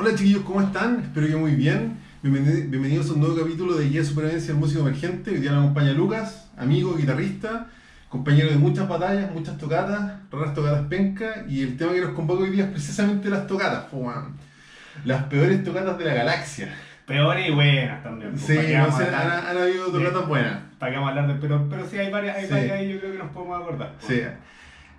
Hola 0.00 0.14
chiquillos, 0.14 0.42
¿cómo 0.42 0.60
están? 0.62 1.00
Espero 1.00 1.26
que 1.26 1.34
muy 1.34 1.56
bien. 1.56 1.98
Bienveni- 2.22 2.70
Bienvenidos 2.70 3.10
a 3.10 3.14
un 3.14 3.18
nuevo 3.20 3.36
capítulo 3.36 3.74
de 3.74 3.88
Guía 3.88 4.00
de 4.00 4.06
Supervivencia 4.06 4.52
del 4.52 4.60
Músico 4.60 4.82
Emergente. 4.82 5.32
Hoy 5.32 5.38
día 5.38 5.50
nos 5.50 5.62
acompaña 5.64 5.90
Lucas, 5.92 6.48
amigo, 6.56 6.94
guitarrista, 6.96 7.66
compañero 8.08 8.48
de 8.48 8.58
muchas 8.58 8.86
batallas, 8.88 9.32
muchas 9.34 9.58
tocatas, 9.58 10.12
raras 10.30 10.54
tocatas 10.54 10.86
penca. 10.88 11.44
Y 11.48 11.62
el 11.62 11.76
tema 11.76 11.94
que 11.94 12.00
nos 12.00 12.10
convoca 12.12 12.44
hoy 12.44 12.50
día 12.50 12.66
es 12.66 12.70
precisamente 12.70 13.28
las 13.28 13.48
tocatas, 13.48 13.86
weón. 13.92 14.36
Las 15.04 15.24
peores 15.24 15.64
tocatas 15.64 15.98
de 15.98 16.04
la 16.04 16.14
galaxia. 16.14 16.72
Peores 17.04 17.48
y 17.48 17.50
buenas 17.52 18.00
también. 18.04 18.30
pues, 18.32 18.42
Sí, 18.42 18.54
¿para 18.54 18.66
qué 18.68 18.76
no 18.76 18.82
vamos 18.84 18.96
sé, 18.98 19.02
a 19.02 19.06
hablar- 19.06 19.30
han, 19.40 19.46
han 19.56 19.62
habido 19.64 19.86
tocatas 19.90 20.28
buenas. 20.28 20.58
¿Para 20.78 20.92
qué 20.92 20.98
vamos 20.98 21.08
a 21.08 21.10
hablar 21.20 21.34
de 21.34 21.40
pero, 21.40 21.66
pero 21.68 21.88
sí 21.88 21.98
hay 21.98 22.12
varias, 22.12 22.36
hay 22.36 22.44
Sí. 22.44 22.50
varias 22.52 22.82
yo 22.92 23.00
creo 23.00 23.12
que 23.14 23.18
nos 23.18 23.30
podemos 23.32 23.60
acordar. 23.60 23.94
pues. 24.00 24.06
Sí. 24.06 24.22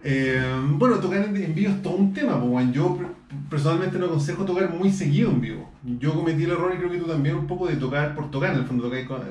Eh, 0.04 0.42
bueno, 0.74 0.98
tocar 1.00 1.24
en, 1.26 1.54
vivo 1.56 1.72
es 1.72 1.82
todo 1.82 1.96
un 1.96 2.14
tema, 2.14 2.40
pues. 2.42 2.72
Yo 2.72 2.96
per- 2.98 3.08
personalmente 3.50 3.98
no 4.00 4.06
aconsejo 4.06 4.46
tocar 4.46 4.70
muy 4.74 4.92
seguido 4.92 5.30
en 5.32 5.42
vivo. 5.42 5.70
Yo 6.00 6.14
cometí 6.14 6.44
el 6.44 6.52
error 6.52 6.72
y 6.74 6.78
creo 6.78 6.90
que 6.92 6.98
tú 6.98 7.06
también 7.06 7.36
un 7.36 7.48
poco 7.48 7.68
de 7.68 7.76
tocar 7.76 8.16
por 8.16 8.32
tocar. 8.32 8.52
En 8.54 8.60
el 8.60 8.66
fondo 8.66 8.84
tocáis 8.86 9.08
con. 9.08 9.22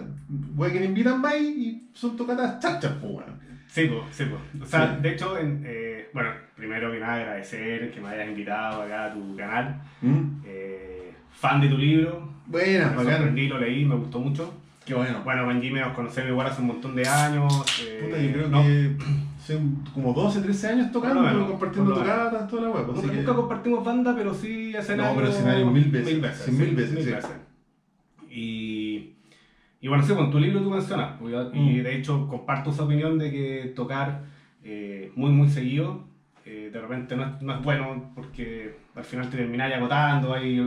Weón, 0.56 0.73
que 0.73 0.80
me 0.80 0.87
invitan 0.87 1.23
vais 1.23 1.42
y 1.42 1.89
son 1.95 2.16
tocatas 2.16 2.61
chachas, 2.61 2.92
pues, 3.01 3.12
weón. 3.12 3.48
Sí, 3.66 3.87
pues, 3.87 4.01
sí, 4.16 4.25
pues. 4.25 4.62
O 4.62 4.66
sea, 4.66 4.95
Sí. 4.97 5.02
de 5.02 5.11
hecho, 5.12 5.39
en, 5.39 5.62
eh, 5.66 6.09
bueno, 6.15 6.30
primero 6.56 6.91
que 6.91 6.98
nada 7.00 7.14
agradecer 7.14 7.91
que 7.92 8.00
me 8.00 8.09
hayas 8.09 8.28
invitado 8.28 8.83
acá 8.83 9.06
a 9.06 9.12
tu 9.14 9.37
canal. 9.37 9.80
¿Mm? 10.03 10.41
Eh, 10.47 11.12
fan 11.33 11.61
de 11.61 11.69
tu 11.69 11.77
libro. 11.78 12.28
Buenas, 12.47 12.95
me 12.97 13.05
sorprendí, 13.05 13.47
lo 13.48 13.59
leí, 13.59 13.84
me 13.84 13.95
gustó 13.95 14.20
mucho. 14.20 14.55
Qué 14.87 14.95
bueno. 14.95 15.23
Bueno, 15.23 15.47
Jimmy 15.61 15.80
nos 15.80 15.92
conocemos 15.92 16.30
igual 16.30 16.47
hace 16.47 16.62
un 16.62 16.69
montón 16.69 16.97
de 16.97 17.06
años. 17.06 17.53
eh, 17.87 18.00
Puta, 18.06 18.19
yo 18.23 18.33
creo 18.33 18.48
no, 18.48 18.62
que 18.62 18.97
como 19.95 20.12
12, 20.12 20.41
13 20.43 20.69
años 20.69 20.93
tocando, 20.93 21.47
compartiendo 21.48 21.91
menos. 21.93 22.06
tocatas, 22.06 22.48
toda 22.48 22.62
la 22.69 22.73
pues, 22.73 22.87
nunca, 22.97 23.11
que- 23.11 23.16
nunca 23.19 23.34
compartimos 23.34 23.84
banda, 23.84 24.15
pero 24.16 24.34
sí 24.34 24.75
escenario. 24.75 25.12
No, 25.12 25.16
pero 25.19 25.29
escenario 25.29 25.66
mil 25.70 25.91
veces, 25.91 26.12
Mil 26.12 26.20
veces. 26.20 26.43
sí, 26.45 26.51
mil 26.52 26.75
veces, 26.77 27.25
sí. 27.25 27.30
Y, 28.30 29.15
y 29.81 29.89
bueno, 29.89 30.03
sí, 30.05 30.14
con 30.14 30.31
tu 30.31 30.39
libro 30.39 30.61
tú 30.61 30.70
mencionas, 30.70 31.17
pues, 31.20 31.34
y 31.55 31.59
Mm. 31.59 31.83
de 31.83 31.97
hecho 31.97 32.27
comparto 32.28 32.70
esa 32.70 32.84
opinión 32.84 33.19
de 33.19 33.31
que 33.31 33.72
tocar 33.75 34.22
eh, 34.64 35.12
muy, 35.14 35.31
muy 35.31 35.48
seguido 35.48 36.05
eh, 36.44 36.70
de 36.72 36.81
repente 36.81 37.15
no 37.15 37.25
es, 37.25 37.42
no 37.42 37.55
es 37.55 37.62
bueno 37.62 38.11
porque 38.15 38.77
al 38.94 39.05
final 39.05 39.28
te 39.31 39.37
termináis 39.37 39.75
agotando, 39.75 40.31
vais, 40.31 40.62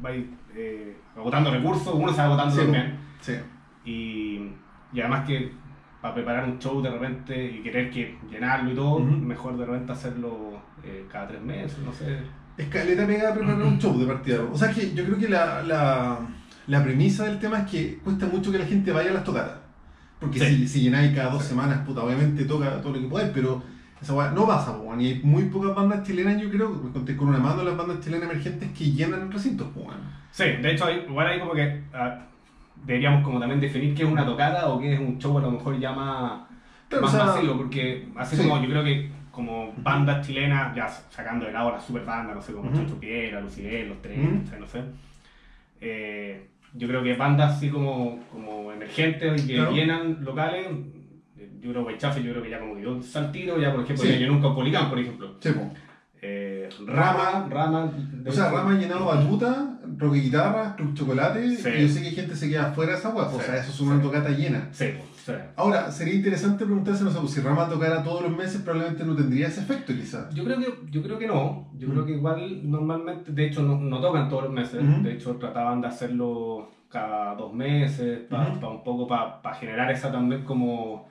vais, 0.00 0.24
eh, 0.56 0.96
agotando 1.16 1.50
recursos, 1.52 1.94
uno 1.94 2.12
se 2.12 2.18
va 2.18 2.24
agotando 2.24 2.54
Sí, 2.54 2.60
también. 2.62 2.94
Sí. 3.20 3.32
Y, 3.84 4.50
y 4.92 5.00
además 5.00 5.26
que 5.26 5.52
para 6.00 6.14
preparar 6.14 6.44
un 6.48 6.58
show 6.58 6.80
de 6.82 6.90
repente 6.90 7.44
y 7.58 7.62
querer 7.62 7.90
que 7.90 8.16
llenarlo 8.30 8.72
y 8.72 8.74
todo, 8.74 8.96
Ujú. 8.96 9.04
mejor 9.16 9.56
de 9.58 9.66
repente 9.66 9.92
hacerlo 9.92 10.58
eh, 10.82 11.06
cada 11.10 11.28
tres 11.28 11.42
meses, 11.42 11.78
no 11.84 11.92
sé. 11.92 12.18
Escaleta 12.56 13.06
pega 13.06 13.30
a 13.30 13.34
preparar 13.34 13.62
un 13.62 13.78
show 13.78 13.98
de 13.98 14.06
partida. 14.06 14.40
O 14.50 14.56
sea 14.56 14.70
que 14.70 14.94
yo 14.94 15.04
creo 15.04 15.18
que 15.18 15.28
la, 15.28 15.62
la, 15.62 16.18
la 16.66 16.82
premisa 16.84 17.24
del 17.24 17.38
tema 17.38 17.60
es 17.60 17.70
que 17.70 17.98
cuesta 17.98 18.26
mucho 18.26 18.50
que 18.50 18.58
la 18.58 18.64
gente 18.66 18.92
vaya 18.92 19.10
a 19.10 19.14
las 19.14 19.24
tocatas. 19.24 19.58
Porque 20.18 20.38
Sí. 20.38 20.56
si, 20.56 20.68
si 20.68 20.80
llenáis 20.82 21.14
cada 21.14 21.30
dos 21.30 21.42
Sí. 21.42 21.50
semanas, 21.50 21.80
puta, 21.86 22.02
obviamente 22.02 22.44
toca 22.44 22.80
todo 22.82 22.92
lo 22.94 23.00
que 23.00 23.06
podáis, 23.06 23.30
pero 23.34 23.62
esa 24.00 24.14
weá 24.14 24.30
no 24.32 24.46
pasa, 24.46 24.72
weón. 24.78 25.00
Y 25.00 25.06
hay 25.06 25.20
muy 25.22 25.44
pocas 25.44 25.74
bandas 25.74 26.02
chilenas, 26.06 26.40
yo 26.40 26.50
creo, 26.50 26.70
me 26.70 26.90
conté 26.92 27.16
con 27.16 27.28
una 27.28 27.38
mano 27.38 27.62
las 27.62 27.76
bandas 27.76 28.00
chilenas 28.00 28.24
emergentes 28.30 28.70
que 28.76 28.92
llenan 28.92 29.30
recintos, 29.30 29.68
po, 29.68 29.80
weón. 29.80 30.00
Sí, 30.30 30.44
de 30.44 30.72
hecho, 30.72 30.84
hay- 30.86 31.04
igual 31.08 31.26
hay 31.26 31.40
como 31.40 31.52
que 31.52 31.82
ah, 31.94 32.26
deberíamos 32.86 33.22
como 33.24 33.38
también 33.38 33.60
definir 33.60 33.94
qué 33.94 34.02
es 34.04 34.08
una 34.08 34.24
tocada 34.24 34.68
o 34.68 34.78
qué 34.80 34.94
es 34.94 35.00
un 35.00 35.18
show 35.18 35.36
a 35.38 35.42
lo 35.42 35.50
mejor 35.52 35.78
ya 35.78 35.92
más, 35.92 36.42
Claro, 36.88 37.04
más 37.04 37.14
o 37.14 37.16
sea, 37.16 37.26
masivo, 37.26 37.56
porque 37.56 38.08
así 38.16 38.36
sí. 38.36 38.42
como 38.42 38.60
yo 38.62 38.68
creo 38.68 38.84
que 38.84 39.10
como 39.30 39.72
bandas 39.78 40.26
chilenas, 40.26 40.74
ya 40.74 40.88
sacando 40.88 41.46
de 41.46 41.52
lado 41.52 41.70
las 41.70 41.84
super 41.84 42.04
bandas, 42.04 42.34
no 42.34 42.42
sé, 42.42 42.52
como 42.52 42.68
Ujú. 42.68 42.80
Chocho 42.82 42.98
Piedra, 42.98 43.40
Lucidel, 43.40 43.88
Los 43.88 44.02
Tres, 44.02 44.18
no 44.18 44.46
sé, 44.46 44.58
no 44.58 44.66
sé. 44.66 44.82
Eh, 45.80 46.48
yo 46.74 46.86
creo 46.88 47.02
que 47.02 47.14
bandas 47.14 47.56
así 47.56 47.68
como, 47.70 48.18
como 48.30 48.72
emergentes 48.72 49.44
y 49.44 49.46
que 49.46 49.54
Claro. 49.54 49.72
llenan 49.72 50.24
locales, 50.24 50.66
eh, 51.38 51.50
yo 51.60 51.70
creo 51.70 51.86
que 51.86 51.96
Chafe, 51.98 52.22
yo 52.22 52.32
creo 52.32 52.42
que 52.42 52.50
ya 52.50 52.58
como 52.60 52.74
que 52.74 52.80
dio 52.80 52.92
un 52.92 53.02
ya 53.02 53.72
por 53.72 53.82
ejemplo, 53.82 54.04
Sí. 54.04 54.12
ya 54.12 54.18
llenó 54.18 54.34
un 54.34 54.42
Caupolicán, 54.42 54.88
por 54.90 54.98
ejemplo. 54.98 55.34
Sí. 55.40 55.50
Eh, 56.22 56.68
Rama. 56.86 57.46
Rama, 57.48 57.90
O 58.26 58.32
sea, 58.32 58.50
Rama 58.50 58.72
ha 58.72 58.78
llenado 58.78 59.06
batuta, 59.06 59.79
rock 60.00 60.16
y 60.16 60.20
guitarra, 60.22 60.74
club 60.76 60.94
chocolate, 60.94 61.56
Sí. 61.56 61.68
y 61.78 61.82
yo 61.82 61.88
sé 61.88 62.00
que 62.02 62.08
hay 62.08 62.14
gente 62.14 62.34
se 62.34 62.48
queda 62.48 62.72
fuera 62.72 62.92
de 62.92 62.98
esa 62.98 63.10
weá, 63.10 63.28
po, 63.28 63.36
o 63.36 63.40
sea, 63.40 63.56
eso 63.58 63.70
es 63.70 63.80
una 63.80 63.96
sí. 63.96 64.02
tocata 64.02 64.30
llena. 64.30 64.68
Sí, 64.72 64.86
sí. 65.24 65.32
Ahora, 65.56 65.90
sería 65.92 66.14
interesante 66.14 66.64
preguntarse, 66.64 67.04
no 67.04 67.10
sé, 67.10 67.18
pues, 67.20 67.32
si 67.32 67.40
Rama 67.40 67.68
tocara 67.68 68.02
todos 68.02 68.22
los 68.22 68.36
meses, 68.36 68.62
probablemente 68.62 69.04
no 69.04 69.14
tendría 69.14 69.48
ese 69.48 69.60
efecto, 69.60 69.92
quizás. 69.92 70.34
Yo 70.34 70.42
creo 70.44 70.58
que, 70.58 70.74
yo 70.90 71.02
creo 71.02 71.18
que 71.18 71.26
no. 71.26 71.68
Yo 71.78 71.88
Mm. 71.88 71.90
creo 71.92 72.06
que 72.06 72.12
igual 72.12 72.70
normalmente, 72.70 73.30
de 73.32 73.46
hecho, 73.46 73.62
no, 73.62 73.78
no 73.78 74.00
tocan 74.00 74.28
todos 74.28 74.44
los 74.44 74.52
meses. 74.52 74.80
De 75.02 75.12
hecho, 75.12 75.36
trataban 75.36 75.80
de 75.80 75.88
hacerlo 75.88 76.70
cada 76.90 77.34
dos 77.36 77.52
meses, 77.52 78.20
para 78.28 78.50
Ujú. 78.50 78.66
un 78.68 78.82
poco 78.84 79.06
para 79.06 79.54
generar 79.54 79.90
esa 79.92 80.10
también 80.10 80.42
como, 80.42 81.08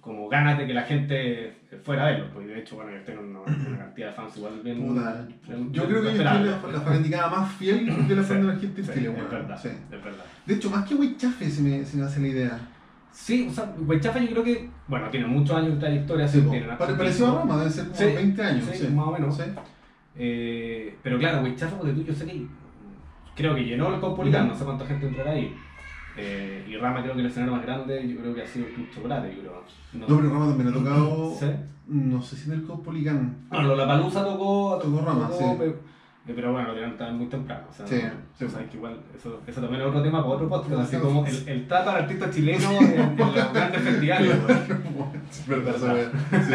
como 0.00 0.28
ganas 0.28 0.58
de 0.58 0.66
que 0.66 0.74
la 0.74 0.82
gente 0.82 1.58
fuera 1.84 2.02
a 2.06 2.10
verlo. 2.10 2.26
Pues 2.34 2.48
de 2.48 2.58
hecho, 2.58 2.74
bueno, 2.76 2.90
ellos 2.90 3.04
tienen 3.04 3.24
una, 3.26 3.40
una 3.68 3.78
cantidad 3.78 4.08
de 4.08 4.12
fans 4.14 4.36
igual 4.36 4.60
bien. 4.64 4.86
Puta, 4.86 5.26
bien- 5.48 5.72
Yo 5.72 5.82
bien 5.82 5.88
creo 5.88 6.02
que 6.02 6.08
respetable. 6.08 6.50
tienen 6.50 6.62
la, 6.72 6.72
la 6.78 6.80
fanaticada 6.84 7.28
más 7.30 7.52
fiel 7.52 7.86
de 8.08 8.16
la 8.16 8.22
Sí, 8.24 8.32
banda 8.32 8.48
emergente 8.50 8.80
en 8.80 8.86
Sí, 8.86 8.92
Chile, 8.94 9.08
es 9.10 9.16
weón. 9.16 9.30
verdad, 9.30 9.58
Sí. 9.62 9.68
es 9.68 9.90
verdad. 10.04 10.24
De 10.46 10.54
hecho, 10.54 10.70
más 10.70 10.84
que 10.88 10.94
Wichafe, 10.96 11.50
se 11.50 11.62
me, 11.62 11.84
se 11.84 11.96
me 11.96 12.04
hace 12.04 12.20
la 12.20 12.28
idea. 12.28 12.58
Sí, 13.12 13.46
o 13.48 13.52
sea, 13.52 13.72
Huechafa 13.78 14.18
yo 14.20 14.30
creo 14.30 14.42
que, 14.42 14.70
bueno, 14.88 15.08
tiene 15.10 15.26
muchos 15.26 15.54
años 15.56 15.74
de 15.74 15.80
trayectoria. 15.80 16.26
Sí, 16.26 16.38
harto 16.38 16.78
Pare- 16.78 16.94
Parecido 16.94 17.28
a. 17.36 17.40
Rama, 17.40 17.56
deben 17.58 17.70
ser 17.72 17.84
como 17.84 17.96
Sí, 17.96 18.04
20 18.06 18.42
años. 18.42 18.64
sí, 18.72 18.88
más 18.88 19.06
o 19.06 19.12
menos. 19.12 19.40
Eh, 20.16 20.96
pero 21.02 21.18
claro, 21.18 21.42
Huichafa, 21.42 21.76
porque 21.78 21.92
tú 21.92 22.02
yo 22.04 22.12
sé 22.14 22.26
que 22.26 22.46
creo 23.36 23.54
que 23.54 23.64
llenó 23.64 23.94
el 23.94 24.00
Caupolicán, 24.00 24.48
no 24.48 24.54
sé 24.54 24.64
cuánta 24.64 24.86
gente 24.86 25.06
entrará 25.08 25.32
ahí. 25.32 25.54
Eh, 26.16 26.66
y 26.68 26.76
Rama 26.76 27.02
creo 27.02 27.14
que 27.14 27.20
el 27.20 27.26
escenario 27.26 27.54
más 27.56 27.62
grande 27.64 28.06
yo 28.06 28.20
creo 28.20 28.34
que 28.34 28.42
ha 28.42 28.46
sido 28.46 28.66
el 28.66 28.74
Club 28.74 28.90
Chocolate, 28.94 29.34
yo 29.34 29.40
creo. 29.40 29.62
No, 29.94 30.06
pero 30.06 30.30
Rama 30.30 30.46
también 30.48 30.68
ha 30.68 30.72
tocado. 30.72 31.34
Sí. 31.40 31.46
No 31.88 32.22
sé 32.22 32.36
si 32.36 32.48
en 32.48 32.58
el 32.58 32.62
Cospolicán. 32.64 33.36
Bueno, 33.50 33.74
la 33.74 33.86
Palusa 33.88 34.22
tocó, 34.24 34.78
Tocó 34.80 35.00
Rama, 35.04 35.28
sí. 35.36 35.44
pero, 35.58 35.72
eh, 35.72 36.32
pero 36.36 36.52
bueno, 36.52 36.68
lo 36.68 36.74
tenían 36.74 36.96
también 36.96 37.18
muy 37.18 37.26
temprano. 37.26 37.64
O 37.68 37.72
sea, 37.72 37.84
Sí, 37.86 37.96
no- 37.96 38.10
sí. 38.38 38.44
o 38.44 38.48
sea, 38.48 38.68
que 38.70 38.76
igual, 38.76 39.00
eso, 39.16 39.40
eso 39.44 39.60
también 39.60 39.82
es 39.82 39.88
otro 39.88 40.00
tema 40.00 40.22
para 40.22 40.34
otro 40.34 40.48
podcast, 40.48 40.80
así 40.82 40.94
Sí. 40.96 41.02
como 41.02 41.26
el, 41.26 41.48
el 41.48 41.66
trato 41.66 41.90
al 41.90 41.96
artista 42.04 42.30
chileno 42.30 42.70
en, 42.80 43.00
en 43.00 43.16
los 43.18 43.52
grandes 43.52 43.82
festivales. 43.82 44.30
es 45.30 45.46
verdad. 45.48 46.12
Sí. 46.30 46.54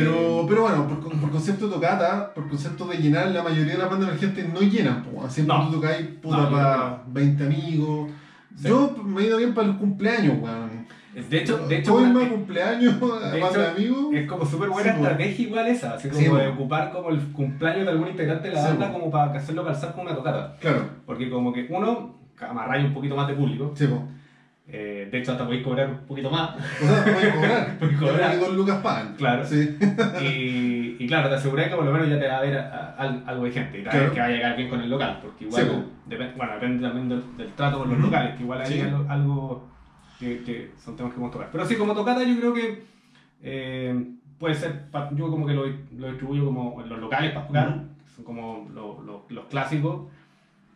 Pero, 0.00 0.46
pero 0.48 0.62
bueno, 0.62 0.86
por, 0.88 1.00
con- 1.00 1.18
por 1.20 1.30
concepto 1.30 1.66
de 1.68 1.74
tocata, 1.74 2.32
por 2.34 2.48
concepto 2.48 2.86
de 2.86 2.96
llenar, 2.98 3.28
la 3.28 3.42
mayoría 3.42 3.72
de 3.72 3.78
las 3.78 3.90
bandas 3.90 4.08
emergentes 4.10 4.52
no 4.52 4.60
llenan. 4.60 5.02
po. 5.02 5.28
Siempre 5.28 5.56
No. 5.56 5.66
tú 5.68 5.72
tocáis 5.76 6.06
puta 6.22 6.36
No, 6.36 6.50
para 6.50 7.02
20 7.08 7.44
amigos. 7.44 8.10
Sí. 8.56 8.68
Yo 8.68 8.90
me 9.04 9.22
he 9.22 9.26
ido 9.26 9.38
bien 9.38 9.54
para 9.54 9.68
los 9.68 9.76
cumpleaños, 9.76 10.38
weón. 10.40 10.86
De 11.30 11.38
hecho, 11.38 11.58
de 11.66 11.78
hecho, 11.78 11.96
una- 11.96 12.28
cumpleaños, 12.28 13.00
de 13.00 13.06
banda 13.08 13.30
de 13.30 13.38
hecho, 13.40 13.68
amigos. 13.76 14.14
Es 14.14 14.28
como 14.28 14.44
súper 14.46 14.68
buena 14.68 14.92
Sí, 14.92 14.98
estrategia 15.00 15.46
igual 15.46 15.66
esa, 15.66 15.94
así 15.94 16.08
como 16.08 16.20
Sí, 16.20 16.28
de 16.28 16.46
ocupar 16.48 16.92
como 16.92 17.08
el 17.10 17.18
cumpleaños 17.32 17.86
de 17.86 17.90
algún 17.92 18.08
integrante 18.08 18.48
de 18.48 18.54
la 18.54 18.62
banda 18.62 18.92
como 18.92 19.10
para 19.10 19.32
hacerlo 19.32 19.64
calzar 19.64 19.92
con 19.94 20.06
una 20.06 20.14
tocata. 20.14 20.56
Claro, 20.60 20.82
Porque 21.06 21.28
como 21.28 21.52
que 21.52 21.66
uno, 21.70 22.14
amarráis 22.40 22.84
un 22.86 22.94
poquito 22.94 23.16
más 23.16 23.26
de 23.26 23.34
público, 23.34 23.72
sí, 23.74 23.86
po. 23.88 24.02
Eh, 24.70 25.08
de 25.10 25.18
hecho 25.18 25.32
hasta 25.32 25.44
podéis 25.46 25.64
cobrar 25.64 25.88
un 25.88 25.98
poquito 26.06 26.30
más, 26.30 26.50
O 26.56 26.86
sea, 26.86 27.04
puedes 27.04 27.34
cobrar. 27.34 27.76
Puedes 27.78 27.98
cobrar. 27.98 28.38
Dos 28.38 28.54
lucas 28.54 28.78
pagan. 28.82 29.14
Claro. 29.16 29.44
Sí. 29.46 29.76
y, 30.22 30.96
y 31.02 31.06
claro, 31.06 31.28
te 31.30 31.36
aseguráis 31.36 31.70
que 31.70 31.76
por 31.76 31.84
lo 31.86 31.92
menos 31.92 32.08
ya 32.08 32.18
te 32.20 32.28
va 32.28 32.36
a 32.38 32.40
ver 32.42 32.58
a- 32.58 32.68
a- 32.68 32.94
al- 33.02 33.22
algo 33.26 33.44
de 33.44 33.50
gente, 33.52 33.80
y 33.80 33.84
también 33.84 34.10
Claro. 34.10 34.14
que 34.14 34.20
va 34.20 34.26
a 34.26 34.30
llegar 34.30 34.56
bien 34.56 34.68
con 34.68 34.80
el 34.80 34.90
local, 34.90 35.18
porque 35.22 35.44
igual, 35.46 35.62
Sí, 35.64 35.70
depende, 36.06 36.34
bueno, 36.36 36.52
depende 36.54 36.82
también 36.86 37.08
del, 37.08 37.36
del 37.36 37.52
trato 37.54 37.78
con 37.78 37.88
los 37.90 37.98
locales, 37.98 38.36
que 38.36 38.42
igual 38.42 38.60
hay 38.60 38.66
Sí. 38.72 38.80
algo, 38.80 39.06
algo 39.08 39.68
que, 40.20 40.42
que 40.42 40.70
son 40.84 40.96
temas 40.96 41.12
que 41.12 41.16
podemos 41.16 41.32
tocar. 41.32 41.48
Pero 41.52 41.64
sí, 41.64 41.76
como 41.76 41.94
tocata 41.94 42.22
yo 42.24 42.36
creo 42.38 42.52
que 42.52 42.82
eh, 43.42 44.04
puede 44.38 44.54
ser, 44.54 44.84
yo 45.14 45.30
como 45.30 45.46
que 45.46 45.54
lo, 45.54 45.64
lo 45.96 46.08
distribuyo 46.08 46.44
como 46.44 46.82
en 46.82 46.88
los 46.88 46.98
locales 46.98 47.32
para 47.32 47.46
tocar, 47.46 47.68
Ujú. 47.68 47.78
que 48.04 48.10
son 48.16 48.24
como 48.24 48.68
lo- 48.74 49.00
lo- 49.02 49.24
los 49.30 49.44
clásicos. 49.46 50.08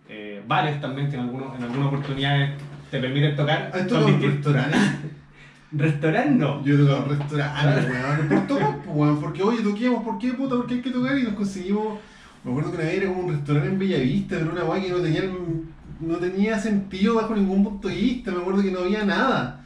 Eh, 0.08 0.42
bares 0.46 0.80
también 0.80 1.08
que 1.08 1.16
en, 1.16 1.22
algunos, 1.22 1.56
en 1.56 1.62
algunas 1.64 1.88
oportunidades 1.88 2.50
te 2.92 3.00
permiten 3.00 3.34
tocar. 3.34 3.70
¿Has 3.72 3.78
Son 3.78 3.88
tocado 3.88 4.08
en 4.08 4.20
distintos. 4.20 4.52
restaurantes? 4.52 4.90
Restaurante 5.72 6.30
no. 6.30 6.62
Yo 6.62 6.74
he 6.74 6.78
tocado 6.78 7.04
en 7.04 7.18
restaurantes, 7.18 7.90
weón. 7.90 8.28
Por 8.28 8.46
tocar, 8.46 8.76
pues, 8.84 8.96
weón. 8.96 9.20
Porque, 9.20 9.42
oye, 9.42 9.62
toquemos, 9.62 10.04
¿por 10.04 10.18
qué, 10.18 10.34
puta? 10.34 10.56
Porque 10.56 10.74
hay 10.74 10.82
que 10.82 10.90
tocar 10.90 11.18
y 11.18 11.22
nos 11.22 11.32
conseguimos. 11.32 11.98
Me 12.44 12.50
acuerdo 12.50 12.70
que 12.70 12.76
una 12.76 12.86
vez 12.86 12.96
era 12.98 13.08
como 13.08 13.22
un 13.22 13.32
restaurante 13.32 13.68
en 13.70 13.78
Bellavista, 13.78 14.36
pero 14.38 14.52
una 14.52 14.64
weá 14.64 14.82
que 14.82 14.90
no 14.90 14.98
tenía, 14.98 15.22
no 16.00 16.16
tenía 16.16 16.58
sentido 16.58 17.14
bajo 17.14 17.34
ningún 17.34 17.64
punto 17.64 17.88
de 17.88 17.94
vista. 17.94 18.30
Me 18.30 18.38
acuerdo 18.38 18.62
que 18.62 18.70
no 18.70 18.80
había 18.80 19.04
nada. 19.04 19.61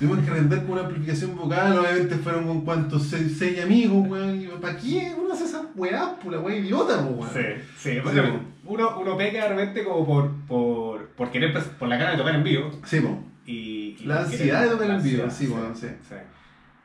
Tuvimos 0.00 0.24
que 0.24 0.30
arrendar 0.30 0.62
con 0.62 0.70
una 0.72 0.80
amplificación 0.80 1.36
vocal, 1.36 1.78
obviamente 1.78 2.14
fueron 2.16 2.46
con 2.46 2.60
cuantos, 2.62 3.02
seis, 3.04 3.36
seis 3.38 3.62
amigos, 3.62 4.08
weón. 4.08 4.48
¿Para 4.60 4.76
qué 4.78 5.14
uno 5.16 5.32
hace 5.34 5.44
esas 5.44 5.66
weás, 5.76 6.12
pues 6.22 6.34
la 6.36 6.40
weá 6.42 6.56
idiota, 6.56 6.96
weón? 7.02 7.28
Sí, 7.32 7.40
sí, 7.76 7.90
Sí, 7.92 7.98
porque 8.02 8.20
uno, 8.64 8.98
uno 8.98 9.16
peca 9.18 9.42
de 9.42 9.48
repente 9.50 9.84
como 9.84 10.06
por, 10.06 10.30
por, 10.46 11.08
por 11.10 11.30
querer, 11.30 11.52
por 11.78 11.86
la 11.88 11.96
gana 11.98 12.12
de 12.12 12.16
tocar 12.16 12.34
en 12.34 12.42
vivo. 12.44 12.70
Sí, 12.84 13.00
po. 13.00 13.22
Y, 13.44 13.96
y 14.00 14.04
La 14.06 14.20
ansiedad 14.20 14.60
querer- 14.60 14.70
de 14.70 14.76
tocar 14.76 14.90
en 14.96 15.02
vivo, 15.02 15.24
ansiedad, 15.24 15.30
sí, 15.30 15.46
bueno, 15.60 15.74
sí. 15.74 16.16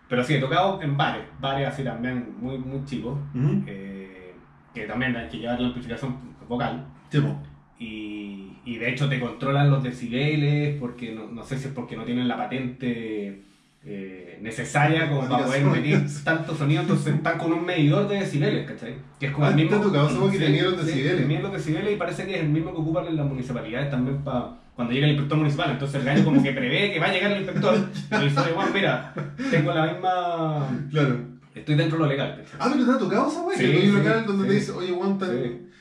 Pero 0.10 0.24
sí, 0.24 0.34
he 0.36 0.40
tocado 0.40 0.82
en 0.82 0.98
bares, 0.98 1.24
bares 1.40 1.68
así 1.70 1.84
también 1.84 2.36
muy, 2.40 2.58
muy 2.58 2.84
chicos, 2.86 3.18
eh, 3.66 4.36
que 4.74 4.86
también 4.88 5.16
hay 5.16 5.30
que 5.30 5.38
llevar 5.38 5.60
la 5.60 5.68
amplificación 5.68 6.18
vocal. 6.50 6.86
Sí, 7.10 7.20
po. 7.22 7.36
Y, 7.78 8.54
y 8.66 8.78
de 8.78 8.90
hecho 8.90 9.10
te 9.10 9.20
controlan 9.20 9.70
los 9.70 9.84
decibeles, 9.84 10.78
porque 10.80 11.12
no, 11.14 11.28
no 11.28 11.44
sé 11.44 11.58
si 11.58 11.68
es 11.68 11.74
porque 11.74 11.98
no 11.98 12.04
tienen 12.06 12.28
la 12.28 12.38
patente 12.38 13.42
eh, 13.88 14.40
necesaria 14.42 15.10
como 15.10 15.28
para 15.28 15.46
poder 15.46 15.66
medir 15.66 16.02
tanto 16.24 16.56
sonido, 16.56 16.82
entonces 16.82 17.14
están 17.14 17.38
con 17.38 17.52
un 17.54 17.66
medidor 17.66 18.08
de 18.08 18.20
decibeles, 18.20 18.66
¿cachai? 18.70 18.96
Que 19.20 19.28
es 19.28 19.32
como 19.32 19.46
Ah, 19.46 19.50
el 19.50 19.56
mismo. 19.56 19.72
¿te 19.72 19.76
ha 19.76 19.82
tocado 19.82 20.08
que 20.08 20.14
Sí, 20.14 20.20
los 20.20 20.32
sí, 20.32 20.38
decibeles? 20.86 21.18
tenía 21.18 21.40
los 21.42 21.52
decibeles 21.54 21.94
y 21.94 21.96
parece 21.98 22.26
que 22.26 22.36
es 22.36 22.42
el 22.42 22.50
mismo 22.50 22.72
que 22.72 22.78
ocupan 22.80 23.08
en 23.08 23.18
las 23.18 23.26
municipalidades 23.28 23.92
también 23.92 24.18
para 24.24 24.52
cuando 24.76 24.94
llega 24.94 25.06
el 25.06 25.12
inspector 25.14 25.38
municipal. 25.38 25.72
Entonces 25.72 26.00
el 26.00 26.06
gallo 26.06 26.24
como 26.26 26.42
que 26.42 26.52
prevé 26.52 26.92
que 26.94 27.00
va 27.00 27.08
a 27.08 27.12
llegar 27.14 27.32
el 27.34 27.42
inspector 27.44 27.76
y 27.76 28.24
dice, 28.24 28.42
igual, 28.52 28.70
mira, 28.74 29.14
tengo 29.52 29.74
la 29.74 29.86
misma. 29.94 30.68
Claro. 30.92 31.20
Estoy 31.54 31.76
dentro 31.76 31.98
de 31.98 32.04
lo 32.04 32.10
legal. 32.10 32.38
¿cachai? 32.44 32.56
Ah, 32.60 32.70
pero 32.74 32.86
te 32.86 32.92
ha 32.92 32.98
tocado 32.98 33.30
esa 33.30 33.42
weá, 33.44 33.58
Sí, 33.58 33.64
que 33.66 33.76
el 33.76 33.82
sí, 33.84 33.88
local 33.92 34.26
donde 34.26 34.44
sí. 34.46 34.50
te 34.50 34.56
dice, 34.56 34.72
oye, 34.72 34.90
aguanta. 34.90 35.28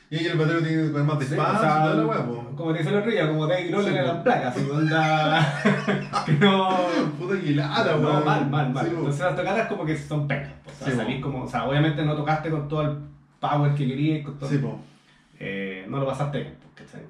Y 0.09 0.25
el 0.27 0.37
batero 0.37 0.59
tiene 0.61 0.83
que 0.83 0.89
más 0.99 1.23
Sí, 1.23 1.35
o 1.35 2.25
po. 2.25 2.55
como 2.55 2.71
te 2.71 2.77
dice 2.79 2.89
el 2.91 2.97
otro 2.97 3.11
día, 3.11 3.27
como 3.27 3.47
Dave 3.47 3.67
Grohl 3.67 3.85
las 3.93 4.17
placas, 4.17 4.55
así, 4.55 4.69
onda. 4.69 5.61
que 6.25 6.31
no. 6.33 6.77
Puta 7.17 7.33
No, 7.97 8.21
mal, 8.23 8.49
mal, 8.49 8.71
mal. 8.71 8.85
Entonces 8.87 9.21
las 9.21 9.35
tocadas 9.35 9.67
como 9.67 9.85
que 9.85 9.97
son 9.97 10.27
pecas. 10.27 10.51
O 10.81 10.85
sea, 10.85 10.95
salís 10.95 11.21
como, 11.21 11.43
o 11.43 11.47
sea, 11.47 11.65
obviamente 11.67 12.03
no 12.03 12.15
tocaste 12.15 12.49
con 12.49 12.67
todo 12.67 12.81
el 12.83 12.97
power 13.39 13.73
que 13.73 13.87
querías, 13.87 14.23
con 14.25 14.37
todo, 14.37 14.49
Sí, 14.49 14.59
eh, 15.39 15.85
no 15.89 15.99
lo 15.99 16.05
pasaste 16.05 16.39
bien, 16.39 16.55
¿cachai? 16.75 17.01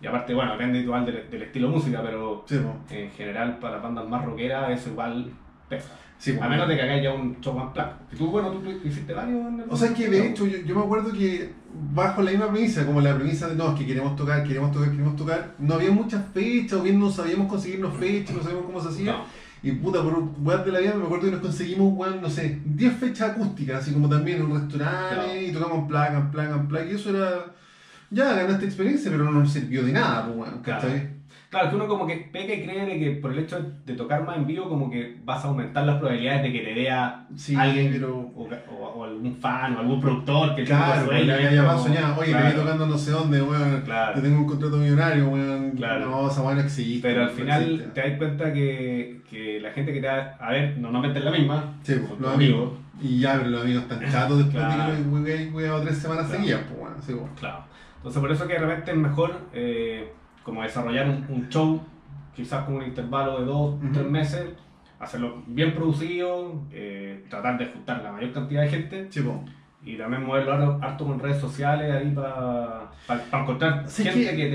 Y 0.00 0.06
aparte, 0.06 0.34
bueno, 0.34 0.52
depende 0.52 0.80
igual 0.80 1.06
del, 1.06 1.30
del 1.30 1.42
estilo 1.44 1.68
de 1.68 1.76
música, 1.76 2.02
pero 2.02 2.44
Sí, 2.46 2.60
en 2.90 3.10
general 3.12 3.58
para 3.58 3.74
las 3.74 3.82
bandas 3.82 4.08
más 4.08 4.24
rockeras 4.24 4.70
eso 4.70 4.90
igual 4.90 5.30
pesa. 5.68 5.88
Sí. 6.18 6.34
A 6.40 6.48
menos 6.48 6.66
de 6.68 6.76
que 6.76 6.82
hagáis 6.82 7.02
ya 7.02 7.12
un 7.12 7.38
show 7.40 7.52
más 7.54 7.72
placo. 7.72 7.98
Y 8.12 8.16
tú, 8.16 8.28
bueno, 8.28 8.50
tú 8.50 8.62
hiciste 8.84 9.12
varios 9.12 9.46
en 9.46 9.60
el- 9.60 9.66
O 9.68 9.76
sea, 9.76 9.88
es 9.88 9.94
que 9.94 10.08
de 10.08 10.28
hecho 10.28 10.46
yo, 10.46 10.58
yo 10.58 10.74
me 10.74 10.82
acuerdo 10.82 11.12
que 11.12 11.52
bajo 11.92 12.22
la 12.22 12.30
misma 12.30 12.50
premisa, 12.50 12.86
como 12.86 13.00
la 13.00 13.14
premisa 13.14 13.48
de 13.48 13.56
no, 13.56 13.72
es 13.72 13.78
que 13.78 13.86
queremos 13.86 14.16
tocar, 14.16 14.42
queremos 14.44 14.72
tocar, 14.72 14.90
queremos 14.90 15.16
tocar, 15.16 15.54
no 15.58 15.74
había 15.74 15.90
muchas 15.90 16.22
fechas, 16.32 16.78
o 16.78 16.82
bien 16.82 16.98
no 16.98 17.10
sabíamos 17.10 17.48
conseguirnos 17.48 17.94
fechas, 17.96 18.36
no 18.36 18.42
sabíamos 18.42 18.66
cómo 18.66 18.80
se 18.80 18.88
hacía. 18.88 19.12
No. 19.12 19.24
Y 19.62 19.72
puta, 19.72 20.02
por 20.02 20.22
weas 20.42 20.64
de 20.64 20.72
la 20.72 20.78
vida 20.78 20.94
me 20.94 21.04
acuerdo 21.04 21.24
que 21.26 21.30
nos 21.32 21.40
conseguimos, 21.40 21.92
weón, 21.94 22.20
no 22.22 22.30
sé, 22.30 22.60
10 22.64 22.94
fechas 22.96 23.30
acústicas, 23.30 23.82
así 23.82 23.92
como 23.92 24.08
también 24.08 24.38
en 24.38 24.44
un 24.44 24.60
restaurante, 24.60 25.14
Claro. 25.14 25.40
y 25.40 25.52
tocamos 25.52 25.78
en 25.78 25.88
placa, 25.88 26.18
en 26.18 26.30
placa, 26.30 26.54
en 26.54 26.68
placa, 26.68 26.86
y 26.86 26.94
eso 26.94 27.10
era. 27.10 27.46
Ya 28.10 28.32
ganaste 28.34 28.66
experiencia, 28.66 29.10
pero 29.10 29.24
no 29.24 29.32
nos 29.32 29.50
sirvió 29.52 29.82
de 29.82 29.92
nada, 29.92 30.26
pues, 30.26 30.36
weón. 30.38 30.62
¿cachai? 30.62 30.90
Claro, 30.90 31.10
que 31.70 31.76
uno 31.76 31.86
como 31.86 32.06
que 32.06 32.16
peca 32.32 32.54
y 32.54 32.62
cree 32.64 32.86
de 32.86 32.98
que 32.98 33.10
por 33.20 33.32
el 33.32 33.38
hecho 33.40 33.58
de 33.84 33.94
tocar 33.94 34.24
más 34.24 34.36
en 34.36 34.46
vivo 34.46 34.68
como 34.68 34.90
que 34.90 35.16
vas 35.24 35.44
a 35.44 35.48
aumentar 35.48 35.84
las 35.86 35.96
probabilidades 35.98 36.42
de 36.44 36.52
que 36.52 36.60
te 36.60 36.74
vea 36.74 37.26
Sí, 37.36 37.54
alguien 37.56 37.90
pero. 37.92 38.14
o, 38.16 38.48
o- 38.48 38.84
o 38.94 39.04
algún 39.04 39.34
fan 39.36 39.76
o 39.76 39.80
algún 39.80 40.00
productor 40.00 40.54
que 40.54 40.64
Claro, 40.64 41.00
tipo 41.02 41.06
sueña, 41.12 41.26
ya, 41.40 41.48
es 41.48 41.54
ya 41.54 41.62
como- 41.62 41.72
más 41.74 41.82
soñado, 41.82 42.16
oye, 42.20 42.30
claro, 42.32 42.46
te 42.48 42.54
vi 42.54 42.60
tocando 42.60 42.86
no 42.86 42.98
sé 42.98 43.10
dónde, 43.10 43.42
weón. 43.42 43.80
Claro. 43.82 44.16
Yo 44.16 44.22
tengo 44.22 44.38
un 44.38 44.46
contrato 44.46 44.76
millonario, 44.76 45.28
weón. 45.28 45.70
Claro. 45.72 46.10
No, 46.10 46.28
esa 46.30 46.42
weón 46.42 46.56
no 46.58 46.62
existe. 46.62 47.08
Pero 47.08 47.22
al 47.24 47.30
final 47.30 47.62
existe. 47.62 47.88
te 48.00 48.08
das 48.08 48.18
cuenta 48.18 48.52
que, 48.52 49.20
que 49.30 49.60
la 49.60 49.70
gente 49.72 49.92
que 49.92 50.00
te 50.00 50.06
da, 50.06 50.36
a 50.40 50.50
ver, 50.52 50.76
normalmente 50.78 51.18
es 51.18 51.24
la 51.24 51.30
misma, 51.32 51.74
Sí, 51.82 51.94
pues, 52.06 52.20
los 52.20 52.34
amigos. 52.34 52.72
Y 53.02 53.18
ya, 53.18 53.36
pero 53.38 53.50
los 53.50 53.62
amigos 53.62 53.82
están 53.82 54.08
chatos 54.10 54.38
después 54.38 54.64
Claro. 54.64 54.92
de 54.92 55.02
que 55.02 55.50
lo 55.50 55.78
he 55.78 55.84
tres 55.84 55.98
semanas 55.98 56.26
Claro. 56.26 56.40
seguidas, 56.40 56.60
pues 56.68 56.78
bueno, 56.80 56.96
sí, 57.04 57.12
pues. 57.12 57.30
Claro. 57.40 57.64
Entonces 57.96 58.20
por 58.20 58.30
eso 58.32 58.46
que 58.46 58.52
de 58.52 58.58
repente 58.60 58.90
es 58.92 58.96
mejor 58.96 59.32
eh, 59.52 60.12
como 60.44 60.62
desarrollar 60.62 61.08
un, 61.08 61.24
un 61.28 61.48
show, 61.48 61.80
quizás 62.36 62.64
con 62.64 62.76
un 62.76 62.84
intervalo 62.84 63.40
de 63.40 63.44
dos, 63.46 63.76
tres 63.92 64.06
meses, 64.06 64.44
hacerlo 65.00 65.42
bien 65.46 65.74
producido, 65.74 66.62
eh, 66.72 67.24
tratar 67.28 67.58
de 67.58 67.66
juntar 67.66 68.02
la 68.02 68.12
mayor 68.12 68.32
cantidad 68.32 68.62
de 68.62 68.68
gente 68.68 69.08
y 69.86 69.96
también 69.98 70.24
moverlo 70.24 70.78
harto, 70.82 71.04
con 71.04 71.18
redes 71.18 71.38
sociales 71.38 71.92
ahí 71.92 72.10
para 72.14 72.90
encontrar 73.42 73.84
Sí, 73.86 74.02
gente 74.04 74.30
que- 74.30 74.36
que, 74.36 74.46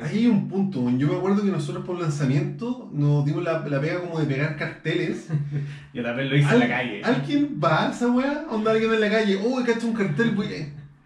te... 0.00 0.04
Ahí 0.04 0.18
hay 0.18 0.26
un 0.26 0.48
punto, 0.48 0.90
yo 0.98 1.06
me 1.08 1.16
acuerdo 1.16 1.42
que 1.44 1.50
nosotros 1.50 1.84
por 1.84 2.00
lanzamiento 2.00 2.88
nos 2.92 3.24
dimos 3.24 3.44
la, 3.44 3.60
la 3.60 3.80
pega 3.80 4.00
como 4.00 4.18
de 4.18 4.26
pegar 4.26 4.56
carteles. 4.56 5.28
Yo 5.94 6.02
también 6.02 6.28
lo 6.28 6.36
hice 6.36 6.48
en 6.48 6.52
Al- 6.54 6.58
la 6.58 6.68
calle. 6.68 7.02
¿Alguien 7.04 7.60
va 7.62 7.86
a 7.86 7.90
esa 7.92 8.08
weá? 8.08 8.46
Onda 8.50 8.72
alguien 8.72 8.92
en 8.92 9.00
la 9.00 9.10
calle, 9.10 9.38
oh, 9.44 9.62
cacho 9.64 9.86
un 9.86 9.94
cartel, 9.94 10.32
voy 10.32 10.48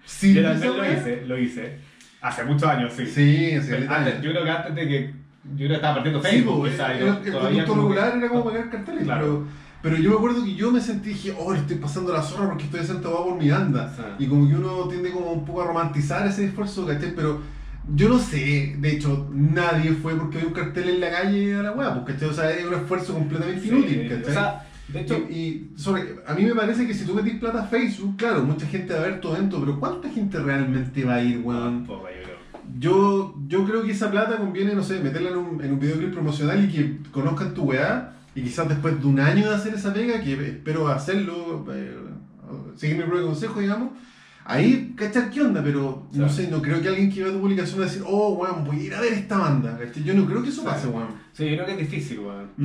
Sí, 0.07 0.33
Yo 0.33 0.43
también 0.43 0.75
lo 0.75 0.85
hice, 0.91 1.27
lo 1.27 1.39
hice. 1.39 1.79
Hace 2.21 2.45
muchos 2.45 2.69
años, 2.69 2.93
sí. 2.97 3.07
Sí, 3.07 3.59
Pero 3.69 3.93
antes- 3.93 4.21
yo 4.23 4.31
creo 4.31 4.45
que 4.45 4.51
antes 4.51 4.75
de 4.75 4.89
que 4.89 5.07
yo 5.51 5.57
creo 5.57 5.69
que 5.69 5.75
estaba 5.77 5.95
partiendo 5.95 6.23
Sí, 6.23 6.29
Facebook, 6.29 6.59
pues, 6.61 6.73
quizás, 6.73 6.91
el, 6.91 6.99
yo 6.99 7.07
el 7.13 7.19
que- 7.23 7.31
regular 7.83 8.17
era 8.17 8.29
como 8.29 8.45
pegar 8.51 8.71
carteles, 8.71 9.05
Claro. 9.05 9.25
pero, 9.25 9.47
pero 9.83 9.97
yo 10.03 10.11
me 10.11 10.17
acuerdo 10.17 10.45
que 10.45 10.55
yo 10.55 10.71
me 10.73 10.81
sentí 10.81 11.11
dije, 11.11 11.35
oh, 11.39 11.55
estoy 11.55 11.77
pasando 11.77 12.13
la 12.13 12.23
zorra 12.23 12.49
porque 12.49 12.65
estoy 12.65 12.81
weá 12.81 13.25
por 13.25 13.37
mi 13.41 13.49
banda. 13.51 13.95
Ah. 13.99 14.17
Y 14.19 14.27
como 14.27 14.49
que 14.49 14.55
uno 14.57 14.89
tiende 14.89 15.11
como 15.13 15.33
un 15.33 15.45
poco 15.45 15.63
a 15.63 15.67
romantizar 15.67 16.27
ese 16.27 16.47
esfuerzo, 16.47 16.85
¿cachai? 16.87 17.13
Pero 17.15 17.41
yo 17.95 18.09
no 18.09 18.19
sé, 18.19 18.75
de 18.79 18.91
hecho, 18.91 19.29
nadie 19.33 19.93
fue 19.93 20.15
porque 20.17 20.39
había 20.39 20.49
un 20.49 20.55
cartel 20.55 20.89
en 20.91 21.01
la 21.01 21.11
calle 21.11 21.55
a 21.55 21.63
la 21.63 21.73
weá, 21.73 21.95
pues, 22.05 22.15
¿cachai? 22.15 22.29
O 22.29 22.33
sea, 22.35 22.51
es 22.51 22.67
un 22.67 22.75
esfuerzo 22.75 23.15
completamente 23.15 23.63
Sí, 23.63 23.69
inútil, 23.69 24.07
O 24.13 24.17
¿cachai? 24.17 24.35
sea, 24.35 24.67
de 24.93 25.01
hecho, 25.01 25.19
y, 25.29 25.33
y 25.35 25.71
sobre, 25.77 26.17
a 26.27 26.35
mí 26.35 26.45
me 26.45 26.55
parece 26.55 26.87
que 26.87 26.95
si 26.95 27.05
tú 27.05 27.15
metís 27.15 27.35
plata 27.35 27.63
a 27.63 27.67
Facebook, 27.67 28.17
claro, 28.17 28.43
mucha 28.45 28.67
gente 28.67 28.95
va 28.95 29.01
a 29.01 29.03
ver 29.07 29.21
todo 29.21 29.37
esto, 29.37 29.61
pero 29.61 29.79
¿cuánta 29.79 30.09
gente 30.09 30.39
realmente 30.39 31.05
va 31.05 31.17
a 31.17 31.23
ir, 31.23 31.41
weón? 31.45 31.85
Poco, 31.85 32.07
yo 32.09 32.23
creo. 32.79 33.35
Yo, 33.49 33.65
creo 33.67 33.83
que 33.83 33.93
esa 33.93 34.11
plata 34.11 34.37
conviene, 34.39 34.75
no 34.75 34.83
sé, 34.83 35.01
meterla 35.01 35.31
en 35.31 35.37
un, 35.39 35.63
en 35.65 35.73
un 35.73 35.81
videoclip 35.81 36.13
promocional 36.13 36.65
y 36.65 36.69
que 36.69 36.99
conozcan 37.11 37.55
tu 37.55 37.65
weá. 37.65 38.15
Y 38.35 38.43
quizás 38.43 38.69
después 38.69 39.01
de 39.01 39.07
un 39.07 39.19
año 39.19 39.49
de 39.49 39.55
hacer 39.57 39.75
esa 39.75 39.93
pega, 39.93 40.21
que 40.21 40.33
espero 40.35 40.87
hacerlo, 40.89 41.67
eh, 41.73 41.97
seguir 42.77 42.97
mi 42.99 43.03
propio 43.05 43.27
consejo, 43.27 43.59
digamos, 43.61 43.91
ahí 44.45 44.95
cachar 44.97 45.31
qué 45.31 45.41
onda, 45.43 45.63
pero 45.63 46.07
no 46.13 46.17
Claro. 46.17 46.33
sé, 46.33 46.49
no 46.49 46.63
creo 46.63 46.81
que 46.81 46.89
alguien 46.89 47.11
que 47.11 47.25
vea 47.25 47.33
tu 47.33 47.41
publicación 47.41 47.81
va 47.81 47.85
a 47.85 47.89
decir, 47.89 48.03
oh, 48.07 48.35
weón, 48.35 48.65
voy 48.65 48.81
a 48.81 48.83
ir 48.85 48.95
a 48.95 49.01
ver 49.01 49.13
esta 49.15 49.39
banda. 49.39 49.79
Yo 50.05 50.15
no 50.15 50.25
creo 50.27 50.43
que 50.43 50.51
eso 50.51 50.63
pase, 50.65 50.87
weón. 50.89 51.09
Sí, 51.33 51.45
yo 51.51 51.55
creo 51.57 51.67
que 51.67 51.73
es 51.73 51.79
difícil, 51.91 52.21
weón. 52.21 52.49
Mm. 52.57 52.65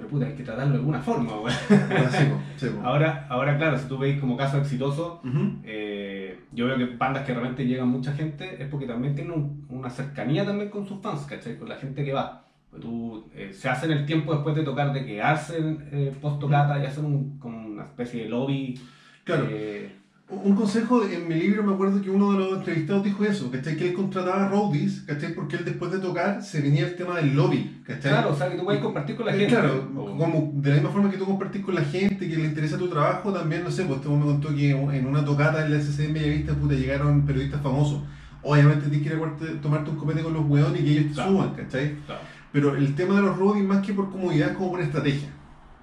Pero. 0.00 0.08
Puta, 0.08 0.26
hay 0.26 0.34
que 0.34 0.42
tratarlo 0.42 0.72
de 0.72 0.78
alguna 0.78 1.00
forma, 1.00 1.32
weón. 1.40 1.56
Ahora 1.90 2.10
sí, 2.10 2.24
sí. 2.56 2.66
Ahora, 2.82 3.26
ahora 3.28 3.56
claro, 3.58 3.78
si 3.78 3.86
tú 3.88 3.98
veis 3.98 4.18
como 4.20 4.36
caso 4.36 4.58
exitoso, 4.58 5.20
eh, 5.64 6.38
yo 6.52 6.66
veo 6.66 6.76
que 6.78 6.96
bandas 6.96 7.24
que 7.24 7.32
realmente 7.32 7.66
llegan 7.66 7.88
mucha 7.88 8.12
gente 8.12 8.62
es 8.62 8.68
porque 8.68 8.86
también 8.86 9.14
tienen 9.14 9.32
un- 9.32 9.66
una 9.68 9.90
cercanía 9.90 10.44
también 10.44 10.70
con 10.70 10.86
sus 10.86 11.00
fans, 11.00 11.22
¿cachai? 11.22 11.56
Con 11.58 11.68
la 11.68 11.76
gente 11.76 12.04
que 12.04 12.12
va. 12.12 12.44
Pues 12.70 12.82
tú, 12.82 13.28
eh, 13.34 13.50
se 13.52 13.68
hacen 13.68 13.90
el 13.90 14.06
tiempo 14.06 14.32
después 14.32 14.54
de 14.54 14.62
tocar 14.62 14.92
de 14.92 15.04
quedarse 15.04 15.58
eh, 15.92 16.12
post 16.20 16.40
tocata 16.40 16.78
y 16.82 16.86
hacen 16.86 17.04
un, 17.04 17.38
como 17.38 17.66
una 17.66 17.84
especie 17.84 18.24
de 18.24 18.28
lobby. 18.30 18.78
Claro. 19.24 19.46
eh, 19.50 19.90
Un 20.30 20.54
consejo, 20.54 21.02
en 21.04 21.26
mi 21.26 21.34
libro 21.34 21.64
me 21.64 21.72
acuerdo 21.74 22.00
que 22.00 22.08
uno 22.08 22.32
de 22.32 22.38
los 22.38 22.58
entrevistados 22.58 23.02
dijo 23.02 23.24
eso, 23.24 23.50
¿cachai? 23.50 23.76
Que 23.76 23.88
él 23.88 23.94
contrataba 23.94 24.46
roadies, 24.48 25.00
¿cachai? 25.00 25.34
Porque 25.34 25.56
él 25.56 25.64
después 25.64 25.90
de 25.90 25.98
tocar 25.98 26.40
se 26.40 26.60
venía 26.60 26.86
el 26.86 26.94
tema 26.94 27.16
del 27.16 27.34
lobby, 27.34 27.80
¿cachai? 27.84 28.12
claro, 28.12 28.30
o 28.30 28.36
sea, 28.36 28.48
que 28.48 28.56
tú 28.56 28.64
puedes 28.64 28.80
compartir 28.80 29.16
con 29.16 29.26
la 29.26 29.32
gente. 29.32 29.48
Claro, 29.48 29.90
O- 29.96 30.16
como 30.16 30.52
de 30.54 30.68
la 30.70 30.74
misma 30.76 30.90
forma 30.90 31.10
que 31.10 31.16
tú 31.16 31.24
compartís 31.26 31.64
con 31.64 31.74
la 31.74 31.80
gente, 31.82 32.28
que 32.28 32.36
le 32.36 32.44
interesa 32.44 32.78
tu 32.78 32.88
trabajo, 32.88 33.32
también, 33.32 33.64
no 33.64 33.72
sé, 33.72 33.82
pues 33.84 33.96
este 33.98 34.08
me 34.08 34.24
contó 34.24 34.54
que 34.54 34.70
en 34.70 35.06
una 35.06 35.24
tocata 35.24 35.64
en 35.66 35.72
la 35.72 35.78
SC 35.80 36.04
en 36.04 36.14
Bellavista, 36.14 36.54
puta, 36.54 36.74
llegaron 36.74 37.26
periodistas 37.26 37.60
famosos. 37.60 38.00
Obviamente 38.42 38.88
tienes 38.88 39.08
que 39.08 39.14
ir 39.16 39.20
a 39.20 39.60
tomarte 39.60 39.90
un 39.90 39.96
copete 39.96 40.22
con 40.22 40.32
los 40.32 40.46
weones 40.48 40.80
y 40.80 40.84
que 40.84 40.90
ellos 40.92 41.06
te 41.08 41.12
Claro. 41.14 41.30
suban, 41.32 41.54
¿cachai? 41.54 41.96
Claro. 42.06 42.20
Pero 42.52 42.76
el 42.76 42.94
tema 42.94 43.16
de 43.16 43.22
los 43.22 43.36
roadies, 43.36 43.64
más 43.66 43.84
que 43.84 43.92
por 43.94 44.10
comodidad, 44.10 44.50
es 44.52 44.56
como 44.56 44.70
por 44.70 44.80
estrategia. 44.80 45.28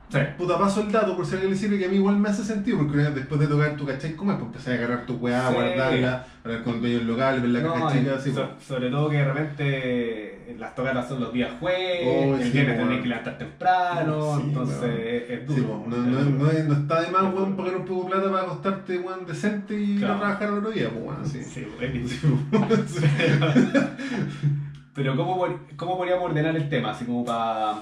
Sí. 0.10 0.20
Puta, 0.38 0.58
paso 0.58 0.80
el 0.82 0.90
dato 0.92 1.18
por 1.18 1.26
si 1.26 1.34
alguien 1.34 1.52
le 1.52 1.58
sirve, 1.58 1.78
que 1.78 1.86
a 1.86 1.90
mí 1.90 1.98
igual 1.98 2.16
me 2.16 2.30
hace 2.30 2.42
sentido, 2.42 2.78
porque 2.78 2.98
después 2.98 3.42
de 3.42 3.48
tocar, 3.48 3.76
tú 3.76 3.86
cachai 3.86 4.14
cómo 4.16 4.32
es, 4.32 4.38
pues 4.38 4.48
empezás 4.48 4.68
a 4.70 4.74
agarrar 4.78 5.06
tu 5.06 5.16
weá, 5.16 5.50
Sí. 5.50 5.54
guardarla, 5.54 6.26
hablar 6.46 6.64
con 6.64 6.76
el 6.76 6.80
dueño 6.80 6.98
del 7.00 7.08
local, 7.08 7.42
ver 7.42 7.50
la 7.50 7.60
No, 7.60 7.74
caja 7.74 7.92
chica, 7.92 8.16
así, 8.16 8.32
so- 8.32 8.50
pues. 8.50 8.64
sobre 8.66 8.90
todo 8.90 9.10
que 9.10 9.18
de 9.18 9.26
repente 9.26 10.56
las 10.58 10.74
tocatas 10.76 11.10
son 11.10 11.20
los 11.20 11.34
días 11.34 11.52
jueves, 11.60 12.04
Oh, 12.06 12.36
el 12.38 12.44
sí, 12.44 12.52
viernes 12.52 12.76
bueno. 12.76 12.88
tenés 12.90 13.04
que 13.04 13.10
levantar 13.10 13.38
temprano, 13.38 14.38
Sí, 14.38 14.44
entonces 14.48 15.24
es, 15.30 15.46
duro. 15.46 15.84
pues, 15.86 15.98
no, 16.00 16.08
no, 16.08 16.22
no, 16.22 16.52
es- 16.52 16.66
no 16.66 16.74
está 16.76 17.02
de 17.02 17.12
más, 17.12 17.24
weón, 17.34 17.58
pagar 17.58 17.76
un 17.76 17.84
poco 17.86 18.04
de 18.06 18.12
plata 18.16 18.32
para 18.32 18.44
acostarte, 18.44 18.98
weón, 19.00 19.26
decente 19.26 19.78
y 19.78 19.98
Claro. 19.98 20.20
trabajar 20.20 20.48
al 20.48 20.54
otro 20.60 20.72
día, 20.72 20.90
pues, 20.90 21.04
weón, 21.04 21.28
sí. 21.28 21.44
Sí. 21.44 21.68
Pero 24.94 25.16
¿cómo, 25.16 25.46
¿cómo 25.76 25.98
podríamos 25.98 26.26
ordenar 26.30 26.56
el 26.56 26.70
tema? 26.70 26.92
Así 26.92 27.06
como 27.06 27.24
para... 27.26 27.76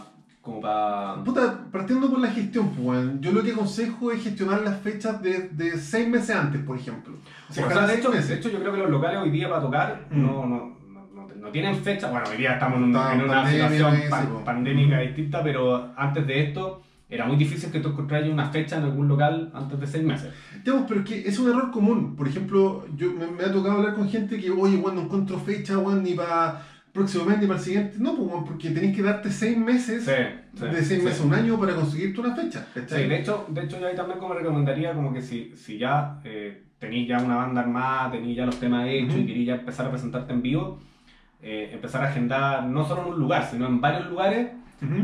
Como 0.46 0.62
para... 0.62 1.24
Puta, 1.24 1.60
partiendo 1.72 2.08
por 2.08 2.20
la 2.20 2.28
gestión, 2.30 2.70
pues, 2.70 3.04
yo 3.20 3.32
lo 3.32 3.42
que 3.42 3.52
aconsejo 3.52 4.12
es 4.12 4.24
gestionar 4.24 4.62
las 4.62 4.80
fechas 4.80 5.20
de, 5.20 5.50
de 5.50 5.76
seis 5.80 6.08
meses 6.08 6.36
antes, 6.36 6.62
por 6.62 6.78
ejemplo. 6.78 7.16
O 7.50 7.54
sea, 7.54 7.68
de, 7.88 7.96
hecho, 7.96 8.12
meses. 8.12 8.30
de 8.30 8.36
hecho, 8.36 8.50
yo 8.50 8.60
creo 8.60 8.72
que 8.74 8.78
los 8.78 8.92
locales 8.92 9.18
hoy 9.22 9.32
día 9.32 9.50
para 9.50 9.62
tocar 9.62 10.06
Mm. 10.12 10.22
no, 10.22 10.46
no, 10.46 10.78
no, 10.94 11.08
no- 11.16 11.36
no 11.36 11.50
tienen 11.50 11.76
fecha. 11.76 12.12
Bueno, 12.12 12.28
hoy 12.30 12.38
día 12.38 12.54
estamos 12.54 12.78
en, 12.78 12.84
un- 12.84 12.90
Está 12.96 13.14
en 13.16 13.22
una 13.24 13.34
pandemia, 13.42 13.70
situación 13.70 14.10
pan- 14.12 14.44
pandémica 14.46 15.00
distinta, 15.00 15.42
pero 15.44 15.92
antes 15.98 16.28
de 16.28 16.44
esto 16.44 16.84
era 17.10 17.26
muy 17.26 17.38
difícil 17.38 17.72
que 17.72 17.80
tú 17.80 17.90
encontraras 17.90 18.30
una 18.30 18.46
fecha 18.52 18.78
en 18.78 18.84
algún 18.84 19.08
local 19.08 19.50
antes 19.54 19.80
de 19.80 19.88
seis 19.88 20.04
meses. 20.04 20.32
Digamos, 20.64 20.86
pero 20.88 21.00
es 21.02 21.08
que 21.08 21.28
es 21.28 21.40
un 21.40 21.50
error 21.50 21.72
común. 21.72 22.16
Por 22.16 22.28
ejemplo, 22.28 22.86
yo 22.96 23.12
me, 23.14 23.26
me 23.26 23.44
ha 23.46 23.52
tocado 23.52 23.78
hablar 23.78 23.96
con 23.96 24.08
gente 24.10 24.40
que, 24.40 24.52
oye, 24.52 24.78
weón, 24.78 24.94
no 24.96 25.02
encuentro 25.02 25.40
fecha, 25.40 25.78
weón, 25.80 26.04
ni 26.04 26.14
para 26.14 26.62
próximo 26.96 27.26
mes 27.26 27.38
ni 27.40 27.46
para 27.46 27.60
el 27.60 27.66
siguiente. 27.66 27.98
No, 28.00 28.16
pues, 28.16 28.30
porque 28.48 28.72
tenés 28.72 28.96
que 28.96 29.04
darte 29.04 29.30
seis 29.32 29.58
meses, 29.58 30.04
Sí, 30.06 30.12
sí, 30.58 30.66
de 30.66 30.84
seis 30.84 31.00
sí. 31.02 31.06
meses 31.06 31.22
a 31.22 31.26
un 31.26 31.34
año 31.34 31.60
para 31.60 31.76
conseguirte 31.76 32.22
una 32.22 32.36
fecha. 32.36 32.66
Sí, 32.88 33.04
de 33.04 33.20
hecho, 33.20 33.46
de 33.50 33.64
hecho 33.66 33.80
yo 33.80 33.88
ahí 33.88 33.96
también 33.96 34.18
como 34.20 34.34
recomendaría 34.34 34.94
como 34.94 35.14
que 35.14 35.22
si, 35.22 35.54
si 35.56 35.78
ya 35.78 36.20
eh, 36.24 36.64
tenís 36.80 37.08
ya 37.08 37.20
una 37.20 37.36
banda 37.36 37.62
armada, 37.62 38.12
tenís 38.12 38.36
ya 38.36 38.46
los 38.46 38.60
temas 38.60 38.88
hechos 38.88 39.18
y 39.18 39.26
querís 39.26 39.46
ya 39.48 39.56
empezar 39.56 39.86
a 39.86 39.92
presentarte 39.92 40.34
en 40.34 40.42
vivo, 40.42 40.80
eh, 41.42 41.70
empezar 41.74 42.04
a 42.04 42.10
agendar 42.10 42.64
no 42.66 42.86
solo 42.88 43.04
en 43.04 43.14
un 43.14 43.20
lugar, 43.20 43.48
sino 43.50 43.68
en 43.68 43.80
varios 43.82 44.10
lugares, 44.10 44.50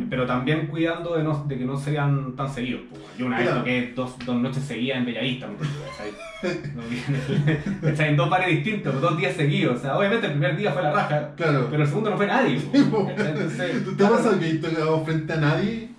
pero 0.10 0.26
también 0.28 0.68
cuidando 0.68 1.16
de, 1.16 1.24
no, 1.24 1.46
de 1.48 1.58
que 1.58 1.66
no 1.66 1.78
sean 1.78 2.36
tan 2.36 2.52
seguidos. 2.54 2.82
pues, 2.90 3.02
Yo 3.18 3.26
una 3.26 3.38
vez 3.38 3.46
Claro. 3.48 3.60
toqué 3.62 3.94
dos, 3.96 4.16
dos 4.26 4.36
noches 4.36 4.64
seguidas 4.64 4.98
en 5.00 5.06
Bellavista, 5.06 5.48
¿cachai? 5.88 6.12
en 8.10 8.18
dos 8.18 8.30
bares 8.30 8.50
distintos, 8.50 9.00
dos 9.02 9.18
días 9.18 9.36
seguidos. 9.36 9.78
O 9.78 9.82
sea, 9.82 9.98
obviamente 9.98 10.28
el 10.28 10.34
primer 10.34 10.58
día 10.58 10.72
fue 10.72 10.82
la 10.84 10.92
raja, 10.92 11.32
Claro. 11.36 11.68
pero 11.72 11.84
el 11.84 11.90
segundo 11.90 12.10
no 12.12 12.18
fue 12.18 12.28
nadie. 12.28 12.60
pues, 12.72 12.84
¿Tú 12.90 13.96
te 13.96 13.98
que 13.98 14.04
has 14.04 14.62
tocado 14.62 15.06
frente 15.06 15.34
a 15.34 15.38
nadie? 15.38 15.90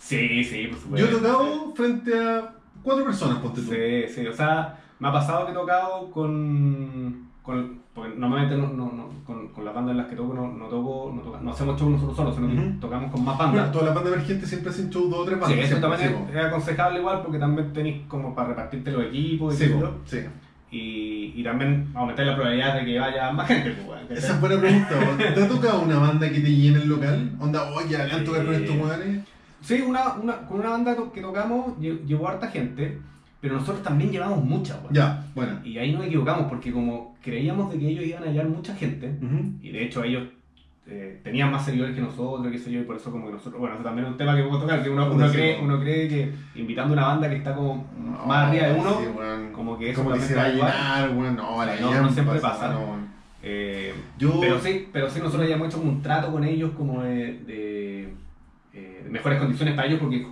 Sí, 0.00 0.42
sí, 0.44 0.66
por 0.68 0.98
Yo 0.98 1.06
supuesto. 1.06 1.06
he 1.06 1.20
tocado 1.20 1.74
frente 1.74 2.18
a 2.18 2.52
cuatro 2.82 3.04
personas, 3.04 3.38
ponte 3.38 3.60
tú. 3.60 3.70
Sí, 3.70 4.12
sí, 4.14 4.26
o 4.26 4.32
sea, 4.32 4.76
me 4.98 5.08
ha 5.08 5.12
pasado 5.12 5.46
que 5.46 5.52
he 5.52 5.54
tocado 5.54 6.10
con. 6.10 7.28
con 7.42 7.80
porque 7.94 8.14
normalmente 8.16 8.56
no, 8.56 8.68
no, 8.68 8.92
no, 8.92 9.08
con, 9.26 9.48
con 9.48 9.64
las 9.64 9.74
bandas 9.74 9.92
en 9.92 9.96
las 9.98 10.06
que 10.06 10.16
toco 10.16 10.32
no, 10.34 10.52
no 10.52 10.66
toco, 10.66 11.12
no, 11.14 11.20
toca- 11.22 11.40
no 11.40 11.50
hacemos 11.50 11.78
show 11.78 11.90
nosotros 11.90 12.16
solos, 12.16 12.34
sino 12.36 12.48
que 12.48 12.54
Ujú. 12.54 12.80
tocamos 12.80 13.10
con 13.10 13.24
más 13.24 13.36
Bueno, 13.36 13.52
bandas. 13.52 13.72
todas 13.72 13.86
las 13.88 13.94
bandas 13.96 14.12
emergentes 14.14 14.48
siempre 14.48 14.70
hacen 14.70 14.90
show 14.90 15.08
dos 15.08 15.18
o 15.20 15.24
tres 15.24 15.34
Sí, 15.36 15.40
bandas. 15.40 15.58
eso 15.58 15.66
siempre, 15.68 15.90
también 15.90 16.10
sí, 16.26 16.30
es, 16.32 16.36
es 16.38 16.44
aconsejable 16.46 16.98
igual 17.00 17.22
porque 17.22 17.38
también 17.38 17.72
tenéis 17.72 18.02
como 18.06 18.34
para 18.34 18.48
repartirte 18.48 18.90
los 18.92 19.04
equipos 19.04 19.54
y 19.54 19.64
Sí, 19.64 19.70
yo. 19.70 19.94
sí. 20.06 20.18
y, 20.70 21.32
y 21.40 21.42
también 21.42 21.88
aumentar 21.94 22.24
la 22.26 22.34
probabilidad 22.36 22.74
de 22.78 22.84
que 22.84 22.98
vaya 22.98 23.32
más 23.32 23.48
gente. 23.48 23.74
Pues. 23.84 24.18
Esa 24.18 24.34
es 24.34 24.40
buena 24.40 24.60
pregunta. 24.60 24.94
¿Te 25.34 25.42
ha 25.42 25.48
tocado 25.48 25.82
una 25.82 25.98
banda 25.98 26.28
que 26.30 26.40
te 26.40 26.50
llene 26.54 26.78
el 26.82 26.88
local? 26.88 27.32
Onda, 27.40 27.70
oye, 27.72 27.96
hagan 27.96 28.24
tocar 28.24 28.44
con 28.46 28.54
Sí. 28.54 28.62
estos 28.64 28.76
weones. 28.76 29.24
Sí, 29.62 29.80
una, 29.86 30.14
una, 30.14 30.36
con 30.46 30.60
una 30.60 30.70
banda 30.70 30.96
que 31.12 31.20
tocamos 31.20 31.76
lle- 31.78 32.04
llevó 32.06 32.28
harta 32.28 32.46
gente, 32.48 32.98
pero 33.40 33.54
nosotros 33.54 33.82
también 33.82 34.10
llevamos 34.10 34.44
mucha. 34.44 34.74
weón. 34.76 34.92
Ya, 34.94 35.24
bueno. 35.34 35.58
Y 35.64 35.78
ahí 35.78 35.92
nos 35.92 36.04
equivocamos 36.04 36.46
porque 36.48 36.72
como 36.72 37.16
creíamos 37.22 37.72
de 37.72 37.78
que 37.78 37.88
ellos 37.88 38.04
iban 38.04 38.22
a 38.24 38.26
hallar 38.26 38.48
mucha 38.48 38.74
gente, 38.74 39.12
y 39.62 39.70
de 39.70 39.84
hecho 39.84 40.04
ellos 40.04 40.24
eh, 40.86 41.20
tenían 41.22 41.50
más 41.52 41.64
seguidores 41.64 41.94
que 41.94 42.00
nosotros, 42.00 42.50
qué 42.50 42.58
sé 42.58 42.72
yo, 42.72 42.80
y 42.80 42.84
por 42.84 42.96
eso 42.96 43.10
como 43.12 43.26
que 43.26 43.32
nosotros, 43.34 43.60
bueno, 43.60 43.76
eso 43.76 43.84
también 43.84 44.06
es 44.06 44.12
un 44.12 44.18
tema 44.18 44.34
que 44.34 44.42
puedo 44.42 44.60
tocar, 44.60 44.82
que 44.82 44.90
uno, 44.90 45.10
uno 45.12 45.30
cree, 45.30 45.60
uno 45.62 45.78
cree 45.80 46.08
que 46.08 46.32
invitando 46.56 46.94
a 46.94 46.96
una 46.96 47.06
banda 47.06 47.28
que 47.28 47.36
está 47.36 47.54
como 47.54 47.86
más 48.26 48.48
arriba 48.48 48.66
de 48.68 48.80
uno, 48.80 48.98
Sí, 48.98 49.06
como 49.52 49.78
que 49.78 49.90
eso 49.90 50.02
Como 50.02 50.14
que 50.14 50.20
se 50.20 50.34
va 50.34 50.44
a 50.44 50.48
llenar, 50.48 51.10
weón. 51.16 51.36
No, 51.36 51.64
la 51.64 51.76
No, 51.76 52.02
no 52.02 52.10
siempre 52.10 52.40
pasa. 52.40 52.72
no, 52.72 52.98
eh, 53.42 53.94
Yo. 54.18 54.38
pero 54.40 54.58
sí, 54.58 54.88
pero 54.92 55.08
sí 55.08 55.18
nosotros 55.18 55.42
habíamos 55.44 55.68
hecho 55.68 55.78
como 55.78 55.92
un 55.92 56.02
trato 56.02 56.30
con 56.32 56.44
ellos 56.44 56.72
como 56.76 57.02
de, 57.02 57.38
de, 57.46 58.14
eh, 58.74 59.00
de 59.04 59.10
mejores 59.10 59.38
condiciones 59.38 59.74
para 59.74 59.86
ellos 59.88 60.00
porque 60.00 60.26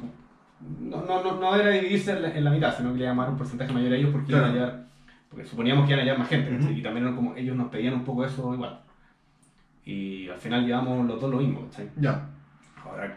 no, 0.61 1.03
no, 1.05 1.23
no, 1.23 1.37
no 1.41 1.55
era 1.57 1.71
dividirse 1.71 2.13
en 2.13 2.23
la, 2.23 2.35
en 2.37 2.45
la 2.45 2.51
mitad, 2.51 2.77
sino 2.77 2.93
que 2.93 2.99
le 3.01 3.05
dar 3.07 3.31
un 3.31 3.37
porcentaje 3.37 3.73
mayor 3.73 3.93
a 3.93 3.97
ellos 3.97 4.11
porque 4.13 4.33
iban 4.33 4.45
a 4.45 4.53
Claro. 4.53 4.67
hallar- 4.67 4.85
porque 5.31 5.45
suponíamos 5.45 5.87
que 5.87 5.93
iban 5.93 6.01
a 6.01 6.03
hallar 6.05 6.19
más 6.19 6.29
gente, 6.29 6.51
Ujú. 6.51 6.61
¿cachai? 6.61 6.79
y 6.79 6.83
también 6.83 7.05
eran 7.05 7.17
como 7.17 7.35
ellos 7.37 7.57
nos 7.57 7.69
pedían 7.69 7.95
un 7.95 8.05
poco 8.05 8.25
eso 8.25 8.53
igual. 8.55 8.81
Y 9.85 10.29
al 10.29 10.39
final 10.39 10.67
llevamos 10.67 11.07
los 11.07 11.21
dos 11.21 11.31
lo 11.31 11.39
mismo, 11.39 11.67
¿cachai? 11.69 11.89
Ya. 11.97 12.29
Ahora 12.85 13.15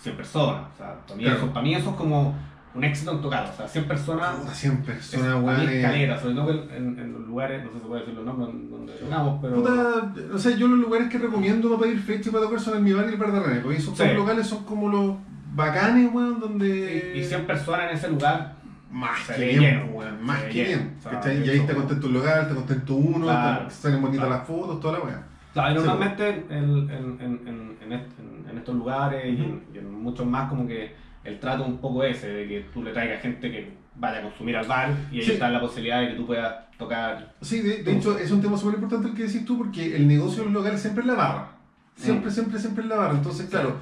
100 0.00 0.16
personas, 0.16 0.62
o 0.74 0.76
sea, 0.76 0.94
para 1.06 1.16
mí, 1.16 1.22
Claro. 1.24 1.38
eso, 1.38 1.46
para 1.52 1.62
mí 1.62 1.74
eso 1.74 1.90
es 1.90 1.96
como 1.96 2.34
un 2.74 2.84
éxito 2.84 3.12
en 3.12 3.20
tocar, 3.20 3.48
o 3.52 3.56
sea, 3.56 3.68
100 3.68 3.84
personas 3.86 4.36
Puta, 4.36 4.54
100 4.54 4.72
es 4.72 4.78
personas, 4.86 5.42
weón. 5.44 5.68
escalera, 5.68 6.18
sobre 6.18 6.34
todo 6.34 6.50
en, 6.74 6.98
en- 6.98 7.12
los 7.12 7.20
lugares, 7.26 7.62
no 7.64 7.70
sé 7.70 7.76
si 7.76 7.82
se 7.82 7.86
puede 7.86 8.00
decir 8.00 8.14
los 8.16 8.24
nombres 8.24 8.48
donde 8.70 8.92
tocamos, 8.94 9.38
pero... 9.42 9.54
Puta, 9.56 10.12
o 10.34 10.38
sea, 10.38 10.56
yo 10.56 10.66
los 10.68 10.78
lugares 10.78 11.08
que 11.08 11.18
recomiendo 11.18 11.68
para 11.68 11.82
pedir 11.82 12.00
fecha 12.00 12.30
y 12.30 12.32
para 12.32 12.44
tocar 12.44 12.60
son 12.60 12.76
el 12.78 12.82
Mi 12.82 12.92
Bar 12.92 13.04
y 13.06 13.12
el 13.12 13.16
Bar 13.18 13.30
de 13.32 13.40
René, 13.40 13.60
porque 13.60 13.78
esos 13.78 13.96
Sí. 13.96 14.04
locales 14.14 14.46
son 14.46 14.64
como 14.64 14.88
los 14.88 15.16
bacanes, 15.54 16.10
weón, 16.12 16.40
donde... 16.40 17.12
Y, 17.16 17.20
y 17.20 17.24
100 17.24 17.46
personas 17.46 17.90
en 17.90 17.96
ese 17.96 18.08
lugar, 18.08 18.54
Más 18.90 19.26
que 19.28 19.44
bien, 19.44 19.60
lleno, 19.60 19.84
weón, 19.86 20.24
más 20.24 20.42
que 20.44 20.52
lleno. 20.52 20.82
bien. 21.24 21.44
Y 21.44 21.50
ahí 21.50 21.58
está 21.58 21.74
contento 21.74 22.06
el 22.06 22.12
local, 22.12 22.42
está 22.42 22.54
contento 22.54 22.94
uno, 22.94 23.26
Claro, 23.26 23.62
está- 23.68 23.70
salen 23.70 24.00
bonitas 24.02 24.26
claro. 24.26 24.38
las 24.38 24.46
fotos, 24.46 24.80
toda 24.80 24.98
la 24.98 25.04
weá. 25.04 25.22
claro, 25.52 25.70
y 25.70 25.74
normalmente 25.74 26.28
en, 26.50 26.60
en, 26.90 26.90
en, 27.20 27.48
en, 27.48 27.76
en 27.84 27.92
est- 27.92 28.18
en- 28.18 28.50
en 28.50 28.58
estos 28.58 28.74
lugares 28.74 29.24
y, 29.26 29.28
en, 29.42 29.62
y 29.74 29.78
en 29.78 29.92
muchos 30.02 30.26
más 30.26 30.48
como 30.48 30.66
que 30.66 30.94
el 31.24 31.38
trato 31.38 31.64
un 31.64 31.78
poco 31.78 32.02
ese, 32.04 32.28
de 32.28 32.48
que 32.48 32.60
tú 32.74 32.82
le 32.82 32.92
traigas 32.92 33.20
gente 33.22 33.50
que 33.50 33.72
vaya 33.94 34.18
a 34.18 34.22
consumir 34.22 34.56
al 34.56 34.66
bar 34.66 34.90
y 35.12 35.18
ahí 35.18 35.22
Sí. 35.22 35.32
está 35.32 35.48
la 35.50 35.60
posibilidad 35.60 36.00
de 36.00 36.08
que 36.08 36.14
tú 36.14 36.26
puedas 36.26 36.54
tocar. 36.78 37.34
Sí, 37.42 37.60
de, 37.60 37.82
de 37.82 37.92
hecho 37.96 38.18
es 38.18 38.30
un 38.30 38.40
tema 38.42 38.56
súper 38.56 38.74
importante 38.76 39.08
el 39.08 39.14
que 39.14 39.24
decís 39.24 39.44
tú 39.44 39.58
porque 39.58 39.94
el 39.94 40.08
negocio 40.08 40.38
de 40.42 40.46
los 40.46 40.54
locales 40.54 40.80
siempre 40.80 41.02
es 41.02 41.06
la 41.06 41.14
barra. 41.14 41.48
Siempre, 41.94 42.30
Mm. 42.30 42.34
siempre, 42.34 42.58
siempre 42.58 42.82
es 42.84 42.88
la 42.88 42.96
barra. 42.96 43.14
Entonces, 43.14 43.48
claro, 43.50 43.76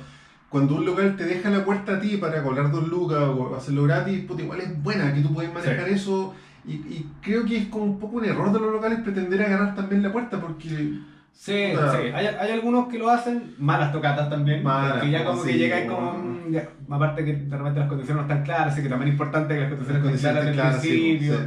cuando 0.50 0.74
un 0.76 0.84
local 0.84 1.16
te 1.16 1.24
deja 1.24 1.48
la 1.48 1.64
puerta 1.64 1.94
a 1.94 2.00
ti 2.00 2.16
para 2.18 2.42
cobrar 2.42 2.70
dos 2.70 2.86
lucas 2.88 3.20
o 3.22 3.54
hacerlo 3.56 3.84
gratis, 3.84 4.24
puta, 4.26 4.42
igual 4.42 4.60
es 4.60 4.82
buena 4.82 5.14
que 5.14 5.20
tú 5.22 5.32
puedes 5.32 5.52
manejar 5.54 5.86
Sí. 5.88 5.94
eso. 5.94 6.34
Y, 6.66 6.72
y 6.74 7.06
creo 7.22 7.46
que 7.46 7.56
es 7.56 7.66
como 7.68 7.84
un 7.84 7.98
poco 7.98 8.16
un 8.18 8.24
error 8.26 8.52
de 8.52 8.60
los 8.60 8.70
locales 8.72 8.98
pretender 9.00 9.40
agarrar 9.42 9.74
también 9.74 10.02
la 10.02 10.12
puerta 10.12 10.38
porque... 10.40 10.98
Sí, 11.32 11.68
Puta. 11.72 11.92
sí. 11.92 12.08
Hay, 12.12 12.26
hay 12.26 12.50
algunos 12.50 12.88
que 12.88 12.98
lo 12.98 13.08
hacen, 13.08 13.54
malas 13.58 13.92
tocatas 13.92 14.28
también, 14.28 14.62
Malas, 14.62 15.02
que 15.02 15.10
ya 15.10 15.24
como 15.24 15.42
sí, 15.42 15.52
que 15.52 15.58
llegan 15.58 15.88
como... 15.88 16.12
bueno. 16.12 16.38
ya, 16.50 16.68
aparte 16.90 17.24
que 17.24 17.32
de 17.32 17.56
repente 17.56 17.80
las 17.80 17.88
condiciones 17.88 18.26
no 18.26 18.28
están 18.28 18.44
claras, 18.44 18.72
así 18.74 18.82
que 18.82 18.88
también 18.90 19.08
es 19.08 19.14
importante 19.14 19.54
que 19.54 19.60
las 19.60 19.70
condiciones 19.70 20.04
Las 20.04 20.16
estén 20.26 20.52
claras 20.54 20.82
desde 20.82 20.94
el 20.96 21.00
principio. 21.18 21.38
sí. 21.38 21.44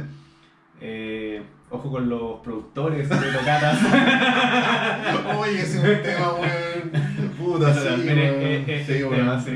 Eh, 0.80 1.42
ojo 1.70 1.90
con 1.92 2.08
los 2.08 2.40
productores 2.40 3.08
de 3.08 3.16
tocatas. 3.16 3.78
Oye, 5.38 5.60
ese 5.62 5.78
es 5.78 5.98
un 5.98 6.02
tema, 6.02 6.32
weón. 6.34 7.33
Puta, 7.44 7.72
sí, 7.74 7.88
es- 7.88 8.06
es- 8.06 8.68
es- 8.68 8.86
Sí, 8.86 8.92
es 8.92 9.02
weón, 9.04 9.14
tema, 9.16 9.40
sí, 9.40 9.50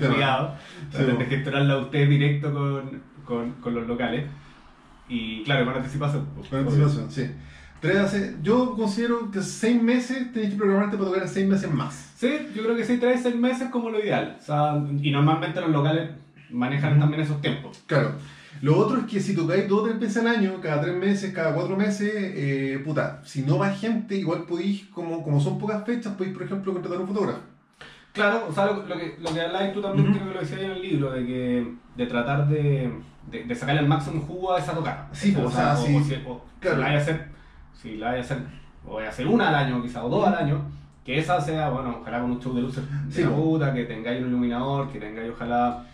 tema. 0.00 0.14
cuidado. 0.14 0.54
Gestionarla 1.28 1.78
usted 1.78 2.08
directo 2.08 2.52
con, 2.52 3.02
con, 3.24 3.52
con 3.60 3.74
los 3.74 3.86
locales. 3.86 4.24
Y 5.08 5.42
claro, 5.44 5.66
con 5.66 5.74
anticipación. 5.74 6.26
pues, 6.34 6.48
Con 6.48 6.60
anticipación, 6.60 7.10
sí. 7.10 7.30
Tres 7.80 8.36
yo 8.42 8.74
considero 8.76 9.30
que 9.30 9.42
seis 9.42 9.80
meses 9.82 10.32
tenés 10.32 10.50
que 10.52 10.56
programarte 10.56 10.96
para 10.96 11.10
tocar 11.10 11.28
seis 11.28 11.46
meses 11.46 11.70
más. 11.70 12.12
Sí, 12.16 12.30
yo 12.54 12.62
creo 12.62 12.74
que 12.76 12.84
sí, 12.84 12.96
tres, 12.96 13.20
seis 13.22 13.36
meses 13.36 13.68
como 13.68 13.90
lo 13.90 13.98
ideal. 14.02 14.38
O 14.40 14.42
sea, 14.42 14.82
y 15.02 15.10
normalmente 15.10 15.60
los 15.60 15.68
locales 15.70 16.08
manejan 16.50 16.92
Ujú. 16.92 17.00
también 17.00 17.22
esos 17.22 17.42
tiempos. 17.42 17.82
Claro. 17.86 18.12
Lo 18.62 18.78
otro 18.78 18.98
es 18.98 19.04
que 19.04 19.20
si 19.20 19.34
tocáis 19.34 19.68
dos 19.68 19.80
o 19.80 19.84
tres 19.84 19.98
veces 20.00 20.18
al 20.18 20.28
año, 20.28 20.60
cada 20.62 20.80
tres 20.80 20.96
meses, 20.96 21.32
cada 21.34 21.54
cuatro 21.54 21.76
meses, 21.76 22.10
eh, 22.14 22.80
puta, 22.84 23.20
si 23.24 23.42
no 23.42 23.58
va 23.58 23.70
gente, 23.70 24.16
igual 24.16 24.44
podéis, 24.44 24.86
como, 24.86 25.22
como 25.22 25.40
son 25.40 25.58
pocas 25.58 25.84
fechas, 25.84 26.14
podéis, 26.14 26.34
por 26.34 26.44
ejemplo, 26.44 26.72
contratar 26.72 27.00
un 27.00 27.08
fotógrafo. 27.08 27.40
Claro, 28.12 28.46
o 28.48 28.52
sea, 28.52 28.66
lo, 28.66 28.86
lo 28.86 28.96
que, 28.96 29.16
lo 29.20 29.34
que 29.34 29.40
habláis 29.40 29.72
tú 29.74 29.82
también, 29.82 30.06
Ujú. 30.08 30.16
creo 30.18 30.28
que 30.28 30.34
lo 30.34 30.40
decías 30.40 30.60
en 30.60 30.70
el 30.70 30.82
libro, 30.82 31.10
de 31.10 31.26
que 31.26 31.72
de 31.96 32.06
tratar 32.06 32.46
de, 32.48 32.92
de, 33.30 33.44
de 33.44 33.54
sacarle 33.54 33.80
el 33.82 33.88
máximo 33.88 34.20
jugo 34.22 34.54
a 34.54 34.60
esa 34.60 34.72
tocada. 34.72 35.08
Sí, 35.12 35.34
o 35.36 35.50
sea, 35.50 35.74
sí. 35.76 36.02
si, 36.04 36.14
o- 36.26 36.44
Claro. 36.60 36.76
si 36.76 36.80
la 36.82 36.86
vaya 36.86 36.98
a 36.98 37.02
hacer, 37.02 37.24
si 37.82 37.96
la 37.96 38.06
vaya 38.06 38.18
a 38.18 38.22
hacer, 38.22 38.38
o 38.86 38.94
vaya 38.94 39.08
a 39.08 39.10
hacer 39.10 39.26
una 39.26 39.48
al 39.48 39.54
año 39.56 39.82
quizá, 39.82 40.04
o 40.04 40.08
dos 40.08 40.26
al 40.26 40.34
año, 40.36 40.62
que 41.04 41.18
esa 41.18 41.40
sea, 41.40 41.68
bueno, 41.70 41.98
ojalá 42.00 42.20
con 42.20 42.30
un 42.30 42.40
show 42.40 42.54
de 42.54 42.62
luces 42.62 42.84
de 43.08 43.12
Sí, 43.14 43.22
la 43.22 43.30
puta, 43.30 43.74
que 43.74 43.84
tengáis 43.84 44.22
un 44.22 44.28
iluminador, 44.28 44.90
que 44.90 45.00
tengáis 45.00 45.30
ojalá 45.32 45.84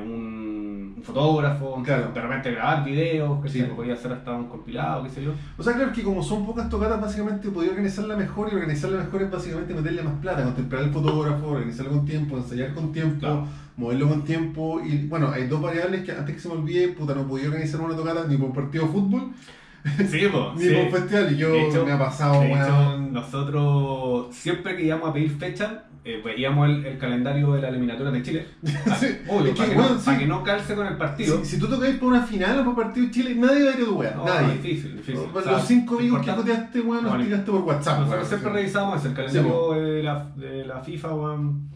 un, 0.00 0.94
un 0.96 1.02
fotógrafo, 1.02 1.82
Claro. 1.84 2.10
de 2.14 2.20
repente 2.20 2.52
grabar 2.52 2.84
videos, 2.84 3.42
que 3.42 3.48
Sí. 3.48 3.62
podía 3.76 3.94
hacer 3.94 4.12
hasta 4.12 4.32
un 4.32 4.48
compilado, 4.48 5.02
qué 5.04 5.10
sé 5.10 5.22
yo. 5.24 5.32
O 5.58 5.62
sea, 5.62 5.74
claro 5.74 5.92
que 5.92 6.02
como 6.02 6.22
son 6.22 6.46
pocas 6.46 6.68
tocadas, 6.68 7.00
básicamente 7.00 7.48
podéis 7.50 7.72
organizarla 7.72 8.16
mejor 8.16 8.48
y 8.52 8.54
organizarla 8.56 8.98
mejor 9.04 9.22
es 9.22 9.30
básicamente 9.30 9.74
meterle 9.74 10.02
más 10.02 10.14
plata, 10.20 10.44
contemplar 10.44 10.82
el 10.84 10.90
fotógrafo, 10.90 11.46
organizarlo 11.48 11.90
con 11.92 12.04
tiempo, 12.06 12.36
ensayar 12.36 12.72
con 12.74 12.92
tiempo, 12.92 13.18
Claro. 13.20 13.46
moverlo 13.76 14.08
con 14.08 14.22
tiempo. 14.24 14.80
Y 14.84 15.06
bueno, 15.08 15.30
hay 15.30 15.46
dos 15.46 15.60
variables 15.60 16.02
que 16.04 16.12
antes 16.12 16.34
que 16.36 16.40
se 16.40 16.48
me 16.48 16.54
olvide, 16.54 16.88
puta, 16.88 17.14
no 17.14 17.26
podía 17.26 17.48
organizar 17.48 17.80
una 17.80 17.96
tocada 17.96 18.24
ni 18.26 18.36
por 18.36 18.52
partido 18.52 18.84
de 18.86 18.90
fútbol, 18.92 19.32
Sí, 20.08 20.20
ni 20.22 20.28
por 20.28 20.56
festival. 20.90 21.32
Y 21.32 21.36
yo 21.36 21.54
hecho- 21.54 21.84
me 21.84 21.90
ha 21.92 21.98
pasado, 21.98 22.40
hecho, 22.42 22.98
nosotros 23.10 24.34
siempre 24.34 24.76
que 24.76 24.84
íbamos 24.84 25.10
a 25.10 25.12
pedir 25.12 25.30
fecha, 25.30 25.84
eh, 26.04 26.20
veíamos 26.24 26.68
el, 26.68 26.84
el 26.84 26.98
calendario 26.98 27.52
de 27.52 27.62
la 27.62 27.68
eliminatoria 27.68 28.10
de 28.12 28.22
Chile. 28.22 28.46
Ah, 28.90 28.96
Sí, 28.96 29.06
Obvio, 29.28 29.54
para, 29.54 29.68
que 29.70 29.76
weón, 29.76 29.92
no, 29.92 29.98
sí. 29.98 30.04
para 30.06 30.18
que 30.18 30.26
no 30.26 30.42
calce 30.42 30.74
con 30.74 30.86
el 30.86 30.96
partido. 30.96 31.38
Si, 31.44 31.50
si 31.52 31.58
tú 31.60 31.68
tocáis 31.68 31.96
por 31.96 32.08
una 32.08 32.22
final 32.22 32.58
o 32.60 32.64
por 32.64 32.74
partido 32.76 33.06
de 33.06 33.12
Chile, 33.12 33.34
nadie 33.36 33.64
va 33.64 33.70
a 33.70 33.74
ir 33.76 33.82
a 33.82 33.84
tu 33.84 33.94
weá, 33.98 34.14
No, 34.16 34.24
nadie. 34.24 34.54
difícil, 34.54 34.96
difícil. 34.96 35.22
Los 35.32 35.46
O 35.46 35.48
sea, 35.48 35.58
cinco 35.60 35.96
amigos 35.98 36.24
que 36.24 36.32
joteaste, 36.32 36.80
weón, 36.80 37.04
los 37.04 37.12
Bueno, 37.12 37.24
tiraste 37.26 37.50
por 37.52 37.60
WhatsApp. 37.62 37.98
Nosotros 38.00 38.18
weón. 38.20 38.28
siempre 38.28 38.52
revisamos 38.52 38.98
eso, 38.98 39.08
el 39.08 39.14
calendario 39.14 39.72
de, 39.74 40.02
la, 40.02 40.24
de 40.36 40.64
la 40.66 40.80
FIFA, 40.80 41.14
weón. 41.14 41.70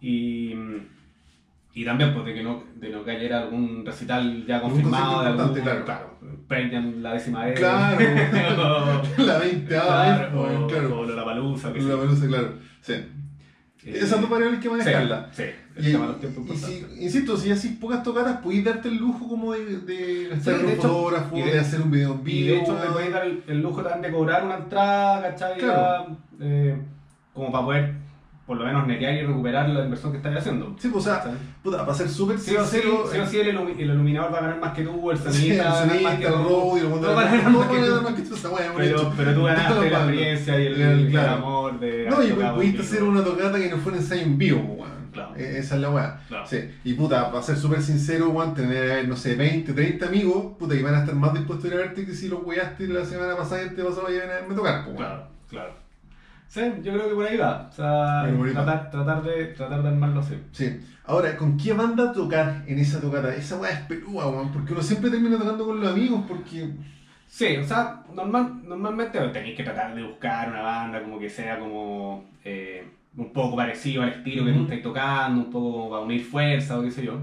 Y, 0.00 0.54
y 1.72 1.84
también 1.84 2.12
pues, 2.12 2.26
de 2.26 2.34
que 2.34 2.42
no, 2.42 2.62
de 2.76 2.90
no 2.90 3.02
cayera 3.02 3.40
algún 3.42 3.84
recital 3.86 4.44
ya 4.46 4.60
confirmado 4.60 5.22
de 5.22 5.28
algún, 5.28 5.46
importante, 5.48 5.84
claro. 5.84 6.14
Peñan 6.46 7.02
la 7.02 7.14
décima 7.14 7.46
vez. 7.46 7.58
Claro. 7.58 7.96
o, 7.98 9.02
La 9.22 9.38
20 9.38 9.66
claro, 9.66 10.42
o, 10.42 10.66
claro. 10.66 10.98
o 11.00 11.04
la 11.06 11.24
palusa, 11.24 11.72
que 11.72 11.80
La 11.80 11.94
sí. 11.94 12.00
pelusa, 12.02 12.26
claro. 12.26 12.52
Sí. 12.82 12.94
Esas 13.86 14.20
dos 14.20 14.30
variables 14.30 14.60
que 14.60 14.68
sí, 14.68 14.74
manejarla. 14.74 15.28
Sí, 15.32 15.42
el 15.76 15.86
Y, 15.88 16.52
y 16.52 16.56
si, 16.56 16.86
insisto, 17.00 17.36
si 17.36 17.50
haces 17.50 17.72
pocas 17.80 18.02
tocadas, 18.02 18.38
podéis 18.38 18.64
darte 18.64 18.88
el 18.88 18.96
lujo 18.96 19.28
como 19.28 19.52
de, 19.52 19.78
de 19.80 20.28
gastar 20.30 20.58
Sí, 20.58 20.64
un 20.64 20.72
fotógrafo, 20.76 21.36
y 21.36 21.42
de, 21.42 21.50
de- 21.52 21.60
hacer 21.60 21.80
un 21.82 21.90
video 21.90 22.14
en 22.14 22.20
Y 22.20 22.22
vivo. 22.22 22.54
de 22.54 22.60
hecho 22.62 22.74
te 22.76 22.86
puedes 22.88 23.12
dar 23.12 23.26
el, 23.26 23.42
el 23.46 23.60
lujo 23.60 23.82
también 23.82 24.02
de 24.02 24.16
cobrar 24.18 24.44
una 24.44 24.56
entrada, 24.56 25.22
¿cachai? 25.22 25.58
Claro. 25.58 26.16
Eh, 26.40 26.76
como 27.34 27.50
para 27.52 27.64
poder 27.64 27.94
por 28.46 28.58
lo 28.58 28.64
menos 28.64 28.86
netear 28.86 29.14
y 29.14 29.22
recuperar 29.22 29.68
la 29.70 29.84
inversión 29.84 30.12
que 30.12 30.18
estás 30.18 30.36
haciendo. 30.36 30.76
Sí, 30.78 30.88
pues, 30.88 31.06
o 31.06 31.08
sea, 31.08 31.18
¿Cachai? 31.22 31.32
puta, 31.62 31.78
para 31.86 31.94
ser 31.96 32.08
súper 32.10 32.38
Sí 32.38 32.50
sincero. 32.50 33.06
sí 33.10 33.18
o 33.18 33.26
sí, 33.26 33.40
el, 33.40 33.56
ilumi- 33.56 33.72
el 33.78 33.90
iluminador 33.90 34.32
va 34.34 34.38
a 34.38 34.40
ganar 34.42 34.60
más 34.60 34.72
que 34.74 34.82
tú, 34.84 35.10
el 35.10 35.18
Sí, 35.18 35.50
el 35.52 35.60
va 35.60 35.70
a 35.72 35.80
ganar 35.86 36.02
más 36.02 36.14
que 36.16 36.26
el 36.26 36.32
tú. 36.32 36.38
mundo 36.88 37.14
va 37.14 37.22
a 37.22 37.24
ganar 37.24 37.50
más 37.52 37.68
que 37.68 38.22
tú. 38.22 38.36
Pero, 38.76 39.12
pero 39.16 39.34
tú 39.34 39.42
ganaste 39.44 39.74
la 39.90 39.98
experiencia 39.98 40.60
y 40.60 40.66
el, 40.66 40.74
Claro, 40.74 40.92
el 40.92 41.10
claro. 41.10 41.32
amor 41.36 41.80
de 41.80 42.06
No, 42.10 42.22
y 42.22 42.32
pudiste 42.32 42.82
hacer 42.82 43.02
una 43.02 43.24
tocata 43.24 43.58
que 43.58 43.70
no 43.70 43.78
fue 43.78 43.92
un 43.92 43.98
ensayo 43.98 44.22
en 44.22 44.36
vivo, 44.38 44.60
weón. 44.60 44.94
Claro. 45.12 45.36
Eh, 45.36 45.58
Esa 45.58 45.76
es 45.76 45.80
la 45.80 45.90
weá. 45.90 46.20
Claro. 46.26 46.44
Sí. 46.46 46.58
Y 46.82 46.94
puta, 46.94 47.30
para 47.30 47.42
ser 47.42 47.56
súper 47.56 47.80
sincero, 47.80 48.30
weón, 48.30 48.52
tener, 48.52 49.06
no 49.08 49.16
sé, 49.16 49.36
20, 49.36 49.72
30 49.72 50.06
amigos, 50.06 50.54
puta, 50.58 50.74
que 50.74 50.82
van 50.82 50.96
a 50.96 50.98
estar 51.00 51.14
más 51.14 51.32
dispuestos 51.32 51.64
a 51.64 51.68
ir 51.68 51.80
a 51.80 51.84
verte 51.86 52.04
que 52.04 52.12
si 52.14 52.28
los 52.28 52.42
weaste 52.44 52.88
la 52.88 53.04
semana 53.04 53.36
pasada 53.36 53.62
y 53.62 53.66
este 53.66 53.82
pasado 53.84 54.02
vayan 54.04 54.28
a 54.28 54.34
verme 54.34 54.54
tocar, 54.54 54.84
pues, 54.84 54.98
weón. 54.98 55.08
Claro, 55.08 55.26
claro. 55.48 55.83
Sí, 56.54 56.60
yo 56.84 56.92
creo 56.92 57.08
que 57.08 57.14
por 57.16 57.26
ahí 57.26 57.36
va. 57.36 57.66
O 57.68 57.72
sea, 57.72 58.30
tratar, 58.52 58.88
tratar, 58.88 59.22
de, 59.24 59.46
tratar 59.46 59.82
de 59.82 59.88
armarlo 59.88 60.20
así. 60.20 60.36
Sí. 60.52 60.80
Ahora, 61.04 61.36
¿con 61.36 61.56
qué 61.56 61.72
banda 61.72 62.12
tocar 62.12 62.62
en 62.68 62.78
esa 62.78 63.00
tocata? 63.00 63.34
Esa 63.34 63.56
weá 63.58 63.72
es 63.72 63.80
pelúa, 63.80 64.28
weón, 64.30 64.52
porque 64.52 64.72
uno 64.72 64.80
siempre 64.80 65.10
termina 65.10 65.36
tocando 65.36 65.66
con 65.66 65.80
los 65.80 65.90
amigos, 65.90 66.22
porque. 66.28 66.70
Sí, 67.26 67.56
o 67.56 67.64
sea, 67.64 68.04
normal, 68.14 68.62
normalmente 68.68 69.18
tenéis 69.30 69.56
que 69.56 69.64
tratar 69.64 69.96
de 69.96 70.04
buscar 70.04 70.48
una 70.48 70.62
banda 70.62 71.02
como 71.02 71.18
que 71.18 71.28
sea 71.28 71.58
como 71.58 72.24
eh, 72.44 72.86
un 73.16 73.32
poco 73.32 73.56
parecido 73.56 74.04
al 74.04 74.10
estilo 74.10 74.44
que 74.44 74.52
tú 74.52 74.62
estáis 74.62 74.82
tocando, 74.82 75.40
un 75.40 75.50
poco 75.50 75.72
como 75.72 75.90
para 75.90 76.02
unir 76.02 76.22
fuerza 76.22 76.78
o 76.78 76.82
qué 76.84 76.92
sé 76.92 77.04
yo. 77.04 77.18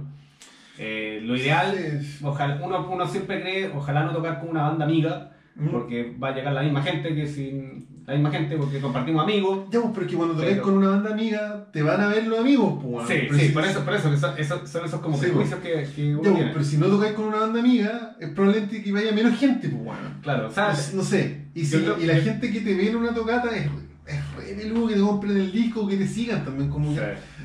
Eh, 0.77 1.21
lo 1.23 1.37
ideal, 1.37 1.73
Sí. 2.01 2.19
ojalá, 2.21 2.59
uno, 2.61 2.85
uno 2.91 3.07
siempre 3.07 3.39
cree, 3.39 3.71
ojalá 3.73 4.03
no 4.03 4.11
tocar 4.11 4.41
con 4.41 4.49
una 4.49 4.63
banda 4.63 4.83
amiga, 4.83 5.31
porque 5.71 6.17
va 6.21 6.29
a 6.29 6.35
llegar 6.35 6.51
la 6.51 6.63
misma 6.63 6.81
gente 6.81 7.15
que 7.15 7.25
sin 7.25 7.87
la 8.11 8.17
misma 8.17 8.31
gente, 8.31 8.57
porque 8.57 8.79
compartimos 8.79 9.23
amigos. 9.23 9.65
Ya, 9.71 9.79
pues, 9.81 9.91
pero 9.93 10.05
es 10.05 10.11
que 10.11 10.17
cuando 10.17 10.35
tocas 10.35 10.49
Pero- 10.49 10.63
con 10.63 10.73
una 10.77 10.89
banda 10.89 11.11
amiga, 11.11 11.65
te 11.71 11.81
van 11.81 12.01
a 12.01 12.07
ver 12.07 12.27
los 12.27 12.39
amigos, 12.39 12.79
pues. 12.83 13.07
Sí, 13.07 13.27
sí, 13.31 13.39
si- 13.47 13.51
por 13.53 13.63
eso, 13.65 13.85
por 13.85 13.93
eso, 13.95 14.11
que 14.11 14.17
son, 14.17 14.37
esos, 14.37 14.69
son 14.69 14.85
esos 14.85 14.99
como 14.99 15.15
Sí, 15.17 15.23
prejuicios 15.25 15.59
que, 15.61 15.87
que 15.95 16.07
Ya, 16.09 16.11
uno 16.13 16.21
pues, 16.21 16.35
tiene. 16.35 16.51
pero 16.51 16.65
si 16.65 16.77
no 16.77 16.87
tocáis 16.87 17.13
con 17.13 17.25
una 17.25 17.37
banda 17.39 17.59
amiga, 17.59 18.15
es 18.19 18.29
probablemente 18.29 18.83
que 18.83 18.91
vaya 18.91 19.11
menos 19.11 19.37
gente, 19.39 19.69
pues, 19.69 19.81
weón. 19.83 20.19
Claro, 20.21 20.47
o 20.47 20.51
sea, 20.51 20.73
No, 20.91 20.97
no 20.97 21.03
sé. 21.03 21.45
Y, 21.53 21.65
si, 21.65 21.71
yo 21.77 21.83
creo- 21.95 21.99
y 22.01 22.05
la 22.05 22.15
gente 22.15 22.51
que 22.51 22.61
te 22.61 22.75
ve 22.75 22.89
en 22.89 22.95
una 22.97 23.13
tocata 23.13 23.55
es, 23.55 23.65
es 24.07 24.35
re 24.35 24.53
peludo 24.55 24.87
que 24.87 24.95
te 24.95 24.99
compren 25.01 25.37
el 25.37 25.51
disco, 25.51 25.87
que 25.87 25.97
te 25.97 26.07
sigan 26.07 26.43
también. 26.43 26.69
Como 26.69 26.93
que. 26.93 27.01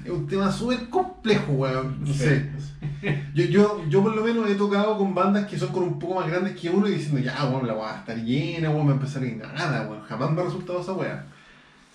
Es 0.07 0.13
un 0.13 0.27
tema 0.27 0.51
súper 0.51 0.89
complejo, 0.89 1.53
weón. 1.53 1.99
No 2.01 2.07
Sí. 2.07 2.15
sé. 2.15 2.51
Yo, 3.35 3.45
yo, 3.45 3.83
yo 3.89 4.03
por 4.03 4.15
lo 4.17 4.23
menos 4.25 4.49
he 4.49 4.55
tocado 4.55 4.97
con 4.99 5.15
bandas 5.15 5.47
que 5.47 5.59
son 5.59 5.69
con 5.71 5.83
un 5.83 5.99
poco 5.99 6.15
más 6.21 6.29
grandes 6.29 6.57
que 6.57 6.71
uno 6.71 6.89
y 6.89 6.93
diciendo, 6.93 7.21
ya, 7.21 7.45
weón, 7.45 7.67
la 7.67 7.75
weá 7.75 7.83
va 7.85 7.95
a 7.97 7.99
estar 8.01 8.17
llena, 8.17 8.71
weón, 8.71 8.87
va 8.87 8.91
a 8.93 8.95
empezar 8.95 9.23
en 9.25 9.39
nada, 9.39 9.87
weón. 9.89 10.03
Jamás 10.03 10.31
me 10.31 10.41
ha 10.41 10.45
resultado 10.45 10.81
esa 10.81 10.93
weá. 10.93 11.27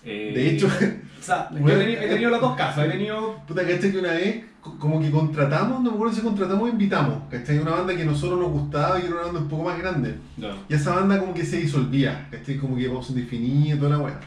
eh, 0.04 0.32
De 0.34 0.50
hecho, 0.50 0.66
o 0.66 1.22
sea, 1.22 1.48
yo 1.52 1.68
he 1.68 1.76
tenido, 1.78 2.00
he 2.02 2.08
tenido 2.08 2.30
los 2.30 2.40
dos 2.40 2.56
casos. 2.56 2.84
He 2.84 2.88
tenido 2.88 3.36
puta, 3.46 3.62
¿cachai? 3.62 3.92
Que 3.92 3.98
una 3.98 4.12
vez, 4.12 4.44
co- 4.60 4.78
como 4.78 5.00
que 5.00 5.10
contratamos, 5.10 5.82
no 5.82 5.90
me 5.90 5.96
acuerdo 5.96 6.14
si 6.14 6.20
contratamos 6.22 6.64
o 6.64 6.68
invitamos, 6.68 7.18
¿cachai? 7.30 7.58
Una 7.58 7.72
banda 7.72 7.94
que 7.96 8.02
a 8.02 8.06
nosotros 8.06 8.38
nos 8.40 8.50
gustaba 8.50 8.98
y 9.00 9.04
era 9.06 9.14
una 9.14 9.22
banda 9.24 9.40
un 9.40 9.48
poco 9.48 9.64
más 9.64 9.78
grande. 9.78 10.14
no, 10.36 10.48
Y 10.68 10.74
esa 10.74 10.94
banda 10.94 11.18
como 11.20 11.34
que 11.34 11.44
se 11.44 11.58
disolvía, 11.58 12.28
¿cachai? 12.30 12.56
Como 12.58 12.76
que 12.76 12.88
pausa 12.88 13.12
indefinida, 13.12 13.76
toda 13.76 13.90
la 13.90 13.98
weá. 13.98 14.20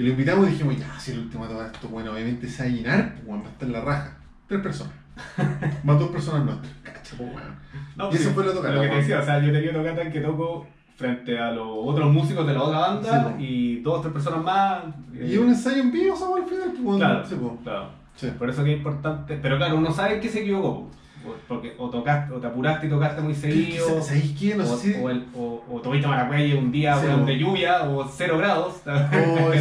Y 0.00 0.04
lo 0.04 0.08
invitamos 0.12 0.48
y 0.48 0.52
dijimos, 0.52 0.78
ya, 0.78 0.98
si 0.98 1.12
el 1.12 1.18
último 1.18 1.46
toca 1.46 1.66
esto, 1.66 1.88
bueno, 1.88 2.12
obviamente 2.12 2.48
se 2.48 2.62
va 2.62 2.68
a 2.70 2.72
llenar, 2.72 3.14
pues 3.16 3.26
weón, 3.26 3.42
va 3.42 3.46
a 3.48 3.50
estar 3.50 3.66
en 3.68 3.72
la 3.74 3.80
raja. 3.82 4.16
Tres 4.48 4.60
personas. 4.62 4.94
Más 5.84 5.98
dos 5.98 6.08
personas 6.08 6.44
nuestras. 6.46 6.72
Cacha, 6.82 7.16
pues 7.18 7.28
weón. 7.34 7.54
No, 7.96 8.10
Y 8.10 8.14
eso 8.14 8.30
fue 8.30 8.44
tocata, 8.44 8.74
Lo 8.74 8.80
que 8.80 8.88
te 8.88 8.94
decía, 8.96 9.18
o 9.20 9.22
sea, 9.22 9.38
yo 9.44 9.52
tenido 9.52 9.74
tocata 9.74 10.00
en 10.02 10.10
que 10.12 10.20
toco 10.20 10.66
frente 10.96 11.38
a 11.38 11.50
los 11.50 11.66
otros 11.70 12.10
músicos 12.12 12.46
de 12.46 12.54
la 12.54 12.62
otra 12.62 12.78
banda 12.78 13.10
Sí, 13.24 13.30
po. 13.30 13.36
y 13.40 13.80
dos 13.80 13.98
o 13.98 14.00
tres 14.00 14.12
personas 14.14 14.42
más. 14.42 14.84
Y 15.12 15.36
un 15.36 15.48
ensayo 15.48 15.82
en 15.82 15.92
vivo, 15.92 16.16
¿sabes? 16.16 16.44
Al 16.44 16.48
final, 16.48 16.68
pues 16.70 16.82
weón. 16.82 16.98
Claro, 16.98 17.26
Sí, 17.26 17.36
pues. 17.38 17.52
claro. 17.62 17.88
Sí. 18.16 18.28
Por 18.38 18.48
eso 18.48 18.64
que 18.64 18.72
es 18.72 18.78
importante. 18.78 19.38
Pero 19.42 19.56
claro, 19.58 19.76
uno 19.76 19.92
sabe 19.92 20.18
que 20.20 20.28
se 20.30 20.40
equivocó. 20.40 20.90
Po. 21.22 21.34
Porque 21.48 21.74
o 21.78 21.88
tocaste, 21.90 22.32
o 22.34 22.38
te 22.38 22.46
apuraste 22.46 22.86
y 22.86 22.90
tocaste 22.90 23.20
muy 23.22 23.34
seguido. 23.34 23.86
¿Qué- 23.96 24.02
¿Sabéis 24.02 24.36
qué? 24.38 24.54
No 24.56 24.64
o, 24.64 24.76
sé 24.76 24.94
si. 24.94 25.00
o, 25.00 25.10
el, 25.10 25.26
o, 25.34 25.64
o 25.70 25.80
tuviste 25.80 26.06
Maracuyá 26.08 26.56
un 26.58 26.70
día 26.72 26.96
Sí, 26.96 27.06
de 27.26 27.38
lluvia 27.38 27.82
o 27.84 28.04
cero 28.08 28.38
grados. 28.38 28.82
Oh, 28.86 29.52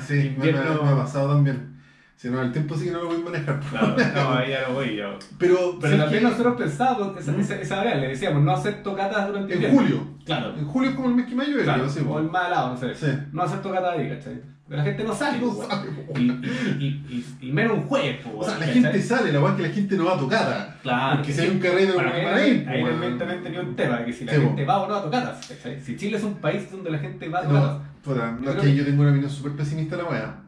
sí, 0.00 0.14
me, 0.14 0.20
me- 0.20 0.26
invierno- 0.50 0.82
me 0.82 0.90
ha 0.90 0.96
pasado 0.96 1.28
también. 1.34 1.74
Si 2.16 2.30
no, 2.30 2.40
el 2.40 2.50
tiempo 2.50 2.74
sí 2.74 2.86
que 2.86 2.92
no 2.92 3.00
lo 3.02 3.08
voy 3.08 3.20
a 3.20 3.24
manejar. 3.24 3.60
Claro, 3.60 3.94
no, 4.14 4.32
ahí 4.38 4.50
ya 4.50 4.68
lo 4.68 4.74
voy 4.74 4.96
yo. 4.96 5.18
Pero, 5.38 5.56
Pero 5.78 5.80
¿sabes 5.82 5.98
también 5.98 6.22
nosotros 6.22 6.56
pensábamos 6.56 7.18
esa, 7.20 7.36
esa, 7.36 7.54
esa 7.60 7.76
variable, 7.76 8.00
le 8.02 8.08
decíamos 8.08 8.42
no 8.42 8.52
hacer 8.52 8.82
tocatas 8.82 9.26
durante 9.28 9.52
En 9.52 9.58
invierno. 9.62 9.80
julio. 9.80 10.00
Claro. 10.24 10.54
En 10.56 10.64
julio 10.66 10.90
es 10.90 10.96
como 10.96 11.08
el 11.10 11.14
mes 11.14 11.26
que 11.26 11.34
más 11.34 11.46
llueve, 11.46 11.64
Claro, 11.64 11.86
sí, 11.88 12.00
o 12.08 12.18
el 12.18 12.30
más 12.30 12.46
helado, 12.46 12.70
no 12.70 12.76
sé. 12.78 12.94
Sí. 12.94 13.06
No 13.32 13.42
hacer 13.42 13.60
tocatas 13.60 13.98
ahí, 13.98 14.08
¿cachai? 14.08 14.40
La 14.68 14.82
gente 14.82 15.04
no 15.04 15.14
sale, 15.14 15.38
No 15.38 15.52
pues, 15.54 15.68
po. 15.68 16.18
y, 16.18 16.22
y, 16.22 16.86
y, 17.40 17.48
y, 17.48 17.52
menos 17.52 17.74
un 17.78 17.84
jueves, 17.84 18.18
pues, 18.24 18.34
O 18.36 18.42
sea, 18.50 18.58
la 18.58 18.66
gente 18.66 19.00
sale, 19.00 19.30
la 19.32 19.40
weá 19.40 19.50
es 19.52 19.56
que 19.56 19.62
la 19.62 19.68
gente 19.68 19.96
no 19.96 20.04
va 20.06 20.14
a 20.14 20.18
tocar. 20.18 20.76
Claro. 20.82 21.16
Porque 21.18 21.32
si 21.32 21.40
hay 21.40 21.48
un 21.50 21.58
carrete, 21.60 21.92
Bueno, 21.92 22.08
no 22.10 22.14
ahí, 22.16 22.24
para 22.24 22.46
ir, 22.48 22.68
ahí 22.68 22.84
también, 23.16 23.42
tenía 23.44 23.60
un 23.60 23.76
tema, 23.76 24.04
que 24.04 24.12
si 24.12 24.24
la 24.24 24.32
Sí, 24.34 24.40
gente 24.40 24.64
va 24.64 24.82
o 24.82 24.88
no 24.88 24.94
a 24.96 25.02
tocatas, 25.02 25.46
¿cachai? 25.46 25.80
Si 25.80 25.96
Chile 25.96 26.16
es 26.16 26.24
un 26.24 26.34
país 26.34 26.68
donde 26.70 26.90
la 26.90 26.98
gente 26.98 27.28
va 27.28 27.38
a 27.40 27.44
No, 27.44 27.80
puta, 28.02 28.32
no, 28.32 28.36
es 28.38 28.40
creo 28.40 28.54
que 28.56 28.60
que- 28.62 28.74
yo 28.74 28.84
tengo 28.84 29.02
una 29.02 29.10
opinión 29.12 29.30
súper 29.30 29.52
pesimista 29.52 29.96
de 29.96 30.02
la 30.02 30.08
weá. 30.08 30.42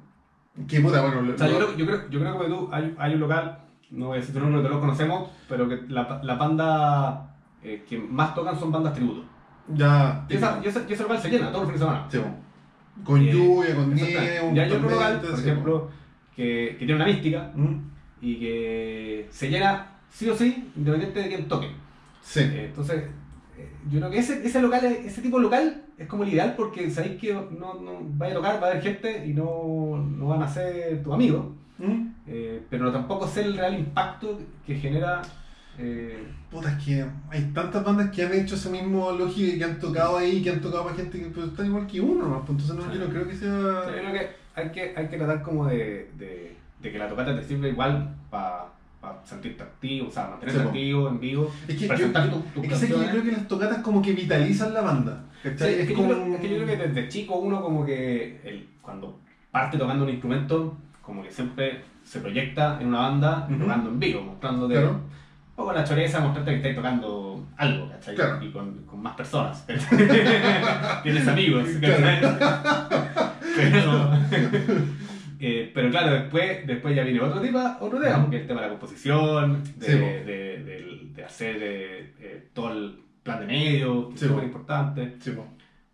Que 0.67 0.81
puta, 0.81 1.01
bueno, 1.01 1.33
O 1.33 1.39
sea, 1.39 1.47
yo 1.49 1.57
creo, 1.57 1.77
yo 1.77 1.87
creo, 1.87 2.11
yo 2.11 2.19
creo 2.21 2.39
que 2.41 2.47
tú, 2.49 2.69
hay, 2.73 2.95
hay 2.99 3.15
un 3.15 3.21
local, 3.21 3.59
no 3.93 4.07
voy 4.09 4.17
a 4.17 4.21
decir 4.21 4.35
tu 4.35 4.41
nombre, 4.41 4.59
todos 4.61 4.75
lo 4.75 4.81
conocemos, 4.81 5.31
pero 5.49 5.69
que 5.69 5.83
la, 5.89 6.21
la 6.25 6.35
banda 6.35 7.37
eh, 7.63 7.85
que 7.89 7.99
más 7.99 8.35
tocan 8.35 8.59
son 8.59 8.73
bandas 8.73 8.95
tributo. 8.95 9.25
ya. 9.69 10.27
Y 10.29 10.35
esa, 10.35 10.61
y 10.65 10.67
esa, 10.67 10.83
y 10.89 10.93
ese 10.93 11.03
local 11.05 11.19
se 11.21 11.31
llena 11.31 11.53
todos 11.53 11.69
los 11.69 11.73
fines 11.73 11.81
de 11.81 11.87
semana. 11.87 12.07
Sí. 12.11 12.19
Con 13.05 13.25
lluvia, 13.25 13.75
con 13.75 13.95
nieve, 13.95 14.41
un 14.43 14.57
Y 14.57 14.61
hay 14.61 14.71
otro 14.71 14.91
local, 14.91 15.21
tormenta, 15.21 15.31
por 15.31 15.41
ejemplo, 15.41 15.91
que, 16.35 16.77
que 16.79 16.87
tiene 16.87 16.95
una 16.95 17.07
mística 17.07 17.53
Mm, 17.55 17.75
y 18.21 18.37
que 18.37 19.29
se 19.31 19.49
llena 19.51 19.87
sí 20.11 20.29
o 20.29 20.37
sí, 20.37 20.71
independiente 20.77 21.23
de 21.23 21.29
quién 21.29 21.49
toque. 21.49 21.69
Sí. 22.21 22.41
Eh, 22.41 22.67
entonces, 22.67 23.05
eh, 23.57 23.71
yo 23.91 23.99
creo 24.01 24.11
que 24.11 24.19
ese, 24.19 24.47
ese 24.47 24.61
local, 24.61 24.85
ese 24.85 25.23
tipo 25.23 25.37
de 25.39 25.45
local 25.45 25.83
es 25.97 26.07
como 26.07 26.25
el 26.25 26.31
ideal 26.31 26.55
porque 26.57 26.91
sabéis 26.91 27.21
que 27.21 27.33
no, 27.33 27.75
no 27.75 27.99
vaya 28.17 28.33
a 28.33 28.37
tocar, 28.37 28.63
va 28.63 28.69
a 28.69 28.71
haber 28.71 28.83
gente 28.83 29.27
y 29.27 29.33
no, 29.33 29.97
no 30.17 30.27
van 30.29 30.43
a 30.43 30.49
ser 30.49 31.03
tus 31.03 31.13
amigos, 31.13 31.47
Mm, 31.81 32.09
eh, 32.27 32.61
pero 32.69 32.91
tampoco 32.91 33.29
sé 33.29 33.43
el 33.43 33.57
real 33.57 33.79
impacto 33.79 34.37
que 34.67 34.75
genera. 34.75 35.23
Eh, 35.79 36.27
Puta, 36.51 36.71
es 36.77 36.85
que 36.85 37.05
hay 37.31 37.43
tantas 37.53 37.85
bandas 37.85 38.11
que 38.11 38.25
han 38.25 38.33
hecho 38.33 38.55
ese 38.55 38.71
mismo 38.71 39.13
lógica 39.13 39.55
y 39.55 39.59
que 39.59 39.65
han 39.65 39.79
tocado 39.79 40.17
ahí, 40.17 40.43
que 40.43 40.51
han 40.51 40.61
tocado 40.61 40.85
para 40.85 40.97
gente 40.97 41.19
que 41.21 41.27
pues, 41.27 41.49
están 41.49 41.67
igual 41.67 41.87
que 41.87 42.01
uno, 42.01 42.27
¿no? 42.27 42.39
Entonces 42.41 42.75
no, 42.75 42.93
yo 42.93 43.01
no 43.01 43.07
creo 43.11 43.29
que 43.29 43.35
sea, 43.37 43.49
yo 43.51 43.93
creo 43.93 44.13
que 44.13 44.29
hay 44.55 44.71
que, 44.71 44.95
hay 44.97 45.09
que 45.09 45.17
tratar 45.19 45.43
como 45.43 45.67
de, 45.67 46.11
de, 46.19 46.57
de 46.81 46.93
que 46.93 46.99
la 46.99 47.09
tocata 47.09 47.37
te 47.39 47.45
sirva 47.45 47.69
igual 47.69 48.15
para 48.31 48.67
sentirte 49.25 49.63
activo, 49.63 50.09
o 50.09 50.11
sea, 50.11 50.27
mantenerte 50.29 50.61
Sí, 50.63 50.67
activo, 50.69 51.09
en 51.09 51.21
vivo, 51.21 51.53
Es 51.69 51.77
que 51.77 51.87
yo, 51.87 51.97
tu- 52.11 52.63
es 52.63 52.81
que 52.81 52.89
yo 52.89 52.99
creo 53.11 53.23
que 53.23 53.33
las 53.33 53.47
tocatas 53.49 53.79
como 53.83 54.03
que 54.03 54.13
vitalizan 54.13 54.73
la 54.75 54.81
banda. 54.81 55.25
Sí, 55.43 55.49
es, 55.51 55.63
es 55.63 55.87
que 55.89 55.95
como. 55.95 56.09
yo 56.09 56.15
creo, 56.15 56.35
es 56.35 56.41
que 56.41 56.49
yo 56.49 56.57
creo 56.57 56.67
que 56.67 56.77
desde 56.89 57.09
chico 57.09 57.37
uno 57.37 57.63
como 57.63 57.85
que 57.87 58.41
el, 58.43 58.69
cuando 58.83 59.19
parte 59.53 59.79
tocando 59.79 60.05
un 60.05 60.11
instrumento, 60.11 60.77
como 61.03 61.23
que 61.23 61.31
siempre 61.31 61.83
se 62.05 62.21
proyecta 62.21 62.79
en 62.81 62.89
una 62.89 63.01
banda 63.01 63.47
tocando 63.59 63.91
en 63.91 64.01
vivo, 64.01 64.23
mostrándote 64.23 64.75
Claro. 64.75 65.01
Un 65.59 65.65
poco 65.65 65.73
la 65.73 65.83
choreza, 65.83 66.21
mostrarte 66.21 66.53
que 66.53 66.57
estás 66.59 66.77
tocando 66.77 67.45
algo, 67.57 67.89
¿cachai? 67.91 68.15
Claro. 68.15 68.45
Y 68.45 68.51
con, 68.53 68.85
con 68.85 69.03
más 69.03 69.17
personas. 69.17 69.67
Tienes 71.03 71.27
amigos, 71.27 71.69
Claro. 71.81 72.39
¿cachai? 72.41 73.19
Pero, 73.57 74.13
eh, 75.41 75.71
pero 75.75 75.91
claro, 75.91 76.13
después, 76.13 76.65
después 76.65 76.95
ya 76.95 77.03
viene 77.03 77.21
otro 77.21 77.41
tema, 77.41 77.77
otro 77.81 77.99
tema, 78.01 78.19
Ujú. 78.19 78.31
que 78.31 78.37
es 78.37 78.43
el 78.43 78.49
tema 78.49 78.61
de 78.61 78.67
la 78.69 78.73
composición, 78.75 79.65
de, 79.79 79.87
Sí, 79.87 79.93
de, 79.93 80.25
de- 80.65 81.09
de 81.17 81.25
hacer 81.25 81.57
eh, 81.61 82.13
eh, 82.21 82.49
todo 82.55 82.71
el 82.73 83.01
plan 83.25 83.41
de 83.41 83.47
medio, 83.47 84.11
que 84.11 84.19
Sí, 84.19 84.25
es 84.27 84.31
súper 84.31 84.45
importante. 84.45 85.17
Sí. 85.19 85.33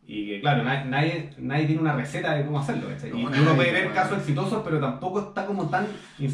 Y 0.06 0.26
que 0.28 0.40
claro, 0.42 0.62
na- 0.62 0.84
nadie, 0.84 1.30
nadie 1.38 1.64
tiene 1.64 1.80
una 1.80 1.94
receta 1.94 2.34
de 2.34 2.44
cómo 2.44 2.58
hacerlo. 2.60 2.88
¿cachai? 2.90 3.08
No, 3.10 3.34
y 3.34 3.38
uno 3.40 3.54
puede 3.54 3.72
ver 3.72 3.90
casos 3.94 4.18
exitosos, 4.18 4.60
pero 4.62 4.78
tampoco 4.78 5.20
está 5.20 5.46
como 5.46 5.70
tan 5.70 5.86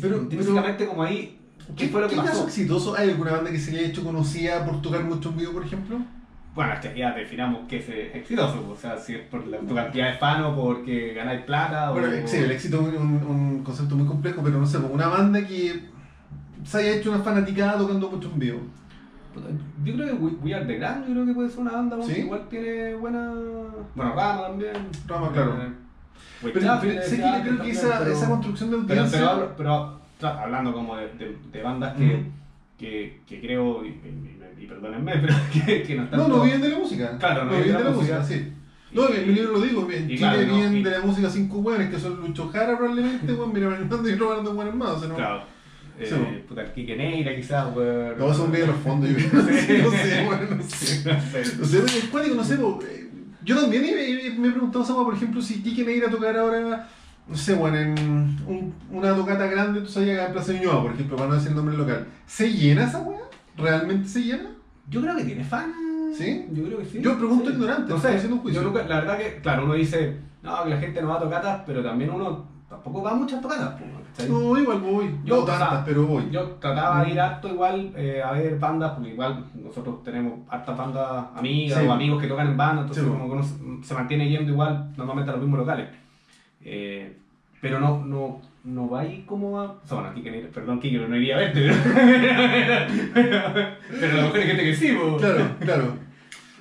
Pero- 0.03 0.16
intrínsecamente 0.19 0.85
como 0.87 1.05
ahí. 1.05 1.37
¿Qué, 1.76 1.88
fue 1.88 2.00
lo 2.00 2.09
que 2.09 2.14
¿Qué 2.14 2.20
caso 2.20 2.33
pasó? 2.33 2.46
exitoso? 2.46 2.94
¿Hay 2.96 3.11
alguna 3.11 3.33
banda 3.33 3.50
que 3.50 3.59
se 3.59 3.70
haya 3.76 3.88
hecho 3.88 4.04
conocida 4.04 4.64
por 4.64 4.80
tocar 4.83 5.04
mucho 5.04 5.30
en 5.30 5.37
vivo, 5.38 5.52
por 5.52 5.64
ejemplo? 5.64 5.98
Bueno, 6.54 6.72
es 6.74 6.80
que 6.80 6.98
ya 6.98 7.12
definamos 7.12 7.61
qué 7.68 7.78
es 7.78 7.88
exitoso. 8.16 8.68
O 8.70 8.76
sea, 8.76 8.96
si 8.98 9.14
es 9.14 9.20
por 9.28 9.46
la, 9.46 9.59
tu 9.59 9.74
cantidad 9.74 10.12
de 10.12 10.18
fans 10.18 10.44
o 10.46 10.54
porque 10.56 11.14
ganáis 11.14 11.42
plata. 11.42 11.90
Bueno, 11.90 12.09
o... 12.09 12.26
sí, 12.26 12.38
el 12.38 12.50
éxito 12.50 12.80
es 12.88 12.98
un, 12.98 13.22
un 13.24 13.62
concepto 13.64 13.94
muy 13.96 14.06
complejo, 14.06 14.42
pero 14.42 14.59
no 14.59 14.66
sé, 14.66 14.78
una 14.78 15.06
banda 15.09 15.46
que 15.46 15.85
se 16.64 16.78
haya 16.78 16.96
hecho 16.96 17.11
una 17.12 17.22
fanaticada 17.22 17.78
tocando 17.78 18.11
mucho 18.11 18.30
en 18.33 18.38
vivo. 18.38 18.61
Yo 19.85 19.94
creo 19.94 20.06
que 20.09 20.12
We, 20.14 20.30
We 20.42 20.54
Are 20.54 20.66
The 20.66 20.74
Grand, 20.76 21.06
yo 21.06 21.12
creo 21.12 21.26
que 21.26 21.35
puede 21.35 21.48
ser 21.50 21.61
una 21.61 21.70
banda 21.72 21.96
¿Sí? 22.02 22.14
que 22.14 22.20
igual 22.22 22.48
tiene 22.50 22.94
buena. 22.94 23.33
Bueno, 23.94 24.14
Rama 24.14 24.42
también. 24.42 24.72
Rama, 25.06 25.30
claro. 25.33 25.52
Eh, 25.62 25.72
Pero, 26.42 26.78
pero 26.80 27.02
sé 27.02 27.16
que 27.16 27.22
yo 27.22 27.42
creo 27.42 27.62
que 27.62 27.70
esa, 27.70 27.98
pero- 28.00 28.12
esa 28.12 28.28
construcción 28.28 28.70
de 28.70 28.76
Pero, 28.88 29.02
audiencia... 29.02 29.30
pero, 29.35 29.54
pero, 29.56 29.70
tra- 29.70 30.00
hablando 30.28 30.72
como 30.72 30.96
de, 30.96 31.09
de- 31.14 31.37
de 31.52 31.62
bandas 31.62 31.96
que, 31.96 32.22
que, 32.78 33.20
que 33.26 33.40
creo, 33.40 33.85
y, 33.85 33.88
y- 33.88 34.37
y 34.62 34.66
perdónenme, 34.66 35.12
pero 35.20 35.35
que, 35.52 35.83
que 35.83 35.94
no 35.94 36.04
están. 36.04 36.20
no, 36.20 36.28
no 36.28 36.42
viven 36.42 36.61
de 36.61 36.68
la 36.70 36.78
música. 36.78 37.16
Claro, 37.18 37.44
no 37.44 37.52
no 37.52 37.56
viven 37.59 37.76
de 37.78 37.85
la 37.85 37.90
música, 37.90 38.18
música. 38.18 38.38
sí. 38.40 38.52
No, 38.92 39.09
en 39.09 39.26
mi 39.28 39.35
libro 39.35 39.52
lo 39.52 39.61
digo, 39.61 39.88
en 39.90 40.11
Y, 40.11 40.14
y 40.14 40.16
Chile 40.16 40.18
claro, 40.18 40.42
no, 40.46 40.54
vienen 40.56 40.76
y- 40.78 40.83
de 40.83 40.90
la 40.90 41.00
música 41.00 41.30
cinco 41.30 41.59
hueones, 41.59 41.90
que 41.90 41.98
son 41.98 42.20
Lucho 42.20 42.48
Jara 42.48 42.76
probablemente, 42.76 43.33
weón, 43.33 43.52
mira 43.52 43.70
Fernando 43.70 44.09
y 44.09 44.14
Roberto 44.16 44.52
Juan 44.54 44.76
más, 44.78 44.90
o 44.90 44.98
sea, 45.00 45.09
no. 45.09 45.14
Claro. 45.16 45.42
Sí, 46.02 46.14
Eh, 46.14 46.44
puta, 46.48 46.62
el 46.62 46.72
Quique 46.72 46.96
Neira 46.96 47.37
quizás, 47.37 47.74
weón. 47.76 48.18
No, 48.18 48.33
son 48.35 48.50
bien 48.50 48.66
los 48.66 48.76
fondos, 48.76 49.11
yo 49.11 49.16
no 49.33 49.42
sé, 49.46 50.26
weón, 50.28 50.59
no 50.59 50.62
sé. 50.64 51.02
No 51.04 51.20
sé. 51.20 51.56
No 51.59 52.44
sé, 52.44 52.59
no 52.59 52.78
yo 53.42 53.59
también 53.59 53.83
me 54.38 54.48
he 54.48 54.50
preguntado, 54.52 55.04
por 55.04 55.14
ejemplo, 55.14 55.40
si 55.40 55.62
Kike 55.62 55.85
Neira 55.85 56.09
a 56.09 56.11
tocar 56.11 56.37
ahora, 56.37 56.88
no 57.28 57.37
sé, 57.37 57.54
bueno, 57.54 57.76
en 57.76 57.90
un- 58.46 58.74
una 58.90 59.14
tocata 59.14 59.46
grande, 59.46 59.80
tú 59.80 59.87
sabías 59.87 60.16
acá 60.18 60.26
en 60.26 60.33
Plaza 60.33 60.52
Ñuñoa, 60.52 60.83
por 60.83 60.92
ejemplo, 60.92 61.16
para 61.16 61.28
no 61.28 61.35
decir 61.35 61.50
el 61.50 61.56
nombre 61.56 61.76
local. 61.76 62.06
¿Se 62.26 62.52
llena 62.52 62.85
esa 62.85 63.00
weá? 63.00 63.20
¿Realmente 63.56 64.09
se 64.09 64.22
llena? 64.22 64.50
Yo 64.88 65.00
creo 65.00 65.16
que 65.16 65.24
tiene 65.24 65.44
fan. 65.44 65.72
¿Sí? 66.12 66.46
Yo 66.50 66.64
creo 66.64 66.78
que 66.78 66.85
sí. 66.87 67.00
Yo 67.00 67.16
pregunto 67.16 67.46
Sí. 67.50 67.52
ignorante, 67.54 67.92
No 67.92 67.98
sé. 68.00 68.09
haciendo 68.16 68.37
un 68.37 68.42
juicio. 68.42 68.61
Yo 68.62 68.68
nunca, 68.68 68.83
la 68.85 68.96
verdad 69.00 69.16
que, 69.18 69.40
claro, 69.40 69.64
uno 69.64 69.74
dice, 69.74 70.16
no, 70.42 70.64
que 70.64 70.70
la 70.70 70.78
gente 70.78 71.00
no 71.00 71.09
va 71.09 71.16
a 71.16 71.20
tocatas, 71.20 71.62
pero 71.64 71.85
también 71.85 72.11
uno 72.11 72.46
tampoco 72.68 73.00
va 73.02 73.12
a 73.12 73.14
muchas 73.14 73.40
tocatas. 73.40 73.74
pues, 73.78 73.90
¿cachai? 74.16 74.28
No, 74.28 74.59
igual 74.59 74.80
voy. 74.80 75.14
Yo, 75.24 75.37
no 75.37 75.42
o 75.42 75.46
sea, 75.46 75.59
tantas, 75.59 75.85
pero 75.85 76.06
voy. 76.06 76.28
Yo 76.33 76.42
trataba 76.61 77.04
de 77.04 77.11
ir 77.12 77.20
harto 77.20 77.46
igual 77.48 77.92
eh, 77.96 78.20
a 78.24 78.33
ver 78.33 78.59
bandas, 78.59 78.90
porque 78.92 79.11
igual 79.11 79.44
nosotros 79.54 80.02
tenemos 80.02 80.33
hartas 80.48 80.76
bandas 80.76 81.26
amigas 81.37 81.78
Sí. 81.80 81.87
o 81.87 81.92
amigos 81.92 82.20
que 82.20 82.26
tocan 82.28 82.48
en 82.48 82.56
bandas, 82.56 82.83
entonces 82.87 83.04
Sí. 83.04 83.11
como 83.11 83.26
que 83.26 83.33
uno 83.33 83.83
se 83.85 83.94
mantiene 83.94 84.28
yendo 84.28 84.50
igual 84.52 84.92
normalmente 84.96 85.30
a 85.30 85.35
los 85.35 85.42
mismos 85.42 85.61
locales. 85.61 85.88
Eh, 86.64 87.16
pero 87.61 87.81
no, 87.81 88.05
no, 88.05 88.40
no 88.64 88.88
va 88.88 89.01
ahí 89.01 89.25
como 89.27 89.61
a... 89.61 89.73
O 89.73 89.81
sea, 89.87 90.01
bueno, 90.01 90.49
perdón 90.53 90.81
Kike, 90.81 90.99
no 90.99 91.16
iría 91.16 91.37
a 91.37 91.40
verte, 91.40 91.70
pero, 93.14 93.42
pero 94.01 94.12
a 94.12 94.16
lo 94.16 94.23
mejor 94.25 94.40
hay 94.40 94.46
gente 94.46 94.64
que 94.64 94.75
sí, 94.75 94.92
po. 94.92 95.16
Claro, 95.16 95.57
claro. 95.61 95.94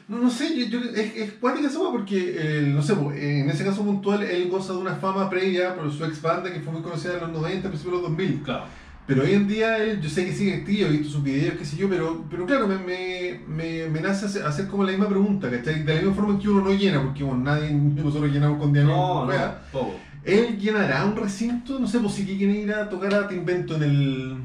No, 0.07 0.17
no 0.17 0.29
sé, 0.29 0.57
yo, 0.57 0.65
yo- 0.79 0.89
es, 0.89 1.15
es 1.15 1.33
cuática 1.33 1.67
esa 1.67 1.79
porque, 1.91 2.35
eh, 2.37 2.61
no 2.67 2.81
sé, 2.81 2.93
en 2.93 3.49
ese 3.49 3.63
caso 3.63 3.83
puntual, 3.85 4.23
él 4.23 4.49
goza 4.49 4.73
de 4.73 4.79
una 4.79 4.95
fama 4.95 5.29
previa 5.29 5.75
por 5.75 5.91
su 5.91 6.03
ex 6.03 6.21
banda 6.21 6.51
que 6.51 6.61
fue 6.61 6.73
muy 6.73 6.81
conocida 6.81 7.13
en 7.13 7.19
los 7.21 7.31
90, 7.31 7.69
principios 7.69 8.01
de 8.01 8.01
los 8.01 8.17
2000. 8.17 8.41
Claro. 8.43 8.63
Pero 9.09 9.23
hoy 9.23 9.33
en 9.33 9.47
día 9.47 9.75
él, 9.77 9.99
yo 10.01 10.07
sé 10.07 10.23
que 10.23 10.33
sigue 10.35 10.53
activo, 10.57 10.87
he 10.87 10.91
visto 10.91 11.09
sus 11.09 11.23
videos, 11.23 11.55
qué 11.57 11.65
sé 11.65 11.77
yo, 11.77 11.89
pero, 11.89 12.25
pero 12.29 12.45
claro, 12.45 12.67
me, 12.67 12.77
me, 12.77 13.39
me, 13.47 13.89
me 13.89 14.01
nace 14.01 14.27
hacer, 14.27 14.43
hacer 14.45 14.67
como 14.67 14.83
la 14.83 14.91
misma 14.91 15.09
pregunta, 15.09 15.49
¿cachai? 15.49 15.81
De 15.83 15.95
la 15.95 16.01
misma 16.01 16.13
forma 16.15 16.37
que 16.39 16.47
uno 16.47 16.61
no 16.61 16.71
llena, 16.75 17.01
porque 17.01 17.23
bueno, 17.23 17.43
nadie, 17.43 17.71
nosotros 17.73 18.31
llenamos 18.31 18.59
con 18.59 18.71
Diana 18.71 18.89
No, 18.89 19.25
no, 19.25 19.33
poco. 19.71 19.95
¿Él 20.23 20.59
llenará 20.59 21.05
un 21.05 21.15
recinto? 21.15 21.79
No 21.79 21.87
sé, 21.87 21.97
pues 21.97 22.13
si 22.13 22.23
quieren 22.23 22.55
ir 22.55 22.71
a 22.71 22.87
tocar 22.87 23.11
a 23.15 23.27
Te 23.27 23.33
Invento 23.33 23.77
en 23.77 23.83
el, 23.83 24.37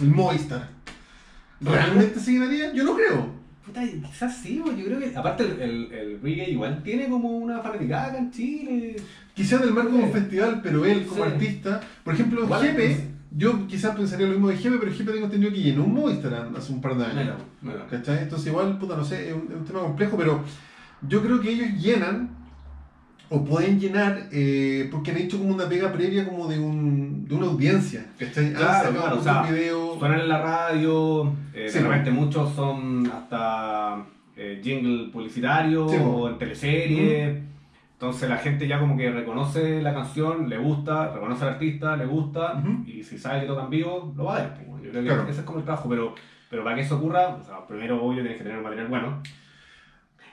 el 0.00 0.06
Movistar. 0.08 0.68
¿Realmente 1.60 2.20
se 2.20 2.30
llenaría? 2.30 2.72
Yo 2.72 2.84
no 2.84 2.94
creo. 2.94 3.34
Puta, 3.64 3.80
quizás 3.82 4.36
sí, 4.36 4.62
po, 4.64 4.70
yo 4.70 4.84
creo 4.84 5.00
que 5.00 5.16
aparte 5.16 5.42
el, 5.42 5.60
el, 5.60 5.92
el 5.92 6.20
reggae 6.22 6.50
igual 6.50 6.80
tiene 6.84 7.08
como 7.08 7.30
una 7.30 7.58
fanaticada 7.60 8.06
acá 8.06 8.18
en 8.18 8.30
Chile. 8.30 8.96
Quizás 9.34 9.60
en 9.62 9.66
el 9.68 9.74
marco 9.74 9.96
de 9.96 10.04
un 10.04 10.12
festival, 10.12 10.60
pero 10.62 10.84
él 10.84 11.06
como 11.06 11.24
Sí. 11.24 11.30
artista, 11.32 11.80
por 12.04 12.14
ejemplo, 12.14 12.46
Jepe, 12.60 12.72
pues. 12.74 13.15
Yo 13.30 13.66
quizás 13.66 13.96
pensaría 13.96 14.26
lo 14.26 14.32
mismo 14.32 14.48
de 14.48 14.56
Jepe, 14.56 14.76
pero 14.78 14.92
Jepe 14.92 15.12
tengo 15.12 15.26
entendido 15.26 15.52
que 15.52 15.62
llenó 15.62 15.84
un 15.84 15.94
Movistar 15.94 16.50
hace 16.56 16.72
un 16.72 16.80
par 16.80 16.96
de 16.96 17.04
años. 17.04 17.36
Mira, 17.62 17.74
mira. 17.76 17.86
¿Cachai? 17.86 18.22
Entonces 18.22 18.48
igual, 18.48 18.78
puta, 18.78 18.96
no 18.96 19.04
sé, 19.04 19.28
es 19.28 19.34
un, 19.34 19.48
es 19.50 19.58
un 19.58 19.64
tema 19.64 19.80
complejo, 19.80 20.16
pero 20.16 20.42
yo 21.08 21.22
creo 21.22 21.40
que 21.40 21.50
ellos 21.50 21.68
llenan 21.80 22.30
o 23.28 23.44
pueden 23.44 23.80
llenar 23.80 24.28
eh, 24.30 24.88
porque 24.90 25.10
han 25.10 25.16
hecho 25.16 25.38
como 25.38 25.52
una 25.54 25.68
pega 25.68 25.92
previa 25.92 26.24
como 26.28 26.46
de, 26.46 26.58
un, 26.58 27.26
de 27.26 27.34
una 27.34 27.46
audiencia, 27.46 28.06
¿cachai? 28.18 28.52
Claro, 28.52 28.66
han 28.66 28.94
sacado 28.94 29.00
claro, 29.00 29.20
o 29.20 29.22
sea, 29.22 29.42
videos. 29.42 29.98
Suenan 29.98 30.20
en 30.20 30.28
la 30.28 30.42
radio, 30.42 31.32
eh, 31.52 31.66
Sí, 31.68 31.78
de 31.78 31.84
repente 31.88 32.10
muchos 32.12 32.54
son 32.54 33.06
hasta 33.12 34.06
eh, 34.36 34.60
jingle 34.62 35.10
publicitario 35.10 35.88
Sí, 35.88 35.96
o 36.00 36.28
en 36.28 36.38
teleserie. 36.38 37.42
Entonces 37.98 38.28
la 38.28 38.36
gente 38.36 38.68
ya 38.68 38.78
como 38.78 38.94
que 38.96 39.10
reconoce 39.10 39.80
la 39.80 39.94
canción, 39.94 40.50
le 40.50 40.58
gusta, 40.58 41.12
reconoce 41.14 41.44
al 41.44 41.50
artista, 41.54 41.96
le 41.96 42.04
gusta, 42.04 42.54
Ujú. 42.56 42.84
y 42.86 43.02
si 43.02 43.16
sabe 43.16 43.40
que 43.40 43.46
toca 43.46 43.64
en 43.64 43.70
vivo, 43.70 44.12
lo 44.16 44.24
va 44.24 44.36
a 44.36 44.40
ver. 44.42 44.52
pues. 44.54 44.82
Yo 44.82 44.90
creo 44.90 45.02
que 45.02 45.08
Claro. 45.08 45.28
ese 45.28 45.40
es 45.40 45.46
como 45.46 45.58
el 45.60 45.64
trabajo, 45.64 45.88
pero, 45.88 46.14
pero 46.50 46.62
para 46.62 46.76
que 46.76 46.82
eso 46.82 46.98
ocurra, 46.98 47.28
o 47.28 47.42
sea, 47.42 47.66
primero 47.66 48.02
obvio 48.04 48.20
tienes 48.22 48.36
que 48.36 48.42
tener 48.44 48.58
un 48.58 48.64
material 48.64 48.88
bueno. 48.88 49.22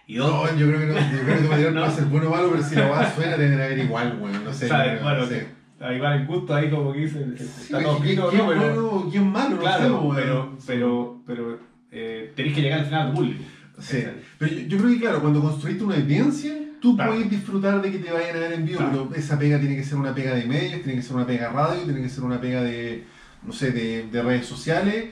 Y 0.08 0.16
dos, 0.16 0.52
No, 0.52 0.58
yo 0.60 0.68
creo 0.68 0.80
que 0.82 0.86
no, 0.88 0.94
yo 0.96 1.24
creo 1.24 1.38
que 1.38 1.44
tu 1.44 1.50
material 1.50 1.74
No. 1.76 1.82
puede 1.82 1.94
ser 1.96 2.06
bueno 2.06 2.28
o 2.28 2.32
malo, 2.32 2.50
pero 2.52 2.64
si 2.64 2.76
la 2.76 2.88
va 2.90 3.10
suena 3.10 3.38
tendrá 3.38 3.58
que 3.60 3.74
haber 3.74 3.86
igual, 3.86 4.18
bueno, 4.20 4.40
no 4.44 4.54
sé. 4.54 4.68
¿sabes? 4.68 5.02
no 5.02 5.08
Bueno, 5.10 5.26
sé. 5.26 5.48
que- 5.80 5.96
igual 5.96 6.14
el 6.20 6.28
gusto 6.28 6.56
ahí 6.56 6.70
como 6.70 6.92
que 6.94 7.00
dice, 7.00 7.26
Sí, 7.38 7.44
está 7.44 7.82
todo 7.82 7.98
¿quién, 8.00 8.04
escrito, 8.20 8.30
quién 8.30 8.42
¿no? 8.42 8.48
Pero- 8.50 8.90
bueno 8.90 9.10
quién 9.10 9.32
malo? 9.32 9.50
No 9.52 9.56
sé, 9.56 9.62
Claro, 9.62 9.98
bueno. 10.02 10.16
pero, 10.22 10.58
pero, 10.68 11.22
pero 11.26 11.60
eh, 11.92 12.34
tenés 12.36 12.54
que 12.54 12.62
llegar 12.62 12.80
al 12.80 12.86
final 12.86 13.02
a 13.02 13.10
tu 13.12 13.16
público. 13.16 13.44
Sí, 13.80 14.04
pero 14.38 14.52
yo, 14.54 14.60
yo 14.68 14.78
creo 14.78 14.90
que 14.92 15.00
claro, 15.00 15.22
cuando 15.22 15.42
construiste 15.42 15.84
una 15.84 15.96
audiencia, 15.96 16.54
tú 16.84 16.96
Claro. 16.98 17.14
puedes 17.14 17.30
disfrutar 17.30 17.82
de 17.82 17.92
que 17.94 18.00
te 18.00 18.12
vayan 18.12 18.36
a 18.36 18.40
ver 18.40 18.54
en 18.54 18.66
vivo, 18.66 18.80
Claro. 18.80 19.08
pero 19.10 19.20
esa 19.22 19.40
pega 19.40 19.58
tiene 19.58 19.78
que 19.78 19.84
ser 19.86 19.98
una 19.98 20.14
pega 20.14 20.36
de 20.36 20.44
medios, 20.46 20.82
tiene 20.84 20.96
que 20.96 21.02
ser 21.02 21.16
una 21.16 21.26
pega 21.26 21.50
radio, 21.50 21.82
tiene 21.84 22.02
que 22.02 22.10
ser 22.10 22.24
una 22.26 22.42
pega 22.42 22.62
de, 22.62 23.06
no 23.42 23.54
sé, 23.54 23.72
de, 23.72 24.08
de 24.12 24.22
redes 24.22 24.46
sociales. 24.46 25.06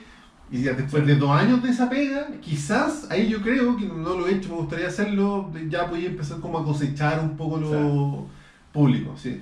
Y 0.52 0.64
ya 0.64 0.74
después 0.74 1.06
de 1.08 1.16
dos 1.16 1.32
años 1.32 1.64
de 1.64 1.70
esa 1.70 1.90
pega, 1.90 2.28
quizás 2.42 3.10
ahí 3.10 3.30
yo 3.30 3.42
creo 3.42 3.78
que 3.78 3.86
no 3.86 4.16
lo 4.18 4.28
he 4.28 4.34
hecho, 4.36 4.50
me 4.50 4.56
gustaría 4.56 4.88
hacerlo, 4.90 5.50
ya 5.70 5.90
podía 5.90 6.10
empezar 6.10 6.42
como 6.42 6.60
a 6.60 6.66
cosechar 6.66 7.22
un 7.22 7.38
poco 7.38 7.58
lo 7.58 8.28
público, 8.74 9.16
sí. 9.16 9.42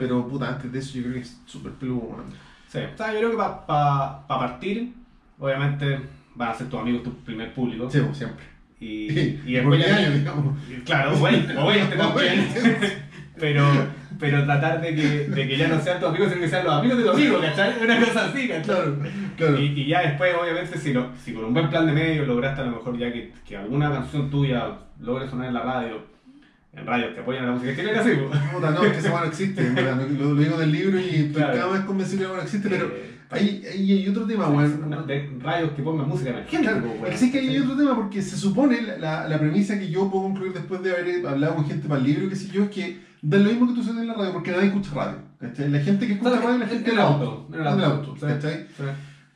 Pero 0.00 0.26
puta, 0.26 0.48
antes 0.48 0.72
de 0.72 0.80
eso 0.80 0.94
yo 0.98 1.02
creo 1.04 1.14
que 1.14 1.20
es 1.20 1.40
súper 1.46 1.72
peludo. 1.74 2.16
Sí, 2.68 2.78
o 2.92 2.96
sea, 2.98 3.12
yo 3.12 3.18
creo 3.20 3.30
que 3.30 3.36
para 3.36 4.26
partir, 4.26 4.92
obviamente 5.38 6.00
van 6.34 6.48
a 6.50 6.54
ser 6.54 6.68
tus 6.68 6.80
amigos 6.80 7.04
tu 7.04 7.12
primer 7.18 7.54
público. 7.54 7.88
Sí, 7.88 8.00
siempre. 8.12 8.44
Y, 8.80 8.86
Y, 9.46 9.52
después 9.54 9.84
ya- 9.86 9.96
años, 9.96 10.14
digamos. 10.14 10.56
Claro, 10.84 11.18
o 11.18 11.22
20, 11.22 11.56
o 11.56 11.66
20 11.66 11.96
también. 11.96 12.48
pero, 13.38 13.64
pero 14.18 14.44
tratar 14.44 14.80
de 14.80 14.94
que, 14.94 15.02
de 15.28 15.48
que 15.48 15.56
ya 15.56 15.68
no 15.68 15.80
sean 15.80 16.00
tus 16.00 16.08
amigos, 16.08 16.28
sino 16.30 16.40
que 16.40 16.48
sean 16.48 16.64
los 16.64 16.74
amigos 16.74 16.98
de 16.98 17.04
tu 17.04 17.10
amigo, 17.10 17.40
¿cachai? 17.40 17.74
Una 17.82 17.98
cosa 18.00 18.26
así, 18.26 18.48
¿cachai? 18.48 18.64
Claro, 18.64 18.98
claro. 19.36 19.60
Y, 19.60 19.66
y 19.80 19.86
ya 19.86 20.00
después, 20.02 20.34
obviamente, 20.40 20.78
si, 20.78 20.92
lo- 20.92 21.10
si 21.22 21.32
con 21.32 21.44
un 21.46 21.54
buen 21.54 21.68
plan 21.70 21.86
de 21.86 21.92
medio 21.92 22.24
lograste 22.24 22.62
a 22.62 22.64
lo 22.64 22.72
mejor 22.72 22.98
ya 22.98 23.12
que, 23.12 23.32
que 23.46 23.56
alguna 23.56 23.90
canción 23.92 24.30
tuya 24.30 24.70
logre 25.00 25.28
sonar 25.28 25.48
en 25.48 25.54
la 25.54 25.62
radio, 25.62 26.02
en 26.74 26.86
radios 26.86 27.14
que 27.14 27.20
apoyan 27.20 27.44
a 27.44 27.46
la 27.48 27.52
música 27.54 27.74
chilena, 27.76 28.02
sí. 28.02 28.10
Puta, 28.52 28.70
no, 28.70 28.82
es 28.84 28.92
que 28.92 28.98
esa 28.98 29.10
weá 29.12 29.20
no 29.22 29.26
existe, 29.26 29.70
lo, 29.72 29.94
lo 30.34 30.34
digo 30.34 30.56
del 30.58 30.72
libro 30.72 30.98
y 31.00 31.08
estoy 31.08 31.32
Claro. 31.42 31.54
cada 31.58 31.72
vez 31.72 31.80
convencido 31.82 32.30
que 32.30 32.36
no 32.36 32.42
existe, 32.42 32.68
pero 32.68 32.86
Eh, 32.86 33.17
hay, 33.30 33.62
hay, 33.70 33.92
hay 33.92 34.08
otro 34.08 34.24
tema, 34.26 34.48
weón. 34.48 35.06
de 35.06 35.30
radios 35.40 35.72
que 35.72 35.82
pongan 35.82 36.08
música 36.08 36.30
emergente, 36.30 36.66
Claro, 36.66 36.80
pues, 36.86 37.00
weón. 37.00 37.12
es 37.12 37.30
que 37.32 37.38
hay 37.38 37.58
otro 37.58 37.76
tema 37.76 37.94
porque 37.94 38.22
se 38.22 38.36
supone, 38.36 38.80
la, 38.82 38.96
la, 38.98 39.28
la 39.28 39.38
premisa 39.38 39.78
que 39.78 39.88
yo 39.90 40.10
puedo 40.10 40.24
concluir 40.24 40.52
después 40.52 40.82
de 40.82 40.92
haber 40.92 41.26
hablado 41.26 41.56
con 41.56 41.66
gente 41.66 41.88
para 41.88 42.00
el 42.00 42.06
libro, 42.06 42.28
qué 42.28 42.36
sé 42.36 42.48
yo, 42.48 42.64
es 42.64 42.70
que 42.70 43.00
da 43.20 43.38
lo 43.38 43.44
mismo 43.50 43.66
que 43.68 43.74
tú 43.74 43.82
suenas 43.82 44.02
en 44.02 44.08
la 44.08 44.14
radio, 44.14 44.32
porque 44.32 44.50
nadie 44.52 44.66
escucha 44.68 44.90
radio, 44.94 45.18
¿cachai? 45.40 45.70
La 45.70 45.80
gente 45.80 46.06
que 46.06 46.12
escucha 46.14 46.30
Claro, 46.30 46.46
radio 46.48 46.54
es 46.54 46.60
la 46.60 46.64
en- 46.66 46.70
gente 46.70 46.90
en 46.90 46.96
del 46.96 47.04
el 47.04 47.12
auto, 47.12 47.24
auto, 47.24 47.46
en 47.48 47.54
en 47.54 47.66
el 47.66 47.78
el 47.78 47.84
auto, 47.84 48.14
sí. 48.18 48.26
Sí. 48.76 48.84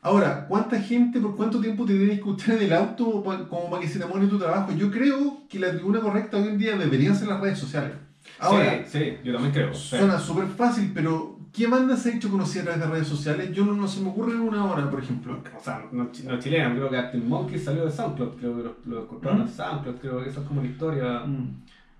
Ahora, 0.04 0.46
¿cuánta 0.48 0.80
gente 0.80 1.20
por 1.20 1.36
cuánto 1.36 1.60
tiempo 1.60 1.84
te 1.84 1.92
debe 1.94 2.14
escuchar 2.14 2.56
en 2.56 2.62
el 2.64 2.72
auto 2.72 3.22
como 3.48 3.70
para 3.70 3.80
que 3.82 3.88
se 3.88 3.98
enamore 3.98 4.22
de 4.24 4.28
tu 4.30 4.38
trabajo? 4.38 4.72
Yo 4.76 4.90
creo 4.90 5.42
que 5.48 5.60
la 5.60 5.70
tribuna 5.70 6.00
correcta 6.00 6.38
hoy 6.38 6.48
en 6.48 6.58
día 6.58 6.76
deberían 6.76 7.14
ser 7.14 7.28
las 7.28 7.40
redes 7.40 7.58
sociales. 7.58 7.92
Ahora, 8.40 8.82
sí, 8.84 8.98
sí, 8.98 9.12
yo 9.22 9.32
también 9.32 9.52
creo. 9.52 9.72
sí. 9.74 9.96
Suena 9.96 10.18
súper 10.18 10.46
fácil, 10.48 10.90
pero 10.92 11.38
¿qué 11.52 11.66
banda 11.66 11.96
se 11.96 12.10
ha 12.10 12.14
hecho 12.16 12.30
conocida 12.30 12.62
a 12.62 12.64
través 12.64 12.80
de 12.82 12.86
redes 12.88 13.08
sociales? 13.08 13.52
Yo 13.52 13.64
no, 13.64 13.74
no 13.74 13.86
se 13.86 14.00
me 14.00 14.08
ocurre 14.10 14.38
una 14.38 14.64
hora, 14.64 14.90
por 14.90 15.00
ejemplo. 15.02 15.38
O 15.58 15.62
sea, 15.62 15.84
no, 15.92 16.04
no 16.24 16.38
chileno, 16.38 16.74
creo 16.74 16.90
que 16.90 16.96
Arctic 16.96 17.24
Monkeys 17.24 17.64
salió 17.64 17.84
de 17.84 17.90
SoundCloud, 17.90 18.36
creo 18.38 18.56
que 18.56 18.62
lo, 18.62 18.74
lo 18.86 19.02
encontraron 19.02 19.40
¿Mm? 19.40 19.42
en 19.42 19.48
SoundCloud, 19.48 19.96
creo 19.96 20.22
que 20.22 20.28
eso 20.30 20.40
es 20.40 20.46
como 20.48 20.60
una 20.60 20.68
historia. 20.70 21.22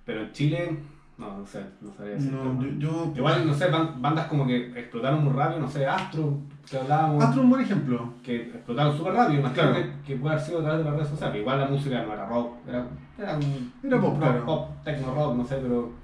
Pero 0.04 0.22
en 0.22 0.32
Chile, 0.32 0.78
no, 1.18 1.38
no 1.38 1.46
sé, 1.46 1.64
no 1.80 1.92
sabría 1.92 2.14
decirte. 2.14 2.36
No, 2.36 2.62
yo, 2.62 2.70
yo- 2.78 3.12
Igual, 3.16 3.46
no 3.46 3.54
sé, 3.54 3.70
ban- 3.70 4.00
bandas 4.00 4.26
como 4.26 4.46
que 4.46 4.66
explotaron 4.78 5.22
muy 5.24 5.32
rápido, 5.32 5.60
no 5.60 5.68
sé, 5.68 5.86
Astro, 5.86 6.38
que 6.68 6.78
hablábamos, 6.78 7.22
Astro 7.22 7.40
es 7.40 7.44
un 7.44 7.50
buen 7.50 7.62
ejemplo. 7.62 8.14
que 8.22 8.36
explotaron 8.36 8.96
súper 8.96 9.12
rápido, 9.12 9.40
imagino 9.40 9.70
Claro. 9.70 9.74
que, 9.76 9.92
que 10.06 10.16
puede 10.16 10.34
haber 10.34 10.46
sido 10.46 10.58
a 10.58 10.62
través 10.62 10.78
de 10.78 10.84
las 10.84 10.94
redes 10.94 11.08
sociales. 11.10 11.40
Igual 11.40 11.60
la 11.60 11.66
música 11.68 12.02
no 12.02 12.12
era 12.14 12.26
rock, 12.26 12.52
era, 12.68 12.86
era, 13.18 13.36
un, 13.36 13.72
Era 13.84 14.00
pop, 14.00 14.10
rock, 14.14 14.18
claro. 14.20 14.44
pop, 14.46 14.70
techno 14.84 15.14
rock, 15.14 15.36
no 15.36 15.44
sé, 15.44 15.56
pero. 15.62 16.01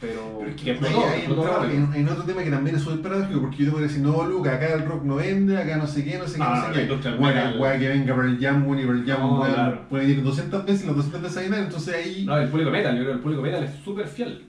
Pero, 0.00 0.36
Pero 0.38 0.50
es 0.50 0.56
que 0.56 0.74
rápido. 0.74 1.70
en, 1.70 1.94
en 1.94 2.08
otro 2.08 2.24
tema 2.24 2.42
que 2.42 2.50
también 2.50 2.76
es 2.76 2.82
súper 2.82 3.00
paradójico, 3.00 3.40
porque 3.40 3.56
yo 3.58 3.64
te 3.66 3.70
puedo 3.70 3.84
decir, 3.84 4.02
no, 4.02 4.24
Luca, 4.26 4.54
acá 4.54 4.74
el 4.74 4.84
rock 4.84 5.04
no 5.04 5.14
vende, 5.16 5.56
acá 5.56 5.76
no 5.76 5.86
sé 5.86 6.04
qué, 6.04 6.18
no 6.18 6.26
sé 6.26 6.36
qué, 6.36 6.42
Ah, 6.44 6.66
no 6.68 6.74
sé 6.74 6.86
qué. 7.00 7.10
Bueno, 7.16 7.40
weá, 7.58 7.78
que 7.78 7.88
venga 7.88 8.14
Pearl 8.14 8.38
Jam, 8.38 8.64
bueno, 8.66 8.82
y 8.82 8.86
Pearl 8.86 9.06
Jam, 9.06 9.20
No, 9.20 9.40
weá, 9.40 9.54
claro. 9.54 9.88
puede 9.88 10.08
ir 10.10 10.22
200 10.22 10.66
veces 10.66 10.82
y 10.84 10.86
las 10.88 10.96
200 10.96 11.22
veces 11.22 11.36
hay 11.38 11.48
nada, 11.48 11.62
entonces 11.62 11.94
ahí... 11.94 12.24
No, 12.26 12.36
el 12.36 12.48
público 12.48 12.70
metal, 12.70 12.92
yo 12.96 13.02
creo 13.02 13.12
que 13.12 13.16
el 13.16 13.22
público 13.22 13.42
metal 13.42 13.64
es 13.64 13.70
súper 13.84 14.06
fiel. 14.08 14.44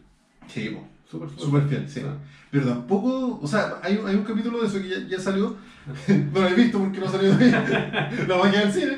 Sí, 0.47 0.69
po. 0.69 0.87
Súper, 1.09 1.29
Súper 1.37 1.61
fiel, 1.69 1.87
sí. 1.87 2.01
Pero 2.51 2.65
tampoco, 2.67 3.39
o 3.41 3.47
sea, 3.47 3.75
hay, 3.83 3.95
un- 3.97 4.07
hay 4.07 4.15
un 4.15 4.23
capítulo 4.23 4.59
de 4.59 4.67
eso 4.67 4.81
que 4.81 4.89
ya, 4.89 5.07
ya 5.07 5.19
salió, 5.19 5.55
no 6.33 6.41
lo 6.41 6.47
he 6.47 6.53
visto 6.55 6.79
porque 6.79 6.99
no 6.99 7.07
salió 7.07 7.29
todavía, 7.31 8.09
la 8.27 8.37
magia 8.37 8.61
del 8.61 8.71
cine. 8.73 8.97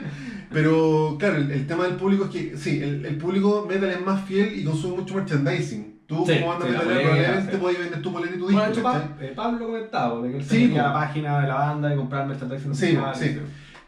Pero 0.51 1.17
claro, 1.19 1.35
el, 1.37 1.51
el 1.51 1.67
tema 1.67 1.83
del 1.83 1.95
público 1.97 2.23
es 2.25 2.29
que 2.31 2.57
sí, 2.57 2.81
el, 2.81 3.05
el 3.05 3.17
público 3.17 3.65
metal 3.67 3.89
es 3.89 3.99
más 4.01 4.23
fiel 4.25 4.57
y 4.57 4.63
consume 4.63 4.95
mucho 4.97 5.13
merchandising. 5.15 5.96
Tú 6.07 6.23
Sí, 6.25 6.39
como 6.39 6.47
banda 6.51 6.65
sí, 6.67 6.73
probablemente 6.73 7.51
sí. 7.51 7.57
podés 7.57 7.79
vender 7.79 8.01
tu 8.01 8.13
polera 8.13 8.33
y 8.35 8.39
tu 8.39 8.47
disco, 8.47 8.53
Bueno, 8.61 8.71
hecho. 8.73 8.83
Pa- 8.83 9.07
eh, 9.19 9.33
Pablo 9.35 9.65
comentaba 9.67 10.21
de 10.21 10.29
que 10.31 10.37
él 10.37 10.43
Sí, 10.43 10.49
se 10.49 10.67
metía 10.67 10.83
po. 10.83 10.89
a 10.89 10.93
la 10.93 10.99
página 10.99 11.41
de 11.41 11.47
la 11.49 11.55
banda 11.55 11.93
y 11.93 11.97
comprar 11.97 12.27
merchandising. 12.27 12.75
Sí, 12.75 12.85
nacional, 12.93 13.15
sí. 13.15 13.37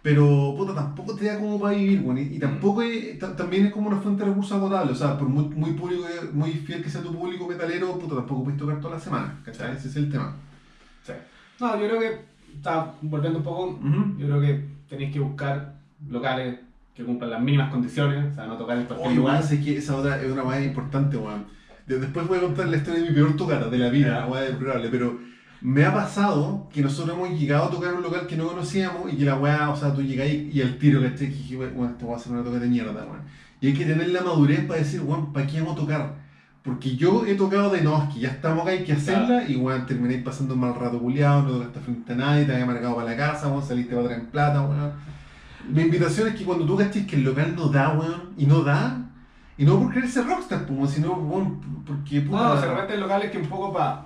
Pero, 0.01 0.53
puta, 0.57 0.73
tampoco 0.75 1.15
te 1.15 1.25
da 1.25 1.37
como 1.39 1.59
para 1.59 1.75
vivir, 1.75 2.01
weón. 2.01 2.17
Y, 2.17 2.21
y 2.35 2.39
tampoco 2.39 2.81
es- 2.81 3.17
ta- 3.19 3.35
también 3.35 3.65
es 3.67 3.71
como 3.73 3.87
una 3.89 3.97
fuente 4.01 4.23
de 4.23 4.29
recursos 4.29 4.53
agotables. 4.57 4.91
O 4.93 4.95
sea, 5.07 5.17
por 5.17 5.27
muy, 5.29 5.45
muy 5.55 5.71
público, 5.71 6.03
muy 6.33 6.51
fiel 6.51 6.83
que 6.83 6.89
sea 6.89 7.01
tu 7.01 7.13
público 7.13 7.47
metalero, 7.47 7.97
puta, 7.97 8.15
tampoco 8.15 8.43
puedes 8.45 8.59
tocar 8.59 8.79
toda 8.81 8.95
la 8.95 8.99
semana, 8.99 9.39
¿cachai? 9.45 9.75
Ese 9.75 9.87
es 9.89 9.95
el 9.97 10.09
tema. 10.11 10.33
Sí. 11.03 11.13
No, 11.59 11.79
yo 11.79 11.87
creo 11.87 11.99
que, 11.99 12.21
está 12.55 12.93
volviendo 13.01 13.39
un 13.39 13.43
poco, 13.45 13.79
yo 14.17 14.25
creo 14.27 14.41
que 14.41 14.65
tenéis 14.89 15.13
que 15.13 15.19
buscar 15.19 15.73
locales 16.09 16.59
que 16.95 17.03
cumplan 17.05 17.29
las 17.31 17.41
mínimas 17.41 17.69
condiciones, 17.71 18.31
o 18.31 18.35
sea, 18.35 18.45
no 18.45 18.57
tocar 18.57 18.77
en 18.77 18.85
cualquier 18.85 19.07
Oye, 19.09 19.17
lugar. 19.17 19.35
weón, 19.35 19.47
sé 19.47 19.61
que 19.61 19.77
esa 19.77 19.95
otra 19.95 20.21
es 20.21 20.29
una 20.31 20.43
weá 20.43 20.61
importante, 20.63 21.15
weón. 21.17 21.39
De- 21.39 21.58
Después 21.97 22.27
voy 22.27 22.37
a 22.37 22.41
contar 22.41 22.67
la 22.67 22.77
historia 22.77 23.01
de 23.01 23.09
mi 23.09 23.15
peor 23.15 23.35
tocata 23.35 23.67
de 23.67 23.79
la 23.79 23.89
vida, 23.89 24.27
weá 24.27 24.45
es 24.45 24.55
probable, 24.57 24.89
pero 24.89 25.17
me 25.61 25.83
ha 25.83 25.91
pasado 25.91 26.69
que 26.71 26.83
nosotros 26.83 27.17
hemos 27.17 27.39
llegado 27.39 27.65
a 27.65 27.71
tocar 27.71 27.95
un 27.95 28.03
local 28.03 28.27
que 28.27 28.37
no 28.37 28.47
conocíamos 28.47 29.11
y 29.11 29.17
que 29.17 29.25
la 29.25 29.35
weá, 29.35 29.71
o 29.71 29.75
sea, 29.75 29.91
tú 29.91 30.03
llegáis 30.03 30.53
y 30.53 30.61
al 30.61 30.77
tiro, 30.77 31.01
¿cachai? 31.01 31.29
Que 31.29 31.35
dije, 31.35 31.57
weón, 31.57 31.89
esto 31.89 32.07
va 32.07 32.15
a 32.15 32.19
ser 32.19 32.33
una 32.33 32.43
toca 32.43 32.59
de 32.59 32.67
mierda, 32.67 32.91
weón. 32.91 33.21
Y 33.59 33.67
hay 33.67 33.73
que 33.73 33.85
tener 33.85 34.07
la 34.09 34.21
madurez 34.21 34.65
para 34.65 34.79
decir, 34.79 35.01
weón, 35.01 35.33
¿para 35.33 35.47
qué 35.47 35.61
vamos 35.61 35.77
a 35.77 35.79
tocar? 35.79 36.15
Porque 36.61 36.95
yo 36.95 37.25
he 37.25 37.33
tocado 37.33 37.71
de 37.71 37.81
no, 37.81 38.03
es 38.03 38.13
que 38.13 38.19
ya 38.19 38.29
estamos 38.29 38.61
acá, 38.61 38.71
hay 38.71 38.83
que 38.83 38.93
hacerla, 38.93 39.49
y 39.49 39.55
weón, 39.55 39.87
termináis 39.87 40.21
pasando 40.21 40.53
un 40.53 40.59
mal 40.59 40.75
rato 40.75 40.99
culiado, 40.99 41.41
no 41.41 41.51
tocaste 41.53 41.79
frente 41.79 42.13
a 42.13 42.15
nadie, 42.17 42.45
te 42.45 42.53
había 42.53 42.67
marcado 42.67 42.97
para 42.97 43.09
la 43.09 43.17
casa, 43.17 43.47
weón, 43.47 43.65
saliste 43.65 43.95
para 43.95 44.09
traer 44.09 44.29
plata, 44.29 44.61
weón. 44.61 44.91
Mi 45.67 45.81
invitación 45.81 46.27
es 46.27 46.35
que 46.35 46.45
cuando 46.45 46.65
tú 46.65 46.77
cachis 46.77 47.07
que 47.07 47.15
el 47.15 47.23
local 47.23 47.55
no 47.55 47.69
da, 47.69 47.97
weón, 47.97 48.29
y 48.37 48.45
no 48.45 48.61
da, 48.61 49.08
y 49.59 49.65
no 49.65 49.77
por 49.77 49.91
creerse 49.91 50.23
rockstar, 50.23 50.65
pues, 50.65 50.71
weón, 50.71 50.87
sino, 50.87 51.61
porque 51.85 52.21
puta. 52.21 52.43
No, 52.43 52.51
o 52.53 52.57
sea, 52.57 52.65
realmente 52.67 52.93
hay 52.93 52.99
locales 53.01 53.29
que 53.29 53.39
un 53.39 53.47
poco 53.47 53.73
para 53.73 54.05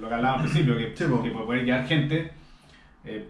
lo 0.00 0.08
que 0.08 0.14
hablaba 0.14 0.36
al 0.36 0.40
principio, 0.44 0.74
que, 0.78 0.96
Sí, 0.96 1.04
que 1.22 1.30
para 1.30 1.44
poder 1.44 1.64
llevar 1.66 1.86
gente, 1.86 2.32
eh, 3.04 3.28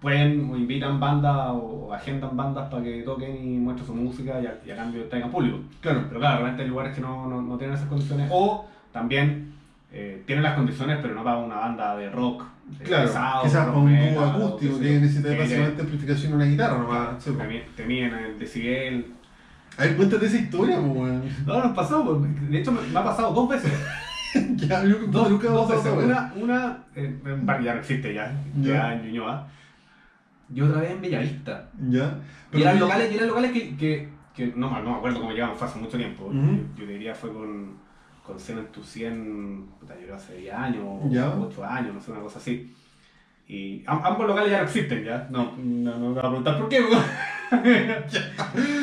pueden 0.00 0.50
o 0.50 0.56
invitan 0.56 0.98
bandas 0.98 1.50
o 1.52 1.94
agendan 1.94 2.36
bandas 2.36 2.68
para 2.68 2.82
que 2.82 3.02
toquen 3.02 3.36
y 3.36 3.56
muestren 3.56 3.86
su 3.86 3.94
música 3.94 4.40
y 4.40 4.46
a, 4.46 4.58
y 4.66 4.70
a 4.72 4.76
cambio 4.76 5.04
traigan 5.04 5.30
público. 5.30 5.60
Claro, 5.80 6.06
Pero 6.08 6.18
claro, 6.18 6.38
realmente 6.38 6.64
hay 6.64 6.68
lugares 6.68 6.92
que 6.92 7.00
no, 7.00 7.28
no, 7.28 7.40
no 7.40 7.56
tienen 7.56 7.76
esas 7.76 7.88
condiciones. 7.88 8.28
O 8.32 8.66
también 8.92 9.52
eh, 9.92 10.24
tienen 10.26 10.42
las 10.42 10.54
condiciones, 10.54 10.98
pero 11.00 11.14
no 11.14 11.22
para 11.22 11.38
una 11.38 11.54
banda 11.54 11.96
de 11.96 12.10
rock. 12.10 12.42
claro, 12.82 13.06
pesado, 13.06 13.44
quizás 13.44 13.64
para 13.64 13.78
un 13.78 14.14
dúo 14.14 14.24
acústico 14.24 14.80
que 14.80 14.98
necesita 14.98 15.36
básicamente 15.38 15.82
amplificación 15.82 16.32
y 16.32 16.34
una 16.34 16.44
guitarra 16.46 16.78
nomás. 16.78 17.24
te, 17.24 17.30
te 17.76 17.86
miden 17.86 18.12
el 18.12 18.38
decibel. 18.40 19.12
A 19.78 19.82
ver, 19.82 19.96
cuéntate 19.96 20.26
esa 20.26 20.36
historia, 20.38 20.80
weón. 20.80 21.22
No, 21.46 21.62
nos 21.62 21.72
pasó, 21.76 22.04
pues, 22.04 22.50
de 22.50 22.58
hecho 22.58 22.72
me, 22.72 22.80
me 22.82 22.98
ha 22.98 23.04
pasado 23.04 23.32
dos 23.32 23.48
veces. 23.48 23.72
ya, 24.56 24.84
yo 24.84 24.98
Dos, 25.08 25.30
nunca 25.30 25.48
dos 25.48 25.68
veces. 25.68 25.92
Una, 26.04 26.32
una 26.36 26.84
eh, 26.94 27.18
en 27.24 27.46
bar 27.46 27.58
que 27.58 27.64
ya 27.64 27.74
no 27.74 27.80
existe 27.80 28.14
ya, 28.14 28.32
Ya. 28.60 28.72
ya 28.72 28.94
en 28.94 29.02
Ñuñoa. 29.06 29.48
Y 30.54 30.60
otra 30.60 30.80
vez 30.80 30.90
en 30.92 31.00
Bellavista. 31.00 31.68
Ya. 31.88 32.18
Y 32.52 32.62
eran 32.62 32.78
locales, 32.80 33.12
y 33.12 33.16
eran 33.16 33.28
locales 33.28 33.52
que, 33.52 33.76
que, 33.76 34.08
que 34.34 34.46
no, 34.56 34.70
no 34.82 34.90
me 34.90 34.96
acuerdo 34.96 35.20
cómo 35.20 35.32
llegamos, 35.32 35.58
fue 35.58 35.66
hace 35.66 35.78
mucho 35.78 35.96
tiempo. 35.96 36.30
Yo, 36.32 36.80
yo 36.82 36.86
diría 36.86 37.14
fue 37.14 37.32
con, 37.32 37.74
con 38.24 38.38
100 38.38 38.58
en 38.58 38.66
tu 38.66 38.82
100, 38.82 39.66
puta, 39.80 39.94
yo 40.06 40.14
hace 40.14 40.36
10 40.38 40.54
años, 40.54 40.84
Ya. 41.10 41.28
8 41.34 41.64
años, 41.64 41.94
no 41.94 42.00
sé, 42.00 42.12
una 42.12 42.20
cosa 42.20 42.38
así. 42.38 42.74
Y 43.48 43.84
am- 43.86 44.00
ambos 44.04 44.26
locales 44.26 44.50
ya 44.50 44.58
no 44.58 44.64
existen, 44.64 45.04
ya. 45.04 45.28
No, 45.30 45.52
no, 45.56 45.90
no 45.92 45.98
me 45.98 46.08
voy 46.08 46.18
a 46.18 46.22
preguntar 46.22 46.58
por 46.58 46.68
qué, 46.68 46.80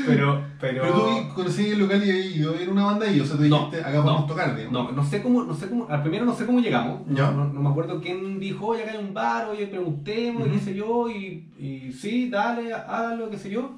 pero, 0.08 0.42
pero. 0.60 0.82
Pero 0.82 0.94
tú 0.94 1.34
conocí 1.36 1.72
el 1.72 1.80
local 1.80 2.02
y 2.06 2.10
habías 2.10 2.36
ido 2.36 2.54
a 2.54 2.58
ver 2.58 2.70
una 2.70 2.86
banda 2.86 3.12
y, 3.12 3.20
o 3.20 3.26
sea, 3.26 3.36
tú 3.36 3.44
No, 3.44 3.58
dijiste, 3.58 3.80
acá 3.82 3.98
no, 3.98 4.04
podemos 4.04 4.28
tocar, 4.28 4.56
digamos. 4.56 4.74
No, 4.74 4.92
no 4.94 5.04
sé 5.04 5.22
cómo, 5.22 5.44
no 5.44 5.54
sé 5.54 5.68
cómo, 5.70 5.88
al 5.90 6.02
primero 6.02 6.24
no 6.26 6.34
sé 6.34 6.46
cómo 6.46 6.60
llegamos, 6.62 7.06
no, 7.08 7.32
no, 7.34 7.46
no 7.46 7.60
me 7.62 7.70
acuerdo 7.70 8.00
quién 8.00 8.40
dijo, 8.40 8.68
oye, 8.68 8.84
acá 8.84 8.94
hay 8.94 9.04
un 9.04 9.14
bar, 9.14 9.48
oye, 9.50 9.68
preguntemos, 9.68 10.48
y 10.48 10.52
qué 10.52 10.60
sé 10.60 10.76
yo, 10.76 11.10
y, 11.10 11.46
y 11.60 11.92
sí, 11.92 12.30
dale, 12.30 12.74
hágalo, 12.74 13.30
qué 13.30 13.38
sé 13.38 13.50
yo. 13.50 13.70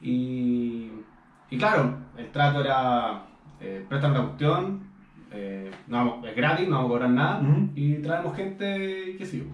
Y, 0.00 0.92
y 1.50 1.58
claro, 1.58 1.96
el 2.16 2.30
trato 2.30 2.60
era, 2.60 3.22
eh, 3.60 3.84
prestan 3.88 4.14
la 4.14 4.22
cuestión, 4.22 4.80
eh, 5.32 5.72
no 5.88 6.24
es 6.24 6.36
gratis, 6.36 6.68
no 6.68 6.76
vamos 6.76 6.90
a 6.90 6.92
cobrar 6.92 7.10
nada, 7.10 7.42
y 7.74 7.94
traemos 7.94 8.36
gente, 8.36 9.16
qué 9.18 9.26
sé 9.26 9.38
yo. 9.38 9.44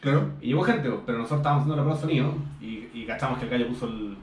Claro. 0.00 0.30
Y 0.40 0.48
llegó 0.48 0.62
gente, 0.62 0.90
pero 1.04 1.18
nosotros 1.18 1.40
estábamos 1.40 1.62
haciendo 1.62 1.76
la 1.76 1.82
prueba 1.82 1.94
de 1.96 2.00
sonido, 2.00 2.34
y, 2.60 2.88
y 2.94 3.04
cachamos 3.06 3.38
que 3.38 3.44
el 3.46 3.50
gallo 3.50 3.68
puso 3.68 3.86
el, 3.88 4.16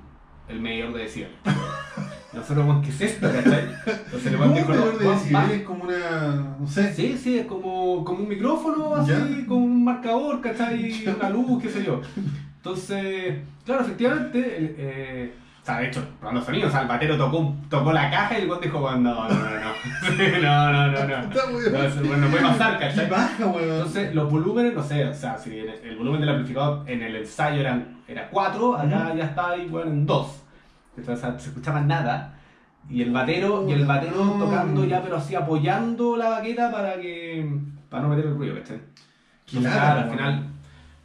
el 0.49 0.59
medidor 0.61 0.93
de 0.93 1.01
decibel. 1.03 1.31
Nosotros, 2.33 2.65
¿qué 2.83 2.89
es 2.89 3.01
esto, 3.01 3.31
cachai? 3.31 3.67
Entonces 3.85 4.25
el 4.33 4.37
¿Cómo 4.39 4.53
weón 4.53 4.55
dijo, 4.55 4.71
un 4.71 4.77
no, 4.79 4.85
medidor 4.85 4.97
de 4.99 5.05
va- 5.05 5.13
decibel? 5.13 5.33
baja- 5.33 5.53
Es 5.53 5.61
como 5.63 5.83
una, 5.83 6.55
no 6.59 6.67
sé. 6.67 6.93
Sí, 6.93 7.15
sí, 7.17 7.37
es 7.37 7.45
como, 7.45 8.03
como 8.03 8.23
un 8.23 8.27
micrófono, 8.27 8.95
así, 8.95 9.11
Ya. 9.11 9.45
con 9.47 9.57
un 9.57 9.83
marcador, 9.83 10.41
¿cachai? 10.41 11.05
Una 11.19 11.29
luz, 11.29 11.61
qué 11.61 11.69
sé 11.69 11.83
yo. 11.85 12.01
Entonces, 12.57 13.35
claro, 13.65 13.81
efectivamente, 13.83 14.57
el, 14.57 14.75
eh, 14.79 15.33
o 15.63 15.65
sea, 15.65 15.79
de 15.79 15.87
hecho, 15.87 16.05
probando 16.19 16.41
sonido, 16.41 16.67
o 16.67 16.71
sea, 16.71 16.81
el 16.81 16.89
batero 16.89 17.17
tocó, 17.17 17.55
tocó 17.69 17.93
la 17.93 18.11
caja 18.11 18.37
y 18.37 18.41
el 18.41 18.47
guante 18.47 18.65
dijo, 18.65 18.81
no, 18.81 18.97
no, 18.97 19.29
no, 19.29 19.29
no. 19.29 19.71
no, 20.41 20.71
no, 20.73 20.87
no, 20.91 21.07
no. 21.07 21.21
No, 21.23 22.17
no 22.17 22.27
puede 22.27 22.43
pasar, 22.43 22.77
¿cachai? 22.77 23.09
baja, 23.09 23.45
weón. 23.45 23.71
Entonces, 23.71 24.13
los 24.13 24.29
volúmenes, 24.29 24.73
no 24.73 24.83
sé, 24.83 25.05
o 25.05 25.13
sea, 25.13 25.37
si 25.37 25.57
el, 25.57 25.95
volumen 25.97 26.19
del 26.19 26.31
amplificador 26.31 26.83
en 26.85 27.01
el 27.01 27.15
ensayo 27.15 27.61
eran, 27.61 28.01
era 28.09 28.29
4, 28.29 28.75
acá 28.75 29.15
ya 29.15 29.23
está 29.23 29.51
ahí, 29.51 29.69
weón, 29.71 29.87
en 29.87 30.05
2. 30.05 30.43
Entonces, 30.97 31.23
o 31.23 31.27
sea, 31.29 31.39
se 31.39 31.47
escuchaba 31.47 31.79
nada. 31.79 32.33
Y 32.89 33.01
el 33.01 33.13
batero, 33.13 33.65
y 33.65 33.71
el 33.71 33.85
batero 33.85 34.35
tocando 34.37 34.83
ya, 34.83 35.01
pero 35.01 35.15
así 35.15 35.33
apoyando 35.33 36.17
la 36.17 36.27
baqueta 36.27 36.69
para 36.73 36.99
que. 36.99 37.49
para 37.89 38.03
no 38.03 38.09
meter 38.09 38.25
el 38.25 38.35
ruido, 38.35 38.55
¿cachai? 38.55 38.81
Claro, 39.49 40.01
al 40.01 40.09
final 40.09 40.52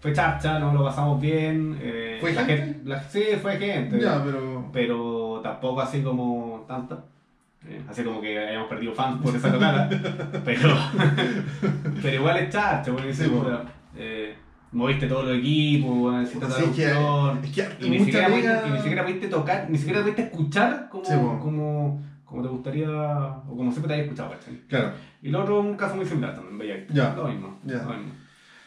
fue 0.01 0.13
charcha, 0.13 0.59
no 0.59 0.73
lo 0.73 0.85
pasamos 0.85 1.21
bien. 1.21 1.77
eh, 1.81 2.19
¿Fue 2.21 2.33
la 2.33 2.45
gente? 2.45 2.81
la- 2.85 3.03
sí, 3.03 3.23
fue 3.41 3.57
gente. 3.57 4.01
Ya, 4.01 4.23
pero. 4.25 4.69
Pero 4.73 5.41
tampoco 5.43 5.81
así 5.81 6.03
como 6.03 6.65
tanta. 6.69 7.05
eh, 7.67 7.83
así 7.89 8.03
como 8.05 8.21
que 8.21 8.39
hayamos 8.39 8.69
perdido 8.69 8.95
fans 8.95 9.21
por 9.23 9.35
esa 9.35 9.53
tocada. 9.53 9.89
pero, 10.45 10.71
pero 12.03 12.15
igual 12.17 12.37
es 12.39 12.51
charcha, 12.51 12.93
porque 12.93 13.13
Sí, 13.13 13.25
puta, 13.29 13.65
eh, 13.97 14.37
moviste 14.73 15.07
todo 15.07 15.31
el 15.31 15.41
equipo, 15.41 16.13
necesitas 16.13 16.55
Sí, 16.55 16.65
es 16.65 16.71
que- 16.71 16.87
traducción. 16.87 17.41
Es 17.45 17.51
que 17.79 17.87
Y 17.87 17.91
ni, 17.91 17.99
siquiera 18.01 18.29
pega- 18.29 18.33
pudiste, 18.61 18.69
y 18.69 18.71
ni 18.73 18.79
siquiera 18.79 19.03
pudiste 19.05 19.29
tocar, 19.29 19.67
ni 19.71 19.79
siquiera 19.79 20.01
pudiste 20.03 20.23
escuchar 20.23 20.89
como, 20.91 21.05
Sí, 21.05 21.13
po. 21.15 21.39
como, 21.41 22.03
como 22.25 22.43
te 22.43 22.49
gustaría, 22.49 22.89
o 22.91 23.57
como 23.57 23.71
siempre 23.73 23.89
te 23.89 23.93
habías 23.95 24.07
escuchado, 24.07 24.31
¿cachai? 24.31 24.61
Claro. 24.69 24.93
Y 25.23 25.31
lo 25.31 25.41
otro, 25.43 25.61
un 25.61 25.75
caso 25.77 25.97
muy 25.97 26.07
similar 26.07 26.35
también, 26.35 26.59
veía 26.59 26.87
Ya. 26.91 27.15
Lo 27.17 27.27
mismo. 27.29 27.59
Ya. 27.65 27.79
lo 27.83 27.95
mismo. 27.95 28.13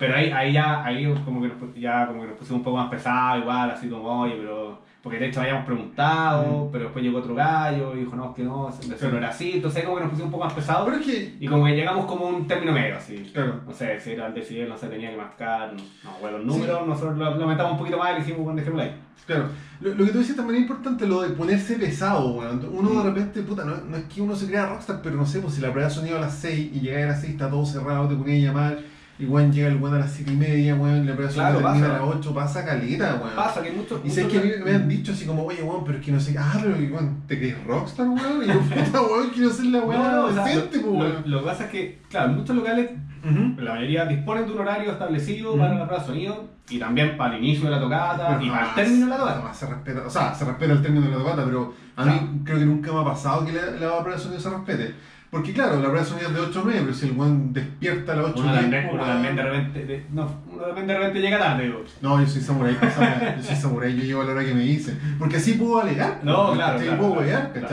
Pero 0.01 0.15
ahí, 0.15 0.31
ahí 0.31 0.53
ya, 0.53 0.83
ahí 0.83 1.05
como 1.23 1.41
que 1.43 1.47
nos, 1.49 1.57
ya 1.75 2.07
como 2.07 2.21
que 2.21 2.27
nos 2.29 2.37
pusimos 2.37 2.57
un 2.57 2.63
poco 2.63 2.77
más 2.77 2.89
pesados, 2.89 3.41
igual, 3.43 3.69
así 3.69 3.87
como, 3.87 4.21
oye, 4.21 4.35
pero. 4.39 4.81
Porque 5.03 5.17
de 5.17 5.27
hecho 5.29 5.41
habíamos 5.41 5.65
preguntado, 5.65 6.69
pero 6.71 6.83
después 6.85 7.03
llegó 7.03 7.17
otro 7.17 7.33
gallo 7.33 7.95
y 7.95 8.01
dijo, 8.01 8.15
no, 8.15 8.29
es 8.29 8.35
que 8.35 8.43
no, 8.43 8.69
eso 8.69 8.79
Claro. 8.97 9.13
no 9.13 9.17
era 9.17 9.29
así. 9.29 9.53
Entonces 9.55 9.83
como 9.83 9.95
que 9.97 10.01
nos 10.03 10.11
pusimos 10.11 10.27
un 10.27 10.31
poco 10.31 10.43
más 10.45 10.53
pesados 10.53 10.85
Pero 10.85 10.97
es 11.01 11.05
que. 11.07 11.37
y 11.39 11.47
como 11.47 11.65
que 11.65 11.75
llegamos 11.75 12.05
como 12.05 12.27
un 12.27 12.45
término 12.47 12.71
medio, 12.71 12.97
así. 12.97 13.15
Claro. 13.33 13.61
No 13.65 13.73
sé, 13.73 13.99
si 13.99 14.11
era 14.11 14.27
el 14.27 14.33
decibel, 14.35 14.69
no 14.69 14.77
sé, 14.77 14.87
tenía 14.89 15.09
que 15.09 15.17
marcar, 15.17 15.73
no, 15.73 15.81
no 16.03 16.17
bueno, 16.21 16.37
los 16.37 16.45
números, 16.47 16.87
nosotros 16.87 17.17
lo, 17.17 17.33
lo 17.35 17.41
aumentamos 17.43 17.71
un 17.73 17.77
poquito 17.79 17.97
más 17.97 18.11
y 18.11 18.13
le 18.13 18.19
dijimos, 18.19 18.41
bueno, 18.43 18.57
dejémoslo 18.59 18.83
ahí. 18.83 18.95
Claro, 19.25 19.45
lo, 19.81 19.89
lo 19.95 20.05
que 20.05 20.11
tú 20.11 20.17
dices 20.19 20.35
también 20.35 20.55
es 20.57 20.61
importante, 20.69 21.07
lo 21.07 21.21
de 21.21 21.29
ponerse 21.29 21.75
pesado, 21.79 22.33
weón. 22.35 22.69
Uno 22.71 22.89
Mm. 22.91 22.97
de 22.97 23.03
repente, 23.03 23.41
puta, 23.41 23.65
no, 23.65 23.77
no 23.77 23.97
es 23.97 24.03
que 24.03 24.21
uno 24.21 24.35
se 24.35 24.45
crea 24.47 24.67
rockstar, 24.67 24.99
pero 25.01 25.15
no 25.15 25.25
sé, 25.25 25.39
pues 25.39 25.55
si 25.55 25.61
la 25.61 25.71
prueba 25.71 25.89
de 25.89 25.95
sonido 25.95 26.17
a 26.17 26.21
las 26.21 26.35
6 26.35 26.71
y 26.75 26.79
llegáis 26.79 27.05
a 27.05 27.09
las 27.09 27.21
6 27.21 27.33
está 27.33 27.49
todo 27.49 27.65
cerrado, 27.65 28.07
te 28.07 28.15
ponías 28.15 28.43
a 28.43 28.53
llamar, 28.53 28.77
y 29.21 29.25
weón 29.27 29.51
llega 29.53 29.67
el 29.67 29.77
weón 29.77 29.95
a 29.95 29.99
las 29.99 30.11
7 30.13 30.31
y 30.33 30.35
media, 30.35 30.75
weón, 30.75 31.05
la 31.05 31.13
prueba 31.13 31.29
de 31.31 31.35
sonido 31.37 31.59
Claro, 31.59 31.71
termina 31.73 31.87
pasa. 31.93 32.03
a 32.03 32.05
las 32.07 32.15
8, 32.17 32.33
pasa 32.33 32.65
caleta, 32.65 33.19
weón. 33.23 33.35
Pasa 33.35 33.61
que 33.63 33.71
muchos. 33.71 34.01
Y 34.03 34.09
sé 34.09 34.27
que 34.27 34.37
a 34.37 34.41
mí 34.41 34.49
me 34.65 34.71
han 34.75 34.89
dicho 34.89 35.11
así 35.11 35.25
como, 35.25 35.45
oye, 35.45 35.61
weón, 35.61 35.83
pero 35.85 35.97
es 35.99 36.05
que 36.05 36.11
no 36.11 36.19
sé, 36.19 36.35
ah, 36.39 36.59
pero 36.61 36.75
weón, 36.75 37.21
¿te 37.27 37.37
crees 37.37 37.63
rockstar, 37.65 38.07
weón? 38.09 38.43
Y 38.43 38.47
yo, 38.47 38.59
puta, 38.85 39.01
weón, 39.01 39.29
quiero 39.29 39.49
ser 39.51 39.65
la 39.67 39.79
weón 39.81 40.01
No, 40.03 40.11
no, 40.11 40.25
o 40.25 40.33
sea, 40.33 40.45
decente, 40.45 40.77
lo, 40.81 40.87
lo- 40.87 40.97
weón. 40.99 41.23
que 41.23 41.45
pasa 41.45 41.65
es 41.65 41.69
que, 41.71 42.01
claro, 42.09 42.33
muchos 42.33 42.55
locales 42.55 42.89
Ujú. 43.23 43.61
La 43.61 43.75
mayoría 43.75 44.05
disponen 44.07 44.47
de 44.47 44.51
un 44.51 44.59
horario 44.61 44.91
establecido 44.93 45.55
Mm. 45.55 45.59
para 45.59 45.75
la 45.75 45.85
prueba 45.85 46.01
de 46.01 46.07
sonido 46.09 46.49
y 46.71 46.79
también 46.79 47.17
para 47.17 47.35
el 47.37 47.43
inicio 47.43 47.65
de 47.65 47.69
la 47.75 47.79
tocata 47.79 48.39
y 48.41 48.49
para 48.49 48.69
el 48.69 48.73
término 48.73 49.05
de 49.05 49.11
la 49.11 49.17
tocata. 49.17 49.53
se 49.53 49.67
respeta, 49.67 50.01
o 50.07 50.09
sea, 50.09 50.33
se 50.33 50.43
respeta 50.45 50.73
el 50.73 50.81
término 50.81 51.05
de 51.05 51.11
la 51.11 51.17
tocata, 51.19 51.45
pero 51.45 51.71
a 51.97 52.03
Claro. 52.03 52.19
mí 52.19 52.41
creo 52.43 52.57
que 52.57 52.65
nunca 52.65 52.91
me 52.91 52.99
ha 53.01 53.03
pasado 53.03 53.45
que 53.45 53.51
la, 53.51 53.61
la 53.73 53.99
prueba 53.99 54.13
de 54.15 54.17
sonido 54.17 54.41
se 54.41 54.49
respete. 54.49 54.95
Porque 55.31 55.53
claro, 55.53 55.79
la 55.79 55.89
de 55.89 56.03
sonido 56.03 56.27
es 56.27 56.33
de 56.35 56.41
8 56.41 56.59
a 56.59 56.63
9, 56.65 56.79
pero 56.83 56.93
si 56.93 57.05
el 57.07 57.13
weón 57.13 57.53
despierta 57.53 58.11
a 58.11 58.15
las 58.17 58.25
8 58.25 58.41
Uno 58.41 58.51
también, 58.53 58.81
10, 58.83 58.93
uno 58.93 59.03
también 59.05 59.35
de 59.37 59.43
repente, 59.43 59.85
de- 59.85 60.05
no, 60.11 60.41
uno 60.51 60.61
también 60.63 60.87
de 60.87 60.97
repente 60.97 61.21
llega 61.21 61.39
tarde. 61.39 61.63
digo. 61.63 61.83
No, 62.01 62.19
yo 62.21 62.27
soy 62.27 62.41
samurái, 62.41 62.75
pues, 62.75 62.91
esa- 62.91 63.37
yo 63.37 63.43
soy 63.43 63.55
samurái, 63.55 63.95
yo 63.95 64.03
llego 64.03 64.21
a 64.21 64.25
la 64.25 64.31
hora 64.33 64.43
que 64.45 64.53
me 64.53 64.63
dicen. 64.63 64.99
Porque 65.17 65.37
así 65.37 65.53
puedo 65.53 65.79
alegar. 65.79 66.19
No, 66.23 66.51
claro, 66.53 66.73
¿cachai? 66.73 66.83
claro, 66.87 66.97
puedo 67.01 67.13
claro, 67.13 67.27
wear, 67.27 67.53
claro. 67.53 67.67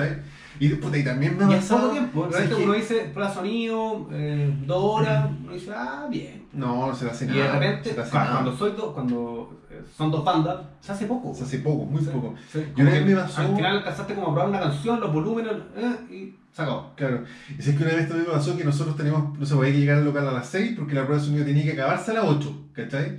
Y, 0.60 0.68
puta, 0.70 0.98
y 0.98 1.04
también 1.04 1.36
me 1.36 1.44
ha 1.44 1.50
Y 1.50 1.54
pasado. 1.56 1.90
tiempo, 1.90 2.26
de 2.26 2.32
¿sabes 2.32 2.48
repente 2.48 2.56
qué? 2.56 2.64
uno 2.68 2.78
dice 2.78 3.10
prueba 3.12 3.28
de 3.30 3.34
sonido, 3.36 4.08
eh, 4.12 4.54
dos 4.66 4.82
horas, 5.00 5.30
uno 5.44 5.52
dice, 5.52 5.70
ah, 5.74 6.06
bien. 6.10 6.46
No, 6.52 6.86
no 6.88 6.94
se 6.94 7.04
le 7.04 7.10
hace 7.10 7.24
Y 7.26 7.28
nada. 7.28 7.44
de 7.44 7.52
repente, 7.52 7.94
se 7.94 8.00
hace 8.00 8.14
nada. 8.16 8.32
cuando, 8.32 8.56
soy 8.56 8.72
do- 8.72 8.92
cuando 8.94 9.60
eh, 9.70 9.82
son 9.96 10.10
dos 10.10 10.24
bandas, 10.24 10.56
se 10.80 10.92
hace 10.92 11.06
poco. 11.06 11.34
Se 11.34 11.44
hace 11.44 11.58
poco, 11.58 11.84
muy 11.84 12.02
Sí, 12.02 12.10
poco. 12.12 12.34
sí, 12.52 12.60
Yo 12.76 12.82
una 12.82 12.90
vez 12.90 13.00
que 13.04 13.14
me 13.14 13.20
pasó- 13.20 13.40
Al 13.42 13.54
final 13.56 13.76
alcanzaste 13.78 14.14
como 14.14 14.26
a 14.28 14.32
probar 14.32 14.48
una 14.48 14.60
canción, 14.60 15.00
los 15.00 15.12
volúmenes, 15.12 15.52
eh, 15.76 15.96
y 16.14 16.34
se 16.52 16.62
acabó. 16.62 16.90
Claro. 16.96 17.22
Y 17.56 17.62
si 17.62 17.70
es 17.70 17.76
que 17.76 17.84
una 17.84 17.94
vez 17.94 18.08
también 18.08 18.26
me 18.28 18.34
pasó 18.34 18.56
que 18.56 18.64
nosotros 18.64 18.96
teníamos, 18.96 19.38
no 19.38 19.46
sé, 19.46 19.54
había 19.54 19.72
que 19.72 19.78
llegar 19.80 19.98
al 19.98 20.04
local 20.06 20.26
a 20.28 20.32
las 20.32 20.48
6 20.48 20.74
porque 20.76 20.94
la 20.94 21.04
prueba 21.04 21.20
de 21.22 21.26
sonido 21.28 21.44
tenía 21.44 21.62
que 21.64 21.72
acabarse 21.72 22.10
a 22.10 22.14
las 22.14 22.24
8, 22.24 22.66
¿cachai? 22.72 23.18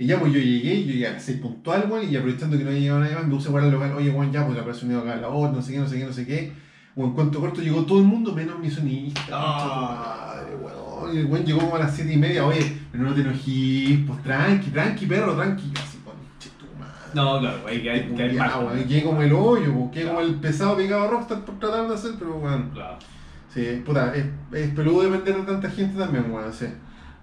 Y 0.00 0.06
ya, 0.06 0.20
pues 0.20 0.32
yo 0.32 0.38
llegué, 0.38 0.84
yo 0.84 0.92
llegué 0.92 1.08
a 1.08 1.12
las 1.14 1.24
6 1.24 1.38
puntual, 1.40 1.88
weón, 1.90 2.08
y 2.08 2.14
aprovechando 2.16 2.56
que 2.56 2.62
no 2.62 2.70
había 2.70 2.80
llegado 2.82 3.00
nadie 3.00 3.16
más, 3.16 3.24
me 3.26 3.34
puse 3.34 3.48
a 3.48 3.50
jugar 3.50 3.64
al 3.64 3.72
local, 3.72 3.92
oye, 3.96 4.10
weón, 4.10 4.30
ya, 4.32 4.46
pues 4.46 4.56
la 4.56 4.64
persona 4.64 4.92
iba 4.92 5.02
acá 5.02 5.14
a 5.14 5.16
la 5.16 5.28
hora, 5.28 5.50
no 5.52 5.60
sé 5.60 5.72
qué, 5.72 5.78
no 5.80 5.88
sé 5.88 5.98
qué, 5.98 6.04
no 6.04 6.12
sé 6.12 6.24
qué. 6.26 6.52
Bueno, 6.98 7.10
en 7.10 7.14
cuanto 7.14 7.38
corto 7.38 7.60
llegó 7.62 7.84
todo 7.84 7.98
el 7.98 8.06
mundo, 8.06 8.32
menos 8.32 8.58
mi 8.58 8.68
sonista. 8.68 9.22
Ah. 9.32 10.34
Y 11.14 11.18
el 11.18 11.26
weón 11.26 11.44
llegó 11.46 11.60
como 11.60 11.76
a 11.76 11.78
las 11.78 11.94
7 11.94 12.12
y 12.12 12.16
media, 12.16 12.44
oye, 12.44 12.76
pero 12.90 13.04
no 13.04 13.14
te 13.14 13.20
enojís, 13.20 14.00
pues 14.04 14.20
tranqui, 14.24 14.70
tranqui, 14.70 15.06
perro, 15.06 15.34
tranqui. 15.36 15.72
Así, 15.80 15.98
conche 16.04 16.50
tu 16.58 16.66
madre. 16.76 16.92
No, 17.14 17.38
claro, 17.38 17.58
hay 17.68 17.82
que 17.82 17.90
hay 17.90 18.00
que 18.16 18.22
hay 18.24 18.36
más, 18.36 18.52
quedé 18.88 19.04
como 19.04 19.22
el 19.22 19.32
hoyo, 19.32 19.72
pues, 19.74 19.90
quedé 19.92 20.02
Claro. 20.02 20.16
como 20.18 20.28
el 20.28 20.34
pesado 20.40 20.76
pegado 20.76 21.04
a 21.04 21.06
Rockstar 21.06 21.44
por 21.44 21.60
tratar 21.60 21.86
de 21.86 21.94
hacer, 21.94 22.10
pero 22.18 22.36
weón. 22.38 22.70
Claro. 22.74 22.96
Sí, 23.54 23.80
puta, 23.86 24.12
es, 24.16 24.26
es 24.52 24.70
peludo 24.74 25.02
depender 25.08 25.36
de 25.36 25.42
tanta 25.52 25.70
gente 25.70 25.96
también, 25.96 26.32
weón, 26.32 26.52
sí. 26.52 26.66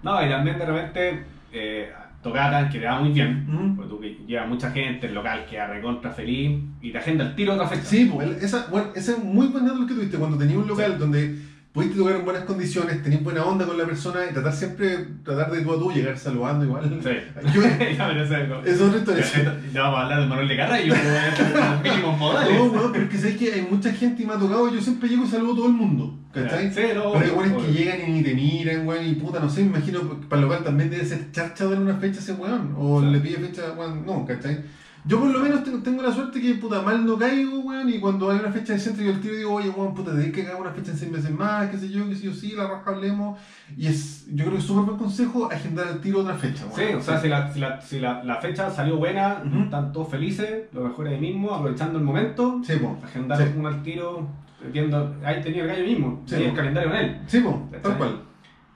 No, 0.02 0.24
y 0.24 0.28
también 0.30 0.58
de 0.58 0.64
repente 0.64 1.24
eh, 1.52 1.92
tocata 2.26 2.68
que 2.68 2.78
te 2.78 2.86
va 2.86 3.00
muy 3.00 3.10
bien. 3.12 3.46
Ujú. 3.52 3.76
Porque 3.76 3.90
tú 3.90 4.00
que 4.00 4.16
lleva 4.26 4.46
mucha 4.46 4.70
gente, 4.70 5.06
el 5.06 5.14
local 5.14 5.46
queda 5.48 5.66
recontra 5.68 6.10
feliz 6.10 6.60
y 6.82 6.90
te 6.92 6.98
agenda 6.98 7.24
el 7.24 7.34
tiro 7.34 7.54
otra 7.54 7.66
fecha. 7.68 7.82
Sí, 7.84 8.10
pues, 8.12 8.42
esa, 8.42 8.66
bueno, 8.70 8.88
ese 8.94 9.12
es 9.12 9.18
muy 9.24 9.46
buen 9.48 9.64
dato 9.66 9.86
que 9.86 9.94
tuviste, 9.94 10.16
cuando 10.18 10.36
tenías 10.36 10.58
un 10.58 10.68
local 10.68 10.92
Sí. 10.92 10.98
donde 10.98 11.38
pudiste 11.76 11.98
tocar 11.98 12.16
en 12.16 12.24
buenas 12.24 12.44
condiciones, 12.44 13.02
tenías 13.02 13.22
buena 13.22 13.44
onda 13.44 13.66
con 13.66 13.76
la 13.76 13.84
persona 13.84 14.20
y 14.28 14.32
tratar 14.32 14.52
siempre, 14.54 15.08
tratar 15.22 15.50
de 15.52 15.60
tú 15.60 15.72
a 15.72 15.78
tú, 15.78 15.92
llegar 15.92 16.16
saludando 16.18 16.64
igual. 16.64 17.00
Sí. 17.04 17.10
Yo- 17.54 17.62
ya, 17.96 18.08
pero 18.08 18.22
eso 18.64 18.64
es 18.64 18.80
otra 18.80 19.18
historia. 19.18 19.58
Ya 19.74 19.82
vamos 19.82 19.98
a 19.98 20.02
hablar 20.04 20.20
de 20.22 20.26
Manuel 20.26 20.48
de 20.48 20.56
Carrallo, 20.56 20.94
los 20.94 21.82
mínimos 21.82 22.18
modales. 22.24 22.58
No, 22.58 22.64
weón, 22.64 22.92
pero 22.92 23.04
es 23.04 23.10
que 23.10 23.18
sabes 23.18 23.36
que 23.36 23.52
hay 23.52 23.68
mucha 23.70 23.92
gente 23.92 24.22
y 24.22 24.26
me 24.26 24.32
ha 24.32 24.38
tocado, 24.38 24.72
yo 24.72 24.80
siempre 24.80 25.08
llego 25.08 25.24
y 25.24 25.28
saludo 25.28 25.52
a 25.52 25.56
todo 25.56 25.66
el 25.66 25.72
mundo, 25.74 26.18
¿cachai? 26.32 26.72
Sí, 26.72 26.80
no, 26.94 27.12
Pero 27.12 27.18
hay 27.18 27.30
weones 27.30 27.62
que 27.64 27.72
llegan 27.72 27.98
y 28.08 28.12
ni 28.12 28.22
te 28.22 28.34
miran, 28.34 28.86
weón, 28.88 29.04
y 29.06 29.14
puta, 29.16 29.38
no 29.38 29.50
sé, 29.50 29.60
me 29.60 29.66
imagino, 29.76 30.00
para 30.30 30.40
el 30.42 30.48
local 30.48 30.64
también 30.64 30.88
debe 30.90 31.04
ser 31.04 31.30
charcha 31.30 31.64
darle 31.66 31.84
una 31.84 31.96
fecha 31.96 32.20
ese 32.20 32.32
weón, 32.32 32.74
o 32.78 33.00
Sí. 33.02 33.06
le 33.08 33.20
pide 33.20 33.36
fecha, 33.36 33.72
weón, 33.76 34.06
no, 34.06 34.24
¿cachai? 34.26 34.60
Yo 35.06 35.20
por 35.20 35.28
lo 35.30 35.38
menos 35.38 35.62
tengo, 35.62 35.78
tengo 35.78 36.02
la 36.02 36.10
suerte 36.10 36.40
que, 36.40 36.54
puta, 36.54 36.82
mal 36.82 37.06
no 37.06 37.16
caigo, 37.16 37.60
weón, 37.60 37.88
y 37.88 38.00
cuando 38.00 38.28
hay 38.30 38.40
una 38.40 38.50
fecha 38.50 38.72
de 38.72 38.78
centro 38.80 39.04
yo 39.04 39.12
el 39.12 39.20
tiro 39.20 39.36
digo, 39.36 39.52
oye, 39.54 39.68
weón, 39.68 39.94
puta, 39.94 40.10
tenés 40.10 40.32
que 40.32 40.44
cagar 40.44 40.60
una 40.60 40.72
fecha 40.72 40.90
en 40.90 40.96
seis 40.98 41.12
meses 41.12 41.30
más, 41.30 41.70
qué 41.70 41.78
sé 41.78 41.88
yo, 41.90 42.08
qué 42.08 42.16
sé 42.16 42.24
yo, 42.24 42.32
sí, 42.34 42.52
la 42.56 42.66
raja 42.66 42.90
hablemos, 42.90 43.38
y 43.76 43.86
es, 43.86 44.26
yo 44.28 44.44
creo 44.44 44.52
que 44.52 44.58
es 44.58 44.64
súper 44.64 44.84
buen 44.84 44.96
consejo 44.98 45.46
agendar 45.50 45.86
el 45.86 46.00
tiro 46.00 46.20
otra 46.22 46.34
fecha, 46.34 46.64
Sí, 46.74 46.80
weón. 46.82 46.96
o 46.98 47.02
sea, 47.02 47.20
si, 47.20 47.28
la, 47.28 47.52
si, 47.52 47.60
la, 47.60 47.80
si 47.80 48.00
la, 48.00 48.24
la 48.24 48.36
fecha 48.40 48.68
salió 48.68 48.96
buena, 48.96 49.42
Ujú. 49.46 49.60
están 49.62 49.92
todos 49.92 50.08
felices, 50.08 50.64
lo 50.72 50.80
mejor 50.82 51.06
ahí 51.06 51.20
mismo, 51.20 51.54
aprovechando 51.54 51.98
el 52.00 52.04
momento, 52.04 52.60
Sí, 52.64 52.74
po. 52.76 52.98
agendar 53.04 53.38
Sí. 53.38 53.52
un 53.56 53.66
al 53.66 53.82
tiro, 53.84 54.26
viendo, 54.72 55.14
ahí 55.24 55.40
tenía 55.40 55.62
el 55.62 55.68
gallo 55.68 55.84
mismo, 55.84 56.22
Sí, 56.26 56.34
tenía 56.34 56.48
el 56.48 56.56
calendario 56.56 56.88
con 56.90 56.98
él. 56.98 57.20
Sí, 57.28 57.38
po, 57.40 57.68
tal 57.80 57.96
cual. 57.96 58.22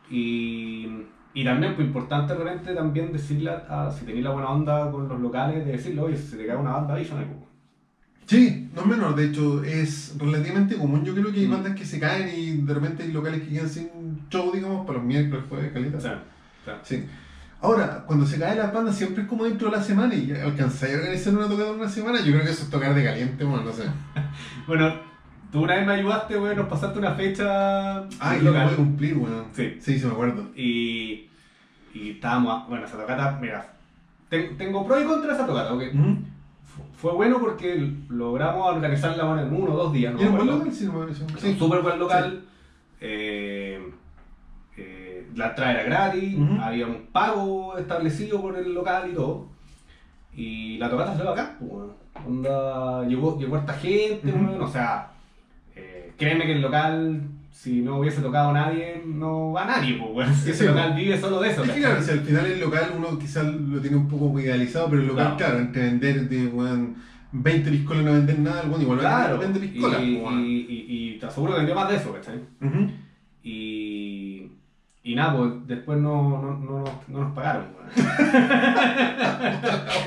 Y, 0.09 0.87
y 1.35 1.45
también, 1.45 1.75
pues 1.75 1.87
importante 1.87 2.33
de 2.35 2.38
repente 2.43 2.75
también 2.75 3.12
decirle 3.12 3.51
a, 3.51 3.87
a- 3.87 3.90
si 3.93 4.05
tenéis 4.05 4.25
la 4.25 4.31
buena 4.31 4.51
onda 4.51 4.90
con 4.90 5.09
los 5.09 5.21
locales, 5.21 5.64
de 5.64 5.73
decirle, 5.73 6.01
oye, 6.01 6.16
si 6.16 6.27
se 6.29 6.37
te 6.37 6.47
cae 6.47 6.57
una 6.57 6.73
banda, 6.73 6.95
avísame. 6.95 7.25
po". 7.27 7.47
Sí, 8.27 8.69
no 8.75 8.83
es 8.83 8.87
menor, 8.87 9.14
de 9.16 9.25
hecho 9.27 9.62
es 9.64 10.14
relativamente 10.19 10.77
común. 10.77 11.05
Yo 11.05 11.14
creo 11.14 11.33
que 11.33 11.40
hay 11.40 11.47
Mm. 11.47 11.51
bandas 11.51 11.75
que 11.75 11.85
se 11.85 11.99
caen 11.99 12.29
y 12.35 12.51
de 12.62 12.75
repente 12.75 13.03
hay 13.03 13.11
locales 13.12 13.43
que 13.43 13.49
quedan 13.49 13.69
sin 13.69 13.88
show, 14.31 14.53
digamos, 14.53 14.87
para 14.87 14.99
los 14.99 15.07
miércoles, 15.07 15.45
jueves, 15.49 15.73
caleta. 15.73 15.97
O 15.99 16.01
sea, 16.01 16.23
Sí. 16.83 17.05
Ahora, 17.62 18.05
cuando 18.07 18.25
se 18.25 18.38
cae 18.38 18.57
la 18.57 18.71
banda 18.71 18.90
siempre 18.93 19.23
es 19.25 19.29
como 19.29 19.45
dentro 19.45 19.71
de 19.71 19.77
la 19.77 19.83
semana 19.83 20.14
y 20.14 20.31
alcanzáis 20.33 20.95
a 20.95 20.99
organizar 20.99 21.35
una 21.35 21.47
tocada 21.49 21.71
en 21.71 21.75
una 21.77 21.88
semana, 21.88 22.19
yo 22.21 22.33
creo 22.33 22.45
que 22.45 22.51
eso 22.51 22.64
es 22.64 22.71
tocar 22.71 22.95
de 22.95 23.05
caliente, 23.05 23.45
bueno, 23.45 23.64
no 23.64 23.73
sé. 23.73 23.83
Bueno, 24.66 24.95
tú 25.53 25.63
una 25.65 25.77
vez 25.77 25.87
me 25.87 25.93
ayudaste, 25.95 26.37
güey, 26.37 26.57
nos 26.57 26.69
pasaste 26.69 26.99
una 26.99 27.13
fecha 27.13 27.99
Ah, 28.21 28.37
y 28.37 28.43
lo 28.43 28.51
local. 28.51 28.65
puede 28.65 28.77
cumplir, 28.77 29.17
weón. 29.19 29.45
Sí. 29.53 29.77
Sí, 29.81 29.99
sí 29.99 30.07
me 30.07 30.13
acuerdo. 30.13 30.47
Y, 30.57 31.29
y 31.95 32.11
estábamos, 32.13 32.63
a- 32.63 32.67
bueno, 32.69 32.85
esa 32.87 32.97
tocata, 32.99 33.39
mira, 33.41 33.73
ten- 34.29 34.57
tengo 34.57 34.87
pro 34.87 35.01
y 35.01 35.05
contra 35.05 35.35
esa 35.35 35.47
tocata, 35.47 35.73
ok. 35.75 35.83
Fue 36.97 37.13
bueno 37.13 37.39
porque 37.41 37.93
logramos 38.09 38.67
organizarla 38.75 39.25
bueno, 39.25 39.43
en 39.43 39.55
uno 39.55 39.73
o 39.75 39.77
dos 39.85 39.93
días, 39.93 40.13
¿no? 40.15 40.21
¿Y 40.21 40.23
era 40.23 40.31
un 40.31 40.37
buen 40.37 40.49
local? 40.49 40.73
Sí. 40.73 40.89
Sí. 41.39 41.57
Súper 41.59 41.81
buen 41.83 41.99
local. 41.99 42.45
eh, 43.03 43.91
eh, 44.77 45.27
la 45.35 45.49
entrada 45.49 45.73
era 45.73 45.83
gratis, 45.85 46.39
Ujú. 46.39 46.61
había 46.61 46.87
un 46.87 47.07
pago 47.13 47.77
establecido 47.79 48.41
por 48.43 48.57
el 48.57 48.75
local 48.75 49.09
y 49.11 49.15
todo. 49.15 49.47
Y 50.35 50.77
la 50.79 50.89
tocata 50.91 51.17
salió 51.17 51.33
acá, 51.33 51.57
pues, 51.59 51.71
weón. 51.73 51.93
Onda, 52.27 53.05
llegó, 53.07 53.39
llegó 53.39 53.57
harta 53.57 53.73
gente, 53.73 54.29
Ujú. 54.33 54.45
weón, 54.45 54.63
o 54.63 54.69
sea, 54.69 55.11
créeme 56.21 56.47
que 56.47 56.53
el 56.53 56.63
local, 56.63 57.21
si 57.51 57.81
no 57.81 57.99
hubiese 57.99 58.21
tocado 58.21 58.53
nadie, 58.53 59.03
no 59.07 59.53
va 59.53 59.65
nadie, 59.65 59.95
pues, 59.99 60.11
weón. 60.15 60.35
Si 60.35 60.51
ese 60.51 60.61
sí, 60.61 60.67
local 60.69 60.95
vive 60.95 61.19
solo 61.21 61.41
de 61.41 61.51
eso, 61.51 61.65
Es 61.65 61.71
que 61.73 61.81
claro, 61.81 62.01
si 62.01 62.11
al 62.13 62.21
final 62.21 62.47
el 62.47 62.61
local 62.61 62.93
uno 62.97 63.19
quizás 63.19 63.45
lo 63.47 63.81
tiene 63.81 63.97
un 63.97 64.09
poco 64.09 64.39
idealizado, 64.39 64.89
pero 64.89 65.03
el 65.03 65.09
local, 65.09 65.35
Claro. 65.37 65.39
claro, 65.39 65.59
entre 65.59 65.83
vender 65.83 66.29
de 66.29 66.47
weón, 66.47 66.95
20 67.33 67.71
piscolas 67.71 68.03
y 68.03 68.07
no 68.07 68.13
vender 68.13 68.39
nada, 68.39 68.63
bueno, 68.63 68.83
igual 68.85 68.99
Claro, 69.01 69.39
vende 69.39 69.59
y, 69.59 69.63
piscolas. 69.69 70.01
y, 70.03 70.15
weón. 70.17 70.45
y, 70.45 70.67
y 70.69 71.17
te 71.19 71.27
aseguro 71.27 71.53
que 71.55 71.59
vendió 71.59 71.75
más 71.75 71.89
de 71.91 71.97
eso, 71.97 72.13
¿cachai? 72.13 72.41
Y, 73.43 74.47
y 75.03 75.15
nada, 75.15 75.37
pues 75.37 75.51
después 75.67 75.99
no, 75.99 76.41
no, 76.43 76.59
no, 76.59 76.85
no 77.09 77.21
nos 77.25 77.33
pagaron. 77.35 77.81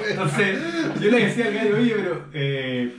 Entonces, 0.10 0.60
yo 1.02 1.12
le 1.12 1.26
decía 1.26 1.48
al 1.48 1.54
gallo, 1.54 1.76
oye, 1.78 1.94
pero. 1.96 2.26
Eh, 2.34 2.96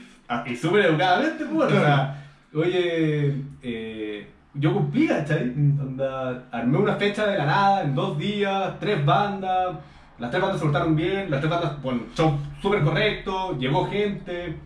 y 0.47 0.55
súper 0.55 0.85
educadamente, 0.85 1.45
pues, 1.45 1.71
o 1.71 1.79
sea, 1.79 2.24
oye, 2.55 3.35
eh, 3.61 4.27
yo 4.53 4.73
cumplí, 4.73 5.07
¿cachai? 5.07 5.49
Onda, 5.49 6.47
armé 6.51 6.77
una 6.77 6.95
fecha 6.95 7.27
de 7.27 7.37
la 7.37 7.45
nada, 7.45 7.83
en 7.83 7.95
dos 7.95 8.17
días, 8.17 8.79
tres 8.79 9.05
bandas. 9.05 9.77
Las 10.17 10.31
tres 10.31 10.41
bandas 10.41 10.59
se 10.59 10.65
portaron 10.65 10.95
bien, 10.95 11.29
las 11.29 11.41
tres 11.41 11.51
bandas, 11.51 11.81
bueno, 11.81 12.03
show 12.15 12.37
súper 12.61 12.81
correcto, 12.81 13.57
llegó 13.57 13.85
gente. 13.87 14.57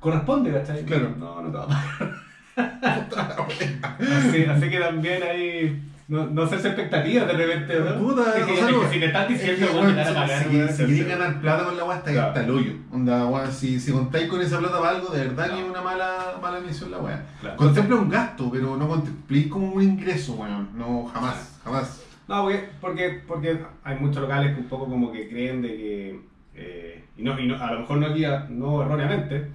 Corresponde, 0.00 0.52
¿cachai? 0.52 0.84
Claro. 0.84 1.14
No, 1.18 1.42
no 1.42 1.50
te 1.50 1.56
va 1.56 1.64
a 1.64 1.68
pagar. 1.68 2.26
así, 4.00 4.44
así 4.44 4.70
que 4.70 4.78
también 4.78 5.22
ahí. 5.22 5.92
No, 6.08 6.24
no 6.26 6.42
hacerse 6.42 6.68
expectativas 6.68 7.26
de 7.26 7.32
repente, 7.32 7.80
¿no? 7.80 7.98
Puta, 7.98 8.38
Es 8.38 8.44
que, 8.46 8.52
o 8.52 8.56
sea, 8.56 8.68
es 8.70 8.74
que 8.76 8.88
si 8.92 9.00
te 9.00 9.06
están 9.06 9.32
Es 9.32 9.40
que, 9.40 9.50
diciendo, 9.56 9.80
te 9.80 9.86
van 9.86 9.98
a 9.98 10.04
si- 10.06 10.14
pagar, 10.14 10.72
si, 10.72 10.86
si 10.86 11.02
ganar 11.04 11.40
plata 11.40 11.64
con 11.64 11.76
la 11.76 11.84
weá, 11.84 11.96
está 11.96 12.12
Claro. 12.12 12.28
hasta 12.28 12.44
el 12.44 12.50
hoyo. 12.50 12.72
Onda, 12.92 13.26
weón, 13.26 13.52
si, 13.52 13.80
si 13.80 13.90
contáis 13.90 14.28
con 14.28 14.40
esa 14.40 14.58
plata 14.60 14.78
para 14.78 14.90
algo, 14.96 15.08
de 15.08 15.18
verdad 15.26 15.44
que 15.46 15.50
Claro. 15.50 15.64
es 15.64 15.70
una 15.70 15.82
mala, 15.82 16.38
mala 16.40 16.60
misión 16.60 16.92
la 16.92 16.98
weá. 16.98 17.26
Claro. 17.40 17.56
Contempla 17.56 17.96
un 17.96 18.08
gasto, 18.08 18.48
pero 18.52 18.76
no 18.76 18.88
contempléis 18.88 19.48
como 19.48 19.72
un 19.72 19.82
ingreso, 19.82 20.34
weón. 20.34 20.68
No, 20.76 21.06
jamás, 21.12 21.58
jamás. 21.64 22.02
No, 22.28 22.42
porque, 22.44 22.68
porque, 22.80 23.22
porque 23.26 23.58
hay 23.82 23.98
muchos 23.98 24.22
locales 24.22 24.54
que 24.54 24.60
un 24.60 24.68
poco 24.68 24.86
como 24.88 25.10
que 25.10 25.28
creen 25.28 25.60
de 25.62 25.68
que, 25.68 26.20
eh, 26.58 27.02
y, 27.18 27.22
no, 27.22 27.38
y 27.40 27.46
no, 27.46 27.56
a 27.62 27.72
lo 27.72 27.80
mejor 27.80 27.96
no, 27.98 28.06
aquí, 28.08 28.24
no 28.50 28.82
erróneamente, 28.82 29.50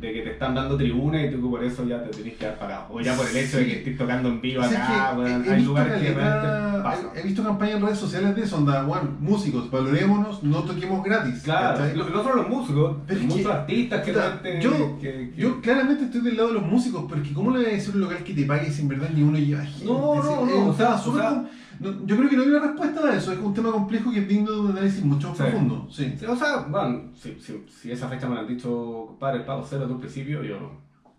de 0.00 0.12
que 0.12 0.22
te 0.22 0.30
están 0.30 0.54
dando 0.54 0.76
tribuna 0.76 1.24
y 1.24 1.30
tú 1.30 1.50
por 1.50 1.62
eso 1.64 1.84
ya 1.84 2.02
te 2.04 2.10
tenés 2.10 2.34
que 2.36 2.46
dar 2.46 2.56
pagado. 2.58 2.86
O 2.90 3.00
ya 3.00 3.14
por 3.16 3.26
el 3.28 3.36
hecho 3.36 3.58
de 3.58 3.66
que 3.66 3.72
estés 3.78 3.98
tocando 3.98 4.28
en 4.28 4.40
vivo 4.40 4.62
acá, 4.62 5.14
que 5.16 5.22
he- 5.22 5.26
he 5.30 5.34
hay 5.34 5.56
visto 5.56 5.70
lugares 5.70 5.92
que 5.94 6.14
caleta- 6.14 6.20
realmente 6.20 6.82
pasan. 6.84 7.06
he, 7.16 7.20
he 7.20 7.22
visto 7.24 7.42
campañas 7.44 7.76
en 7.76 7.82
redes 7.82 7.98
sociales 7.98 8.36
de 8.36 8.42
eso, 8.42 8.56
onda, 8.58 8.84
weón, 8.86 9.16
músicos, 9.20 9.70
valorémonos, 9.70 10.42
no 10.44 10.58
toquemos 10.62 11.02
gratis. 11.02 11.42
Claro, 11.42 11.84
no, 11.96 12.22
solo 12.22 12.36
los 12.36 12.48
músicos, 12.48 12.96
Pero 13.08 13.20
muchos 13.22 13.38
que, 13.40 13.52
artistas 13.52 14.02
que 14.02 14.12
puta, 14.12 14.38
realmente... 14.42 14.62
yo- 14.62 14.98
que- 15.00 15.30
que- 15.34 15.40
Yo 15.40 15.60
claramente 15.60 16.04
estoy 16.04 16.20
del 16.20 16.36
lado 16.36 16.48
de 16.50 16.54
los 16.54 16.64
músicos, 16.66 17.04
pero 17.08 17.20
es 17.22 17.28
que 17.28 17.34
¿cómo 17.34 17.50
le 17.50 17.58
voy 17.58 17.66
a 17.66 17.74
decir 17.74 17.94
un 17.94 18.00
local 18.02 18.18
que 18.24 18.34
te 18.34 18.44
pague 18.44 18.70
sin 18.70 18.86
verdad 18.88 19.10
ni 19.14 19.22
uno 19.22 19.36
lleva 19.38 19.62
gente? 19.64 19.84
No, 19.84 20.14
no, 20.22 20.46
no, 20.46 20.66
o 20.68 20.74
sea, 20.74 20.96
sea- 20.96 21.44
no, 21.80 22.06
yo 22.06 22.16
creo 22.16 22.28
que 22.30 22.36
no 22.36 22.42
hay 22.42 22.48
una 22.48 22.60
respuesta 22.60 23.00
a 23.08 23.16
eso, 23.16 23.32
es 23.32 23.38
un 23.38 23.52
tema 23.54 23.72
complejo 23.72 24.10
que 24.12 24.20
es 24.20 24.28
digno 24.28 24.52
de 24.52 24.60
un 24.60 24.70
análisis 24.70 25.04
mucho 25.04 25.28
más 25.30 25.38
Sí. 25.38 25.42
profundo. 25.44 25.88
Sí. 25.90 26.14
Sí, 26.18 26.24
o 26.26 26.36
sea, 26.36 26.58
bueno, 26.68 27.10
si, 27.14 27.34
si, 27.40 27.64
si 27.68 27.90
esa 27.90 28.08
fecha 28.08 28.28
me 28.28 28.34
la 28.36 28.42
han 28.42 28.46
dicho, 28.48 29.06
compadre, 29.08 29.38
el 29.38 29.44
pago 29.44 29.64
cero 29.68 29.82
desde 29.82 29.94
un 29.94 30.00
principio, 30.00 30.42
yo 30.44 30.70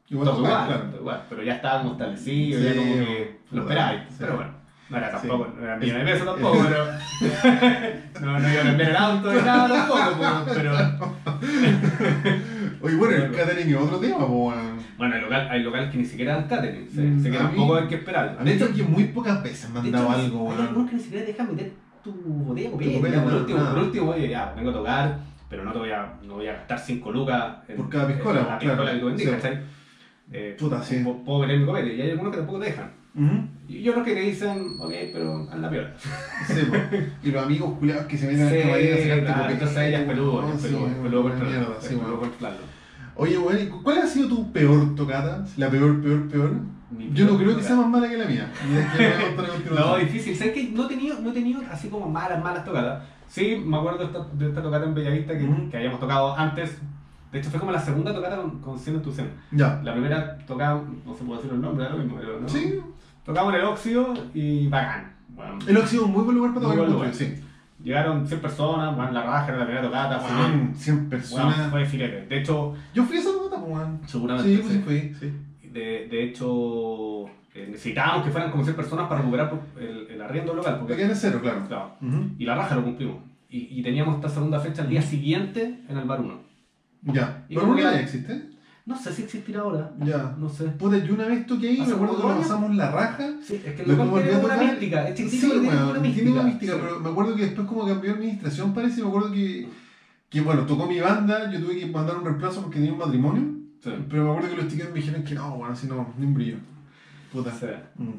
Igual, 0.10 0.28
Todo 0.28 0.40
igual, 0.40 0.68
claro. 0.68 0.84
igual, 1.00 1.24
pero 1.30 1.42
ya 1.44 1.54
estábamos 1.54 1.94
establecidos, 1.94 2.62
Sí, 2.62 2.68
ya 2.68 2.76
como 2.76 2.94
que 2.96 3.40
lo 3.52 3.62
esperáis. 3.62 4.02
Pero 4.20 4.36
bueno, 4.36 4.52
no 4.90 4.98
era 4.98 5.12
tampoco, 5.12 5.48
no 5.58 5.64
era 5.64 5.78
millones 5.78 6.06
de 6.06 6.12
pesos 6.12 6.28
tampoco, 6.28 6.58
pero. 6.68 6.86
no, 8.22 8.40
no 8.40 8.52
iba 8.52 8.62
a 8.62 8.66
cambiar 8.66 8.90
el 8.90 8.96
auto 8.98 9.34
ni 9.34 9.42
nada 9.42 9.68
tampoco, 9.70 10.18
pues, 10.18 10.58
pero. 10.58 10.72
Oye, 12.82 12.96
bueno, 12.96 13.16
el 13.24 13.32
catering 13.32 13.70
es 13.70 13.78
otro 13.78 14.00
tema, 14.00 14.26
weón. 14.26 14.71
Bueno, 15.02 15.16
hay, 15.16 15.22
local, 15.22 15.48
hay 15.50 15.64
locales 15.64 15.90
que 15.90 15.98
ni 15.98 16.06
siquiera 16.06 16.36
dan 16.36 16.48
catering, 16.48 16.88
sé, 16.88 17.02
Mm, 17.02 17.24
sé 17.24 17.32
que 17.32 17.38
a 17.38 17.40
tampoco 17.40 17.74
mí- 17.74 17.80
hay 17.82 17.88
que 17.88 17.96
esperar. 17.96 18.38
Mí 18.44 18.52
creo 18.56 18.72
que 18.72 18.84
muy 18.84 19.04
pocas 19.06 19.42
veces 19.42 19.68
me 19.72 19.80
han 19.80 19.92
dado 19.92 20.06
hecho, 20.12 20.14
algo, 20.22 20.52
hay 20.52 20.62
algunos 20.68 20.90
que 20.92 20.96
ni 20.96 21.02
siquiera 21.02 21.26
dejan 21.26 21.48
meter 21.50 21.72
tu 22.04 22.12
botella 22.14 22.70
ya, 22.70 23.24
Por 23.24 23.32
no, 23.32 23.38
último, 23.40 23.58
nada. 23.58 23.74
por 23.74 23.84
último, 23.84 24.10
oye, 24.12 24.30
ya, 24.30 24.54
vengo 24.56 24.70
a 24.70 24.74
tocar, 24.74 25.18
pero 25.50 25.64
no 25.64 25.72
te 25.72 25.80
voy 25.80 25.90
a, 25.90 26.14
no 26.28 26.36
voy 26.36 26.46
a 26.48 26.54
gastar 26.54 26.78
5 26.80 27.12
lucas 27.12 27.56
en, 27.68 27.78
Por 27.78 27.90
cada 27.90 28.06
piscola, 28.10 28.42
en 28.42 28.46
la 28.48 28.58
claro, 28.60 28.76
piscola 28.78 28.92
que 28.94 29.00
tú 29.00 29.06
vendís, 29.08 29.28
sí. 29.28 29.48
Eh, 30.34 30.56
Puta, 30.60 30.84
sí. 30.84 31.04
puedo- 31.26 31.40
meter 31.40 31.58
mi 31.58 31.66
copete, 31.66 31.96
y 31.96 32.02
hay 32.02 32.12
algunos 32.12 32.32
que 32.32 32.38
tampoco 32.38 32.60
te 32.60 32.66
dejan. 32.66 32.92
Ujú. 33.16 33.48
Y 33.68 33.90
otros 33.90 34.06
que 34.06 34.14
te 34.14 34.20
dicen, 34.22 34.76
ok, 34.80 34.94
pero 35.12 35.48
la 35.56 35.70
piola. 35.72 35.94
Sí. 36.46 36.62
Y 37.24 37.32
los 37.32 37.44
amigos 37.44 37.74
culiados 37.80 38.06
que 38.06 38.18
se 38.20 38.28
meten 38.28 38.50
Sí, 38.50 38.54
a 38.54 38.56
la 38.56 38.62
camarera 38.62 39.16
a 39.16 39.20
claro, 39.26 39.50
entonces 39.54 39.78
ahí 39.78 39.94
es 39.96 40.02
peludo, 40.02 40.34
weón, 40.38 40.52
es 40.56 40.62
peludo, 40.62 40.88
es 40.88 40.94
peludo 40.94 41.24
mierda, 41.24 41.76
es 41.80 41.86
sí, 41.88 41.96
peludo. 41.96 42.22
Oye, 43.16 43.38
weón, 43.38 43.60
¿y 43.62 43.68
¿cuál 43.68 43.98
ha 44.00 44.08
sido 44.08 44.28
tu 44.30 44.52
peor 44.52 44.96
tocata? 44.96 45.44
La 45.58 45.70
peor, 45.70 46.02
peor, 46.02 46.28
peor. 46.28 46.52
mi 46.92 47.12
Yo 47.14 47.26
no 47.26 47.38
creo 47.38 47.56
que 47.56 47.64
sea 47.64 47.76
más 47.76 47.88
mala 47.88 48.10
que 48.10 48.18
la 48.18 48.26
mía. 48.26 48.52
No, 49.72 49.98
difícil. 49.98 50.36
¿Sabes 50.36 50.54
que 50.54 50.70
No 50.70 50.86
he 50.86 50.88
tenido, 50.88 51.20
no 51.20 51.30
he 51.30 51.34
tenido 51.34 51.62
así 51.72 51.90
como 51.90 52.10
malas, 52.10 52.42
malas 52.44 52.64
tocadas. 52.66 53.04
Sí, 53.28 53.62
me 53.66 53.78
acuerdo 53.78 54.00
de 54.00 54.06
esta, 54.06 54.26
de 54.34 54.48
esta 54.50 54.62
tocata 54.62 54.86
en 54.86 54.94
Bellavista 54.94 55.38
que, 55.38 55.70
que 55.70 55.78
habíamos 55.78 56.00
tocado 56.00 56.36
antes. 56.38 56.78
De 57.32 57.40
hecho, 57.40 57.50
fue 57.50 57.60
como 57.62 57.72
la 57.72 57.80
segunda 57.80 58.14
tocata 58.14 58.36
con, 58.38 58.60
con 58.60 58.78
Cien 58.80 58.98
Entusiasmo. 58.98 59.32
Ya. 59.52 59.80
La 59.84 59.94
primera 59.94 60.38
tocaba, 60.46 60.84
no 61.06 61.14
se 61.16 61.24
puede 61.24 61.38
decir 61.42 61.54
el 61.54 61.62
nombre, 61.62 61.86
era 61.86 61.94
lo 61.96 62.04
mismo, 62.04 62.18
pero 62.20 62.40
no. 62.42 62.50
Sí. 62.50 62.80
Tocamos 63.26 63.54
en 63.54 63.60
el 63.62 63.66
óxido 63.68 64.14
y 64.34 64.68
bacán. 64.68 65.14
Bueno, 65.30 65.60
El 65.66 65.78
óxido 65.78 66.02
es 66.04 66.08
un 66.08 66.14
muy 66.14 66.24
buen 66.24 66.36
lugar 66.38 66.54
para 66.54 66.68
Muy 66.68 66.76
tocar 66.76 66.90
buen 66.90 67.02
el 67.02 67.10
lugar. 67.10 67.14
sí. 67.14 67.42
Llegaron 67.84 68.26
100 68.28 68.40
personas, 68.42 68.96
bueno, 68.96 69.12
la 69.12 69.24
raja 69.24 69.52
la 69.54 69.66
primera 69.66 69.82
tocata. 69.86 70.20
Weón, 70.24 70.74
100 70.76 70.96
bueno, 70.96 71.10
personas. 71.10 71.70
fue 71.72 71.86
filete. 71.86 72.26
De 72.28 72.40
hecho, 72.40 72.74
Yo 72.94 73.04
fui 73.04 73.18
a 73.18 73.20
esa 73.20 73.32
nota, 73.32 73.58
pues, 73.60 73.72
weón. 73.72 74.02
Seguramente, 74.06 74.50
Sí, 74.56 74.62
pues 74.62 74.74
sí. 74.74 74.80
fui, 74.84 75.16
sí. 75.20 75.70
de, 75.70 76.08
de 76.10 76.24
hecho, 76.24 77.26
eh, 77.54 77.68
necesitábamos 77.70 78.26
que 78.26 78.32
fueran 78.32 78.52
como 78.52 78.64
100 78.64 78.76
personas 78.76 79.08
para 79.08 79.22
recuperar 79.22 79.52
el, 79.80 80.08
el 80.12 80.22
arriendo 80.22 80.54
local. 80.54 80.78
Porque 80.80 81.02
en 81.04 81.16
cero, 81.16 81.40
claro. 81.42 81.66
claro, 81.68 81.96
Ujú. 82.02 82.32
y 82.38 82.46
la 82.46 82.56
raja 82.56 82.76
lo 82.76 82.84
cumplimos. 82.84 83.18
Y, 83.50 83.80
y 83.80 83.84
teníamos 83.84 84.16
esta 84.16 84.30
segunda 84.30 84.60
fecha 84.60 84.84
el 84.84 84.90
día 84.90 85.02
siguiente 85.02 85.82
en 85.90 85.98
el 85.98 86.06
bar 86.08 86.22
1. 86.22 86.40
Ya. 87.04 87.46
¿Pero 87.50 87.66
no 87.68 87.78
ya 87.78 88.00
existe? 88.00 88.51
No 88.86 88.98
sé 88.98 89.14
si 89.14 89.22
existirá 89.24 89.62
ahora. 89.62 89.92
Ya. 90.00 90.36
No 90.40 90.50
sé. 90.50 90.66
Puta, 90.66 90.98
yo 90.98 91.14
una 91.14 91.28
vez 91.28 91.46
toqué 91.46 91.70
ahí, 91.70 91.78
me 91.78 91.84
¿Hace 91.84 91.94
acuerdo 91.94 92.16
que 92.18 92.22
dos 92.24 92.38
pasamos 92.38 92.76
la 92.76 92.92
raja. 92.92 93.30
Sí, 93.44 93.62
es 93.64 93.74
que 93.76 93.82
el 93.84 93.88
Lo 93.96 94.06
local 94.06 94.24
tiene 94.24 94.44
una 94.46 94.58
mística. 94.58 95.08
Es 95.08 95.16
chiquitito, 95.16 95.46
Sí, 95.46 95.52
tiene 95.52 95.68
una 95.70 95.84
tiene 95.94 96.00
mística. 96.08 96.32
una 96.32 96.44
mística, 96.44 96.74
Sí. 96.74 96.80
pero 96.82 97.00
me 97.00 97.10
acuerdo 97.10 97.36
que 97.36 97.42
después 97.44 97.68
como 97.68 97.86
cambió 97.86 98.12
de 98.12 98.18
administración 98.18 98.74
parece, 98.74 99.00
y 99.00 99.04
me 99.04 99.10
acuerdo 99.10 99.32
que, 99.32 99.68
que 100.30 100.42
bueno, 100.42 100.66
tocó 100.66 100.88
mi 100.88 101.00
banda, 101.00 101.52
yo 101.52 101.60
tuve 101.62 101.78
que 101.80 101.86
mandar 101.86 102.18
un 102.18 102.26
reemplazo 102.26 102.62
porque 102.62 102.78
tenía 102.80 102.94
un 102.94 103.00
matrimonio, 103.00 103.44
Sí. 103.84 103.92
pero 104.10 104.24
me 104.26 104.30
acuerdo 104.32 104.50
que 104.56 104.62
los 104.64 104.68
chicos 104.72 104.88
me 104.90 104.96
dijeron 105.00 105.24
que 105.24 105.36
no, 105.36 105.58
bueno, 105.58 105.74
así 105.74 105.88
no, 105.88 106.14
ni 106.18 106.26
un 106.26 106.34
brillo. 106.34 106.58
Puta. 107.32 107.52
Sí. 107.54 107.68
Mm. 107.98 108.10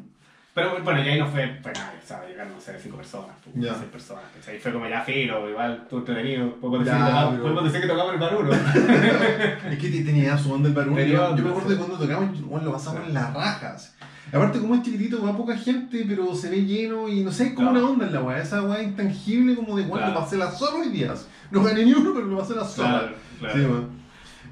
Pero 0.55 0.83
bueno, 0.85 1.03
y 1.03 1.09
ahí 1.09 1.19
no 1.19 1.27
fue, 1.27 1.59
fue 1.63 1.73
nada, 1.73 1.95
o 2.03 2.07
sea, 2.07 2.27
llegaron, 2.29 2.53
no 2.53 2.61
sé, 2.61 2.79
cinco 2.79 2.99
personas, 2.99 3.31
pues, 3.43 3.57
Ya. 3.65 3.75
seis 3.75 3.87
personas, 3.91 4.25
¿cachai? 4.39 4.59
Fue 4.59 4.71
como 4.71 4.87
ya 4.87 5.01
filo, 5.01 5.49
igual, 5.49 5.87
tú 5.89 5.99
entretenido, 5.99 6.55
podemos 6.57 6.87
Ya, 6.87 6.93
decir, 6.99 7.39
que 7.39 7.43
pero- 7.49 7.63
decir 7.63 7.81
que 7.81 7.87
tocamos 7.87 8.13
el 8.15 8.21
bar 8.21 8.37
uno. 8.37 8.51
Es 9.73 9.79
que 9.79 9.89
te- 9.89 10.05
tenía 10.05 10.37
su 10.37 10.53
onda 10.53 10.69
el 10.69 10.75
barullo. 10.75 10.97
Tenía 10.97 11.15
Yo, 11.17 11.37
yo 11.37 11.43
me 11.45 11.51
acuerdo 11.51 11.71
de 11.71 11.77
cuando 11.77 11.97
tocamos, 11.99 12.43
bueno, 12.43 12.67
lo 12.67 12.73
pasamos 12.73 13.07
en 13.09 13.15
las 13.15 13.33
rajas. 13.33 13.95
Aparte, 14.31 14.59
como 14.61 14.75
es 14.75 14.83
chiquitito, 14.83 15.23
va 15.25 15.35
poca 15.37 15.57
gente, 15.57 16.05
pero 16.07 16.35
se 16.35 16.51
ve 16.51 16.65
lleno 16.67 17.09
y 17.09 17.23
no 17.25 17.33
sé, 17.33 17.45
hay 17.45 17.55
como 17.55 17.71
Claro. 17.71 17.85
una 17.87 17.93
onda 17.95 18.07
en 18.09 18.13
la 18.15 18.23
weá. 18.23 18.39
Esa 18.43 18.63
weá 18.63 18.83
intangible, 18.83 19.55
como 19.57 19.77
de, 19.77 19.85
bueno, 19.85 20.07
Claro. 20.07 20.21
pasé 20.21 20.37
la 20.37 20.51
sola 20.51 20.83
hoy 20.83 20.89
días. 20.91 21.27
No 21.51 21.63
gané 21.63 21.85
ni 21.85 21.93
uno, 21.93 22.13
pero 22.15 22.27
lo 22.27 22.39
pasé 22.39 22.55
la 22.55 22.65
sola. 22.65 23.11
Claro. 23.41 23.55
Sí. 23.55 24.02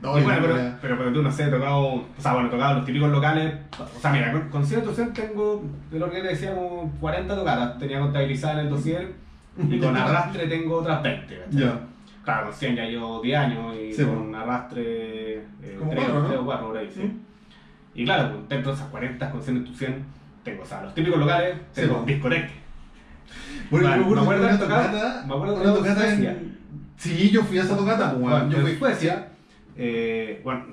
No, 0.02 0.18
y 0.18 0.22
bueno, 0.22 0.38
pero, 0.40 0.54
pero, 0.80 0.98
pero 0.98 1.12
tú 1.12 1.22
no 1.22 1.30
sé, 1.30 1.44
he 1.44 1.48
tocado, 1.50 1.80
o 1.86 2.06
sea, 2.16 2.32
bueno, 2.32 2.48
he 2.48 2.50
tocado 2.50 2.74
los 2.76 2.84
típicos 2.86 3.10
locales, 3.10 3.54
o 3.78 4.00
sea, 4.00 4.10
mira, 4.12 4.32
con, 4.32 4.48
con 4.48 4.64
cierto 4.66 4.92
tengo, 4.92 5.62
de 5.90 5.98
lo 5.98 6.10
que 6.10 6.22
te 6.22 6.28
decía, 6.28 6.54
como 6.54 6.90
40 7.00 7.34
tocadas, 7.36 7.78
tenía 7.78 8.00
contabilizadas 8.00 8.58
en 8.58 8.64
el 8.64 8.70
dossier, 8.70 9.12
y 9.68 9.78
con 9.78 9.94
arrastre 9.96 10.46
tengo 10.46 10.76
otras 10.78 11.02
20, 11.02 11.38
¿cachai? 11.44 11.60
Ya. 11.60 11.80
Claro, 12.24 12.46
con 12.46 12.54
100 12.54 12.76
ya 12.76 12.84
llevo 12.84 13.20
10 13.20 13.38
años, 13.38 13.76
y 13.76 13.92
Sí, 13.92 14.04
con 14.04 14.34
arrastre 14.34 15.34
eh, 15.62 15.76
Como 15.78 15.90
3 15.90 16.04
cuatro, 16.04 16.28
¿no? 16.34 16.40
o 16.40 16.44
4 16.46 16.66
por 16.68 16.76
ahí, 16.78 16.90
sí. 16.94 17.00
Mm. 17.02 17.20
Y 17.94 18.04
claro, 18.06 18.30
pues, 18.32 18.48
dentro 18.48 18.70
de 18.72 18.76
esas 18.78 18.88
40 18.88 19.30
con 19.30 19.42
100 19.42 19.56
en 19.58 19.64
tu 19.64 19.74
100, 19.74 20.04
tengo, 20.44 20.62
o 20.62 20.66
sea, 20.66 20.82
los 20.82 20.94
típicos 20.94 21.18
locales, 21.18 21.56
Sí, 21.72 21.82
tengo 21.82 21.94
pues. 21.96 22.06
discoteca. 22.06 22.48
Bueno, 23.70 23.88
Vale, 23.88 24.02
yo 24.02 24.08
me 24.14 24.20
acuerdo 24.22 24.42
de 24.42 24.48
una 24.48 24.58
tocata. 24.58 25.24
me 25.26 25.34
acuerdo 25.34 25.54
de 25.56 25.60
una 25.62 25.74
tocata 25.74 26.12
en. 26.14 26.58
Sí, 26.96 27.30
yo 27.30 27.42
fui 27.42 27.58
a 27.58 27.62
esa 27.62 27.76
tocata, 27.76 28.12
pues, 28.12 28.22
weón. 28.22 28.50
Yo 28.50 28.56
en 28.58 28.62
fui. 28.64 28.76
Suecia, 28.76 29.28
eh, 29.82 30.40
bueno, 30.44 30.64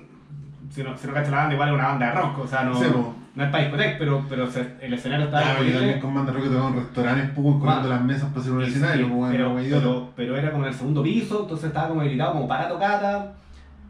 si 0.69 0.83
no, 0.83 0.97
si 0.97 1.07
no 1.07 1.13
cachas 1.13 1.31
la 1.31 1.37
banda, 1.37 1.53
igual 1.53 1.69
es 1.69 1.75
una 1.75 1.87
banda 1.87 2.05
de 2.07 2.11
rock, 2.11 2.39
o 2.39 2.47
sea, 2.47 2.63
no, 2.63 2.75
Sí, 2.75 2.85
pues. 2.91 3.05
no 3.35 3.43
es 3.45 3.49
para 3.49 3.63
discoteca, 3.63 3.95
pero, 3.97 4.25
pero 4.27 4.47
se- 4.51 4.75
el 4.81 4.93
escenario 4.93 5.25
está 5.27 5.55
pero 5.57 5.63
yo 5.69 5.77
también 5.79 5.99
con 6.01 6.13
banda 6.13 6.33
rock 6.33 6.43
he 6.45 6.47
tocado 6.49 6.67
en 6.69 6.75
restaurantes, 6.75 7.29
pues, 7.35 7.55
corriendo 7.61 7.89
las 7.89 8.03
mesas 8.03 8.29
para 8.29 8.41
hacer 8.41 8.51
un 8.53 8.61
Y 8.61 8.63
escenario, 8.65 9.07
pues, 9.07 9.17
weón, 9.19 9.31
pero, 9.31 9.55
pero, 9.79 10.09
pero 10.15 10.37
era 10.37 10.51
como 10.51 10.63
en 10.65 10.69
el 10.69 10.75
segundo 10.75 11.01
piso, 11.03 11.41
entonces 11.43 11.67
estaba 11.67 11.87
como 11.87 12.01
habilitado 12.01 12.33
como 12.33 12.47
para 12.47 12.67
tocata. 12.67 13.33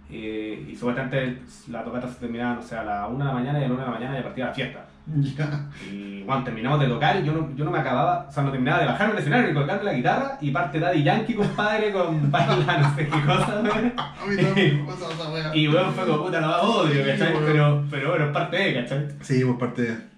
eh, 0.10 0.66
y 0.70 0.74
supuestamente 0.76 1.42
la 1.70 1.84
tocata 1.84 2.08
se 2.08 2.20
terminaba, 2.20 2.56
no 2.56 2.62
sé, 2.62 2.78
a 2.78 2.84
la 2.86 3.08
1 3.08 3.18
de 3.20 3.26
la 3.26 3.34
mañana 3.34 3.60
y 3.60 3.64
a 3.64 3.68
la 3.68 3.74
1 3.74 3.82
de 3.84 3.90
la 3.92 3.94
mañana 3.98 4.16
ya 4.18 4.24
partía 4.24 4.46
la 4.46 4.54
fiesta. 4.54 4.86
Ya. 5.16 5.70
Y 5.90 6.22
bueno, 6.24 6.44
terminamos 6.44 6.80
de 6.82 6.88
tocar 6.88 7.16
y 7.22 7.26
yo 7.26 7.32
no, 7.32 7.56
yo 7.56 7.64
no 7.64 7.72
me 7.72 7.80
acababa, 7.80 8.26
o 8.28 8.32
sea, 8.32 8.44
no 8.44 8.52
terminaba 8.52 8.82
de 8.82 8.88
bajarme 8.88 9.14
del 9.14 9.22
escenario 9.22 9.52
y 9.52 9.54
colgarme 9.54 9.84
la 9.86 9.94
guitarra 9.94 10.38
y 10.42 10.52
parte 10.52 10.80
Daddy 10.80 11.04
Yankee, 11.04 11.34
compadre, 11.34 11.92
con 11.94 12.30
baila, 12.32 12.78
no 12.80 12.96
sé 12.96 13.08
qué 13.08 13.22
cosa, 13.26 13.62
weón. 13.64 13.94
Y 15.54 15.68
weón 15.68 15.94
fue 15.94 16.06
como 16.06 16.26
puta, 16.26 16.42
no 16.42 16.56
odio, 16.58 17.04
Sí, 17.04 17.10
¿cachai? 17.12 17.34
Pero, 17.46 17.86
pero 17.90 18.10
bueno, 18.10 18.26
es 18.26 18.32
parte 18.32 18.58
de, 18.58 18.74
¿cachai? 18.82 19.08
Sí, 19.22 19.44
por 19.46 19.58
parte 19.58 19.82
de. 19.84 20.18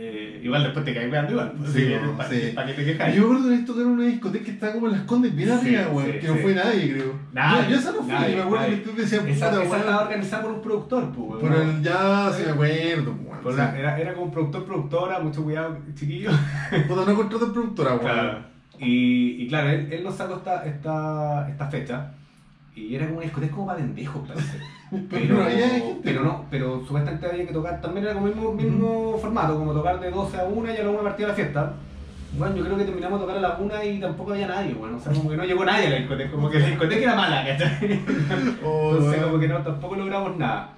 Eh, 0.00 0.40
igual 0.44 0.62
después 0.62 0.84
te 0.84 0.94
caes 0.94 1.10
weando 1.10 1.32
igual. 1.32 1.52
Sí, 1.66 1.72
Sí, 1.72 1.84
weón, 1.86 2.16
¿Para 2.16 2.28
sí. 2.28 2.54
que 2.54 2.72
te 2.72 2.84
quejas? 2.84 3.14
Yo 3.14 3.42
de 3.42 3.54
esto 3.56 3.74
que 3.74 3.80
era 3.80 3.88
una 3.88 4.04
discoteca 4.04 4.44
que 4.44 4.50
estaba 4.52 4.72
como 4.74 4.86
en 4.86 4.92
las 4.92 5.02
condes 5.02 5.34
bien 5.34 5.50
arriba, 5.50 5.82
sí, 5.90 6.18
que 6.20 6.28
no 6.28 6.36
fue 6.36 6.54
nadie, 6.54 6.92
creo. 6.92 7.12
Nadie, 7.32 7.62
yo, 7.64 7.70
yo 7.70 7.76
esa 7.78 7.92
no 7.92 8.02
fui, 8.02 8.12
nadie, 8.12 8.36
me 8.36 8.42
acuerdo 8.42 8.64
nadie. 8.66 8.82
que 8.82 8.88
tú 8.88 8.96
decías, 8.96 9.24
Esa, 9.26 9.50
puta, 9.50 9.62
esa 9.64 9.76
estaba 9.78 10.02
organizada 10.02 10.42
por 10.42 10.52
un 10.52 10.62
productor, 10.62 11.12
pues. 11.12 11.40
Por 11.40 11.52
el 11.52 11.82
ya, 11.82 12.30
sí 12.32 12.42
me 12.46 12.52
acuerdo. 12.52 13.14
Por 13.42 13.52
sí. 13.52 13.58
la- 13.58 13.78
era, 13.78 13.98
era 13.98 14.14
como 14.14 14.30
productor, 14.30 14.64
productora, 14.64 15.18
mucho 15.20 15.42
cuidado, 15.44 15.76
chiquillo. 15.94 16.30
Puta, 16.88 17.04
no 17.06 17.14
contrato 17.16 17.52
productora, 17.52 17.90
weón. 17.94 18.00
Claro. 18.02 18.38
Y, 18.78 19.42
y 19.42 19.48
claro, 19.48 19.70
él, 19.70 19.88
él 19.92 20.04
nos 20.04 20.14
sacó 20.16 20.34
esta, 20.36 20.64
esta, 20.64 21.48
esta 21.48 21.66
fecha 21.68 22.12
y 22.76 22.94
era 22.94 23.06
como 23.06 23.16
una 23.18 23.24
discoteca 23.24 23.52
como 23.54 23.66
para 23.66 23.78
pendejos, 23.78 24.28
parece. 24.28 24.58
Pero 25.10 25.34
no 25.34 25.42
había 25.44 25.68
gente. 25.68 26.00
pero 26.02 26.22
no, 26.24 26.44
pero 26.50 26.82
supuestamente 26.86 27.26
había 27.26 27.46
que 27.46 27.52
tocar, 27.52 27.78
también 27.80 28.06
era 28.06 28.14
como 28.14 28.28
el 28.28 28.34
mismo, 28.34 28.52
mismo 28.54 29.18
formato, 29.20 29.58
como 29.58 29.72
tocar 29.74 30.00
de 30.00 30.10
12 30.10 30.38
a 30.38 30.44
1 30.44 30.72
y 30.72 30.76
a 30.78 30.82
la 30.84 30.90
1 30.90 31.02
partida 31.02 31.28
la 31.28 31.34
fiesta. 31.34 31.72
Bueno, 32.38 32.56
yo 32.56 32.64
creo 32.64 32.76
que 32.78 32.84
terminamos 32.84 33.18
de 33.20 33.26
tocar 33.26 33.36
a 33.38 33.48
la 33.48 33.56
1 33.58 33.84
y 33.84 34.00
tampoco 34.00 34.32
había 34.32 34.46
nadie, 34.46 34.72
bueno, 34.72 34.96
o 34.96 35.00
sea, 35.00 35.12
como 35.12 35.28
que 35.28 35.36
no 35.36 35.44
llegó 35.44 35.64
nadie 35.66 35.88
a 35.88 35.90
la 35.90 35.96
discoteca, 35.96 36.30
como 36.30 36.48
que 36.48 36.58
la 36.60 36.66
discoteca 36.68 37.02
era 37.02 37.14
mala, 37.16 37.44
¿cachai? 37.46 38.00
Oh, 38.64 38.92
Entonces 38.96 39.22
como 39.24 39.38
que 39.38 39.48
no, 39.48 39.58
tampoco 39.58 39.96
logramos 39.96 40.36
nada. 40.38 40.70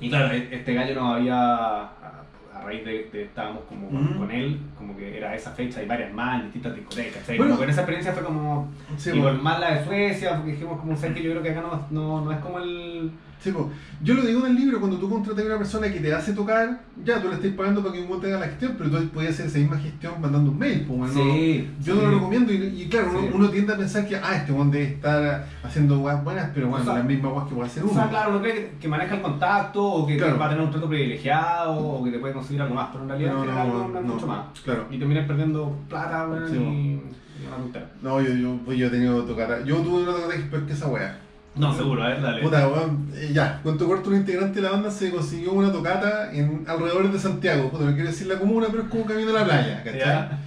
Y 0.00 0.08
claro, 0.08 0.34
e- 0.34 0.48
este 0.50 0.74
gallo 0.74 0.94
nos 0.94 1.16
había, 1.16 1.82
a, 1.82 2.24
raíz 2.64 2.84
de, 2.84 3.08
de 3.12 3.22
estábamos 3.24 3.62
como 3.68 3.88
con, 3.88 4.30
él, 4.30 4.60
como 4.76 4.96
que 4.96 5.16
era 5.16 5.34
esa 5.34 5.50
fecha 5.52 5.82
y 5.82 5.86
varias 5.86 6.12
más 6.12 6.40
en 6.40 6.46
distintas 6.46 6.74
discotecas, 6.74 7.20
¿cachai? 7.20 7.38
Bueno. 7.38 7.56
Como 7.56 7.68
esa 7.68 7.80
experiencia 7.80 8.12
fue 8.12 8.22
como, 8.24 8.68
Sí, 8.96 9.10
y 9.14 9.20
con 9.20 9.42
más 9.42 9.60
la 9.60 9.74
de 9.74 9.84
Suecia, 9.84 10.36
porque 10.36 10.52
dijimos 10.52 10.80
como, 10.80 10.96
¿sabes 10.96 11.16
que 11.16 11.22
Yo 11.22 11.30
creo 11.30 11.42
que 11.42 11.50
acá 11.50 11.62
no, 11.62 11.86
no, 11.90 12.24
no 12.24 12.32
es 12.32 12.38
como 12.38 12.58
el... 12.58 13.12
Sí, 13.42 13.52
po. 13.52 13.70
Yo 14.02 14.14
lo 14.14 14.22
digo 14.22 14.40
en 14.46 14.52
el 14.52 14.54
libro, 14.56 14.80
cuando 14.80 14.98
tú 14.98 15.08
contratas 15.08 15.42
a 15.42 15.46
una 15.46 15.56
persona 15.58 15.90
que 15.90 15.98
te 16.00 16.12
hace 16.14 16.34
tocar, 16.34 16.82
ya 17.04 17.22
tú 17.22 17.28
le 17.28 17.34
estás 17.36 17.50
pagando 17.52 17.80
para 17.80 17.94
que 17.94 18.00
un 18.02 18.08
buen 18.08 18.20
te 18.20 18.26
haga 18.28 18.40
la 18.40 18.46
gestión, 18.48 18.74
pero 18.76 18.90
tú 18.90 19.08
puedes 19.08 19.30
hacer 19.30 19.46
esa 19.46 19.58
misma 19.58 19.78
gestión 19.78 20.20
mandando 20.20 20.50
un 20.50 20.58
mail, 20.58 20.84
pues, 20.86 20.98
bueno, 20.98 21.14
Sí, 21.14 21.70
Yo 21.80 21.94
sí. 21.94 22.00
no 22.02 22.06
lo 22.10 22.14
recomiendo 22.16 22.52
y, 22.52 22.56
y 22.82 22.88
claro, 22.90 23.08
uno, 23.12 23.20
Sí. 23.20 23.28
uno 23.32 23.48
tiende 23.48 23.72
a 23.72 23.76
pensar 23.78 24.06
que, 24.06 24.16
ah, 24.16 24.36
este 24.36 24.52
one 24.52 24.70
debe 24.70 24.84
estar 24.92 25.46
haciendo 25.62 26.00
weas 26.00 26.22
buenas, 26.22 26.50
pero 26.54 26.68
bueno, 26.68 26.82
O 26.82 26.86
sea, 26.86 26.96
las 26.96 27.04
mismas 27.06 27.32
weas 27.32 27.48
que 27.48 27.54
puede 27.54 27.66
hacer 27.68 27.82
O 27.82 27.86
uno. 27.86 27.94
sea, 27.94 28.08
claro, 28.10 28.30
uno 28.30 28.40
cree 28.42 28.54
que, 28.54 28.70
que 28.78 28.88
maneja 28.88 29.14
el 29.14 29.22
contacto 29.22 29.82
o 29.84 30.06
que 30.06 30.16
Claro. 30.18 30.38
va 30.38 30.46
a 30.46 30.48
tener 30.50 30.64
un 30.64 30.70
trato 30.70 30.88
privilegiado 30.88 31.72
o 31.78 32.04
que 32.04 32.10
te 32.10 32.18
puede 32.18 32.34
conseguir 32.34 32.60
algo 32.62 32.74
más, 32.74 32.88
pero 32.92 33.04
en 33.04 33.08
realidad 33.08 33.32
No, 33.32 33.40
al 33.40 33.46
no, 33.46 33.52
final 33.52 33.68
no, 33.68 33.78
no, 33.78 33.88
no 33.88 33.98
es 34.00 34.04
no. 34.06 34.14
mucho 34.14 34.26
más. 34.26 34.60
Claro. 34.62 34.86
Y 34.90 34.98
terminas 34.98 35.26
perdiendo 35.26 35.76
plata, 35.88 36.26
y, 36.26 36.28
bueno. 36.28 36.72
y 36.72 37.00
tontera. 37.48 37.90
No, 38.02 38.20
yo, 38.20 38.34
yo, 38.34 38.56
pues 38.66 38.76
yo 38.78 38.86
he 38.88 38.90
tenido 38.90 39.22
tocar. 39.24 39.64
Yo 39.64 39.76
tuve 39.76 40.02
una 40.02 40.12
tocata 40.12 40.34
que 40.34 40.40
es 40.42 40.46
peor 40.48 40.66
que 40.66 40.72
esa 40.74 40.88
wea. 40.88 41.18
No, 41.56 41.74
seguro, 41.74 42.02
a 42.04 42.08
ver, 42.08 42.22
dale. 42.22 42.42
Puta, 42.42 42.68
weón, 42.68 43.08
eh, 43.14 43.30
ya, 43.34 43.60
cuento 43.62 43.86
corto, 43.86 44.10
un 44.10 44.16
integrante 44.16 44.56
de 44.56 44.62
la 44.62 44.70
banda 44.70 44.90
se 44.90 45.10
consiguió 45.10 45.52
una 45.52 45.72
tocata 45.72 46.32
en 46.32 46.64
alrededores 46.66 47.12
de 47.12 47.18
Santiago. 47.18 47.70
Puta, 47.70 47.84
no 47.84 47.92
quiero 47.94 48.08
decir 48.08 48.28
la 48.28 48.38
comuna, 48.38 48.68
pero 48.70 48.84
es 48.84 48.88
como 48.88 49.04
camino 49.04 49.30
a 49.30 49.40
la 49.40 49.44
playa, 49.44 49.82
¿cachai? 49.84 49.98
Ya. 49.98 50.38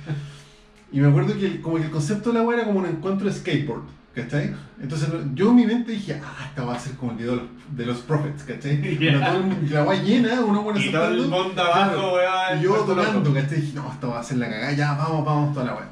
Y 0.91 0.99
me 1.01 1.07
acuerdo 1.09 1.37
que 1.37 1.45
el, 1.45 1.61
como 1.61 1.75
que 1.77 1.83
el 1.83 1.91
concepto 1.91 2.31
de 2.31 2.39
la 2.39 2.45
wea 2.45 2.57
era 2.59 2.67
como 2.67 2.79
un 2.79 2.85
encuentro 2.85 3.27
de 3.27 3.33
skateboard, 3.33 3.81
¿cachai? 4.15 4.53
Entonces 4.81 5.09
yo 5.33 5.49
en 5.49 5.55
mi 5.55 5.65
mente 5.65 5.91
dije, 5.91 6.21
ah, 6.23 6.45
esta 6.47 6.63
va 6.63 6.75
a 6.75 6.79
ser 6.79 6.93
como 6.93 7.11
el 7.11 7.17
video 7.17 7.41
de 7.71 7.85
los- 7.85 7.99
Prophets, 8.01 8.43
¿cachai? 8.43 8.81
Todo 9.19 9.37
el 9.37 9.43
mundo- 9.43 9.67
la 9.73 9.83
wea 9.83 10.01
llena, 10.03 10.39
uno 10.41 10.61
buena 10.61 10.79
Y 10.79 10.91
todo 10.91 11.07
el 11.09 11.19
saltando, 11.21 11.43
mundo 11.45 11.61
abajo. 11.63 12.17
Y 12.57 12.63
yo 12.63 12.75
tocando. 12.75 13.33
¿cachai? 13.33 13.59
Dije, 13.61 13.73
no, 13.75 13.91
esta 13.91 14.07
va 14.07 14.19
a 14.19 14.23
ser 14.23 14.37
la 14.37 14.49
cagada, 14.49 14.71
ya, 14.71 14.93
vamos, 14.93 15.25
vamos, 15.25 15.53
toda 15.53 15.65
la 15.65 15.73
wea. 15.75 15.89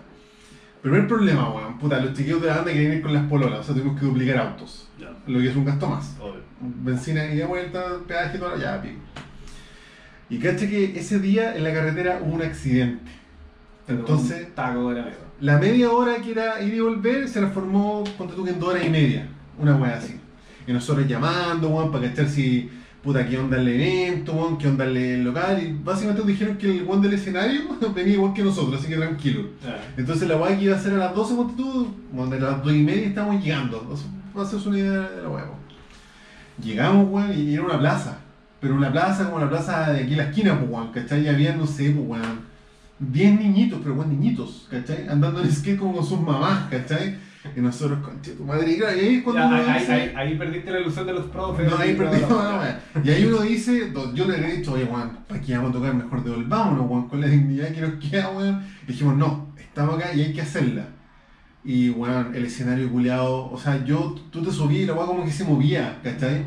Primer 0.81 1.07
problema, 1.07 1.49
weón, 1.53 1.77
puta, 1.77 1.99
los 1.99 2.13
chiquillos 2.13 2.41
de 2.41 2.47
la 2.47 2.55
banda 2.57 2.73
querían 2.73 2.93
ir 2.93 3.01
con 3.01 3.13
las 3.13 3.27
pololas, 3.27 3.59
o 3.59 3.63
sea, 3.63 3.75
tuvimos 3.75 3.99
que 3.99 4.05
duplicar 4.05 4.37
autos, 4.37 4.89
Ya, 4.99 5.11
lo 5.27 5.39
que 5.39 5.49
es 5.49 5.55
un 5.55 5.65
gasto 5.65 5.87
más. 5.87 6.15
obvio. 6.19 6.41
Benzina 6.59 7.25
y 7.25 7.35
de 7.37 7.45
vuelta, 7.45 7.83
peaje, 8.07 8.39
todo, 8.39 8.57
ya, 8.57 8.81
pico. 8.81 8.99
Y 10.29 10.39
caché 10.39 10.69
que 10.69 10.97
ese 10.99 11.19
día 11.19 11.55
en 11.55 11.63
la 11.63 11.73
carretera 11.73 12.19
hubo 12.23 12.33
un 12.33 12.41
accidente. 12.41 13.11
Entonces, 13.87 14.47
Un 14.47 14.55
taco 14.55 14.93
de 14.93 15.03
la 15.41 15.57
media 15.57 15.89
hora 15.91 16.15
que 16.17 16.31
era 16.31 16.61
ir 16.61 16.73
y 16.73 16.79
volver 16.79 17.27
se 17.27 17.39
transformó, 17.39 18.03
ponte 18.17 18.35
tú 18.35 18.43
que 18.43 18.51
en 18.51 18.59
dos 18.59 18.69
horas 18.69 18.85
y 18.85 18.89
media, 18.89 19.27
una 19.59 19.75
wea 19.75 19.97
así. 19.97 20.19
Y 20.67 20.71
nosotros 20.71 21.07
llamando, 21.07 21.69
weón, 21.69 21.91
para 21.91 22.07
cachar 22.09 22.27
si, 22.29 22.69
puta, 23.03 23.27
qué 23.27 23.37
onda 23.37 23.57
el 23.57 23.67
evento, 23.67 24.57
qué 24.59 24.67
onda 24.67 24.85
el 24.85 25.23
local. 25.23 25.61
Y 25.61 25.77
básicamente 25.83 26.19
nos 26.19 26.27
dijeron 26.27 26.57
que 26.57 26.71
el 26.71 26.83
weón 26.83 27.01
del 27.01 27.13
escenario 27.13 27.61
venía 27.95 28.13
igual 28.13 28.33
que 28.33 28.43
nosotros, 28.43 28.79
así 28.79 28.89
que 28.89 28.97
tranquilo. 28.97 29.49
Entonces 29.97 30.27
la 30.27 30.37
weá 30.37 30.57
que 30.57 30.65
iba 30.65 30.75
a 30.75 30.79
ser 30.79 30.93
a 30.93 30.97
las 30.97 31.15
12, 31.15 31.35
ponte 31.35 31.53
tú, 31.57 31.87
bueno, 32.11 32.35
a 32.35 32.39
las 32.51 32.63
2 32.63 32.73
y 32.73 32.83
media 32.83 33.07
estamos 33.07 33.43
llegando. 33.43 33.97
Hacerse 34.35 34.69
una 34.69 34.77
idea 34.77 35.09
de 35.09 35.21
la 35.23 35.29
weá. 35.29 35.45
Llegamos, 36.63 37.07
weón, 37.09 37.37
y 37.37 37.53
era 37.53 37.63
una 37.63 37.79
plaza. 37.79 38.19
pero 38.59 38.75
una 38.75 38.91
plaza 38.91 39.25
como 39.25 39.39
la 39.39 39.49
plaza 39.49 39.91
de 39.91 40.01
aquí 40.01 40.11
en 40.11 40.17
la 40.17 40.25
esquina, 40.25 40.59
pues, 40.59 40.71
weón, 40.71 40.91
¿cachai? 40.91 41.23
Y 41.23 41.27
había, 41.27 41.55
no 41.55 41.65
sé, 41.65 41.89
pues, 41.89 42.07
weón, 42.07 42.51
10 42.99 43.39
niñitos, 43.39 43.79
pero 43.81 43.95
weón, 43.95 44.09
niñitos, 44.09 44.67
¿cachai? 44.69 45.07
Andando 45.09 45.41
en 45.41 45.51
skate 45.51 45.79
como 45.79 45.95
con 45.95 46.05
sus 46.05 46.21
mamás, 46.21 46.69
¿cachai? 46.69 47.15
Y 47.55 47.59
nosotros, 47.59 47.99
conche 48.05 48.33
tu 48.33 48.45
madre, 48.45 48.71
y 48.71 48.77
claro, 48.77 48.95
y 48.95 48.99
ahí 48.99 49.15
es 49.15 49.23
cuando 49.23 49.41
Ya, 49.41 49.47
uno 49.47 49.55
ahí, 49.57 49.79
dice- 49.79 49.91
ahí- 49.93 50.13
ahí 50.15 50.37
perdiste 50.37 50.71
la 50.71 50.79
ilusión 50.79 51.07
de 51.07 51.13
los 51.13 51.25
profes. 51.25 51.69
no, 51.71 51.77
ahí 51.77 51.95
perdimos 51.95 52.29
ya. 52.29 52.59
wea. 52.59 52.81
Y 53.03 53.09
ahí 53.09 53.25
uno 53.25 53.41
dice, 53.41 53.91
yo 54.13 54.25
le 54.27 54.37
he 54.37 54.57
dicho, 54.57 54.73
oye, 54.73 54.83
weón, 54.83 55.17
¿para 55.27 55.41
qué 55.41 55.55
vamos 55.57 55.71
a 55.71 55.73
tocar? 55.73 55.93
Mejor 55.95 56.23
devolvámonos, 56.23 56.87
weón, 56.89 57.07
con 57.09 57.19
la 57.19 57.27
dignidad 57.27 57.69
que 57.73 57.81
nos 57.81 57.93
queda, 57.95 58.29
weón. 58.29 58.63
Dijimos, 58.87 59.17
no, 59.17 59.53
estamos 59.57 59.95
acá 59.97 60.13
y 60.13 60.21
hay 60.21 60.33
que 60.33 60.41
hacerla. 60.41 60.85
Y, 61.63 61.89
weón, 61.89 62.35
el 62.35 62.45
escenario 62.45 62.91
culeado, 62.91 63.49
o 63.51 63.57
sea, 63.57 63.83
yo, 63.85 64.15
tú 64.31 64.43
te 64.43 64.51
subí 64.51 64.77
y 64.77 64.85
la 64.85 64.93
weá 64.93 65.05
como 65.07 65.25
que 65.25 65.31
se 65.31 65.43
movía, 65.43 65.99
¿cachai? 66.03 66.45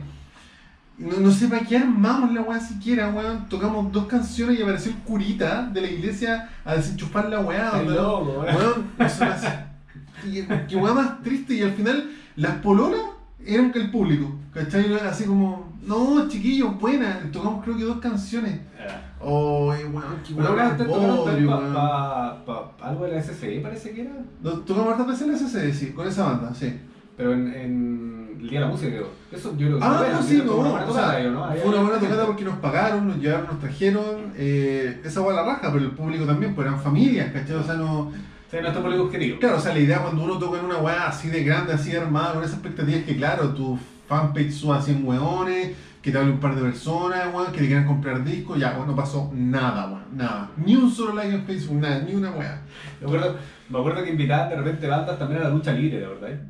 No, 0.96 1.16
no 1.18 1.30
sé 1.32 1.48
para 1.48 1.66
qué 1.66 1.76
armamos 1.78 2.32
la 2.32 2.42
weá 2.42 2.60
siquiera, 2.60 3.08
weón. 3.10 3.48
Tocamos 3.48 3.90
dos 3.90 4.06
canciones 4.06 4.60
y 4.60 4.62
apareció 4.62 4.92
el 4.92 4.98
curita 4.98 5.68
de 5.72 5.80
la 5.80 5.90
iglesia 5.90 6.50
a 6.64 6.76
desenchufar 6.76 7.28
la 7.28 7.40
weá. 7.40 7.82
Loco, 7.82 8.42
weón. 8.42 8.56
Weón. 8.56 8.84
Y 10.26 10.42
qué 10.68 10.76
weá 10.76 10.92
más 10.94 11.22
triste. 11.22 11.54
Y 11.54 11.62
al 11.62 11.72
final, 11.72 12.10
las 12.36 12.56
pololas 12.56 13.00
eran 13.44 13.72
que 13.72 13.80
el 13.80 13.90
público. 13.90 14.30
¿Cachai? 14.52 14.94
Así 15.00 15.24
como, 15.24 15.72
no, 15.84 16.28
chiquillos, 16.28 16.78
buena. 16.78 17.18
Tocamos 17.32 17.64
creo 17.64 17.76
que 17.76 17.84
dos 17.84 17.98
canciones. 17.98 18.60
Ya. 18.78 19.14
Oh, 19.20 19.68
weón, 19.68 20.04
qué 20.26 20.34
Bueno, 20.34 20.54
weón. 20.54 21.76
algo 22.82 23.04
de 23.04 23.12
la 23.12 23.22
SCI, 23.22 23.60
parece 23.60 23.90
que 23.92 24.02
era. 24.02 24.12
No, 24.42 24.50
Tocamos 24.60 24.92
hartas 24.92 25.06
veces 25.08 25.22
en 25.22 25.32
la 25.32 25.38
SCD, 25.38 25.72
sí, 25.72 25.92
con 25.92 26.06
esa 26.06 26.24
banda, 26.26 26.54
sí. 26.54 26.72
Pero 27.16 27.32
en, 27.32 27.52
en 27.54 28.36
el 28.40 28.48
Día 28.50 28.60
de 28.60 28.66
la 28.66 28.70
Música, 28.70 28.90
creo. 28.90 29.08
Eso 29.32 29.52
yo 29.56 29.66
creo 29.66 29.78
que 29.78 29.84
Ah, 29.84 30.06
no, 30.12 30.22
sí, 30.22 30.42
no. 30.44 30.56
o 30.58 30.94
sea, 30.94 31.30
¿no? 31.30 31.44
Ahí 31.44 31.60
Fue 31.60 31.70
una 31.70 31.82
buena 31.82 31.98
tocada 31.98 32.26
porque 32.26 32.44
nos 32.44 32.58
pagaron, 32.58 33.08
nos 33.08 33.18
llevaron, 33.18 33.46
nos 33.46 33.60
trajeron. 33.60 34.32
Eh, 34.36 35.00
esa 35.04 35.22
fue 35.22 35.32
la 35.34 35.44
raja, 35.44 35.72
pero 35.72 35.84
el 35.84 35.92
público 35.92 36.24
también, 36.26 36.54
pues 36.54 36.66
eran 36.66 36.80
familias, 36.80 37.32
¿cachai? 37.32 37.56
O 37.56 37.62
sea, 37.62 37.74
no. 37.74 38.12
Público 38.82 39.02
objetivo. 39.04 39.38
Claro, 39.38 39.56
o 39.56 39.60
sea, 39.60 39.72
la 39.72 39.80
idea 39.80 40.02
cuando 40.02 40.22
uno 40.22 40.38
toca 40.38 40.58
en 40.58 40.66
una 40.66 40.78
weá 40.78 41.08
así 41.08 41.28
de 41.28 41.42
grande, 41.42 41.72
así 41.72 41.90
de 41.90 41.98
armada, 41.98 42.34
con 42.34 42.44
esa 42.44 42.54
expectativa 42.54 42.98
es 42.98 43.04
que, 43.04 43.16
claro, 43.16 43.50
tu 43.50 43.78
fanpage 44.06 44.52
suba 44.52 44.78
a 44.78 44.82
100 44.82 45.06
weones, 45.06 45.76
que 46.00 46.12
te 46.12 46.18
hable 46.18 46.32
un 46.32 46.40
par 46.40 46.54
de 46.54 46.62
personas, 46.62 47.34
weón, 47.34 47.50
que 47.50 47.60
te 47.60 47.66
quieran 47.66 47.86
comprar 47.86 48.22
discos, 48.22 48.58
ya, 48.58 48.74
weón, 48.74 48.88
no 48.88 48.94
pasó 48.94 49.30
nada, 49.34 49.86
weón, 49.86 50.16
nada. 50.16 50.50
Ni 50.56 50.76
un 50.76 50.90
solo 50.90 51.14
like 51.14 51.34
en 51.34 51.44
Facebook, 51.44 51.80
nada, 51.80 52.00
ni 52.00 52.14
una 52.14 52.30
weá. 52.30 52.62
Me 53.00 53.06
acuerdo, 53.06 53.36
me 53.68 53.78
acuerdo 53.78 54.04
que 54.04 54.10
invitaban 54.10 54.50
de 54.50 54.56
repente 54.56 54.86
bandas 54.86 55.18
también 55.18 55.40
a 55.40 55.44
la 55.44 55.50
lucha 55.50 55.72
libre, 55.72 56.00
la 56.00 56.08
verdad. 56.08 56.40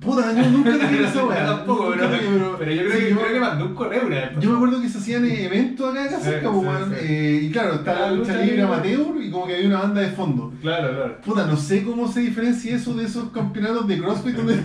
Puta, 0.00 0.32
yo 0.34 0.50
nunca 0.50 0.72
te 0.78 0.86
quiero 0.88 1.06
esa 1.06 1.24
weá. 1.24 1.46
tampoco, 1.46 1.92
pero, 1.96 2.08
quiero, 2.10 2.56
pero 2.58 2.70
yo 2.72 2.82
creo, 2.82 2.92
sí, 2.92 2.98
que, 3.04 3.10
yo- 3.10 3.16
creo 3.20 3.32
que 3.32 3.40
mandó 3.40 3.64
un 3.66 3.74
correo 3.74 4.06
una 4.06 4.16
vez. 4.16 4.30
Yo 4.40 4.50
me 4.50 4.56
acuerdo 4.56 4.82
que 4.82 4.88
se 4.88 4.98
hacían 4.98 5.24
eventos 5.24 5.90
acá, 5.90 6.04
acá 6.04 6.20
cerca, 6.20 6.48
sí, 6.50 6.54
pues, 6.60 6.78
sí. 7.00 7.06
eh, 7.08 7.40
y 7.44 7.50
claro, 7.50 7.74
estaba 7.76 8.00
la 8.00 8.10
lucha 8.12 8.36
libre 8.36 8.62
amateur 8.62 9.06
y 9.22 9.30
como 9.30 9.46
que 9.46 9.54
había 9.54 9.68
una 9.68 9.78
banda 9.82 10.00
de 10.02 10.08
fondo. 10.10 10.52
Claro, 10.60 10.88
claro. 10.94 11.20
Puta, 11.24 11.46
no 11.46 11.56
sé 11.56 11.82
cómo 11.84 12.08
se 12.08 12.20
diferencia 12.20 12.74
eso 12.76 12.94
de 12.94 13.04
esos 13.04 13.30
campeonatos 13.30 13.86
de 13.88 13.98
CrossFit 13.98 14.34
donde. 14.36 14.56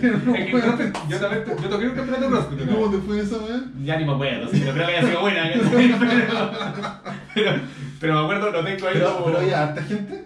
CrossFit, 0.50 0.96
yo 1.08 1.18
también 1.18 1.44
yo 1.62 1.68
toqué 1.68 1.86
un 1.88 1.94
campeonato 1.94 2.24
de 2.24 2.28
CrossFit. 2.28 2.70
¿Cómo 2.70 2.90
te 2.90 2.98
fue 2.98 3.20
esa 3.20 3.36
weá? 3.38 3.62
Ya 3.84 3.96
ni 3.98 4.04
me 4.04 4.12
acuerdo, 4.12 4.48
sí, 4.50 4.60
pero 4.60 4.72
creo 4.74 4.86
que 4.86 4.92
haya 4.96 5.08
sido 5.08 5.20
buena. 5.20 5.50
Pero, 7.34 7.50
pero, 7.50 7.60
pero 8.00 8.14
me 8.14 8.20
acuerdo, 8.20 8.50
lo 8.50 8.64
tengo 8.64 8.86
ahí 8.88 8.94
Pero, 8.94 9.12
como- 9.14 9.24
pero 9.26 9.38
había 9.38 9.62
harta 9.62 9.82
gente. 9.84 10.24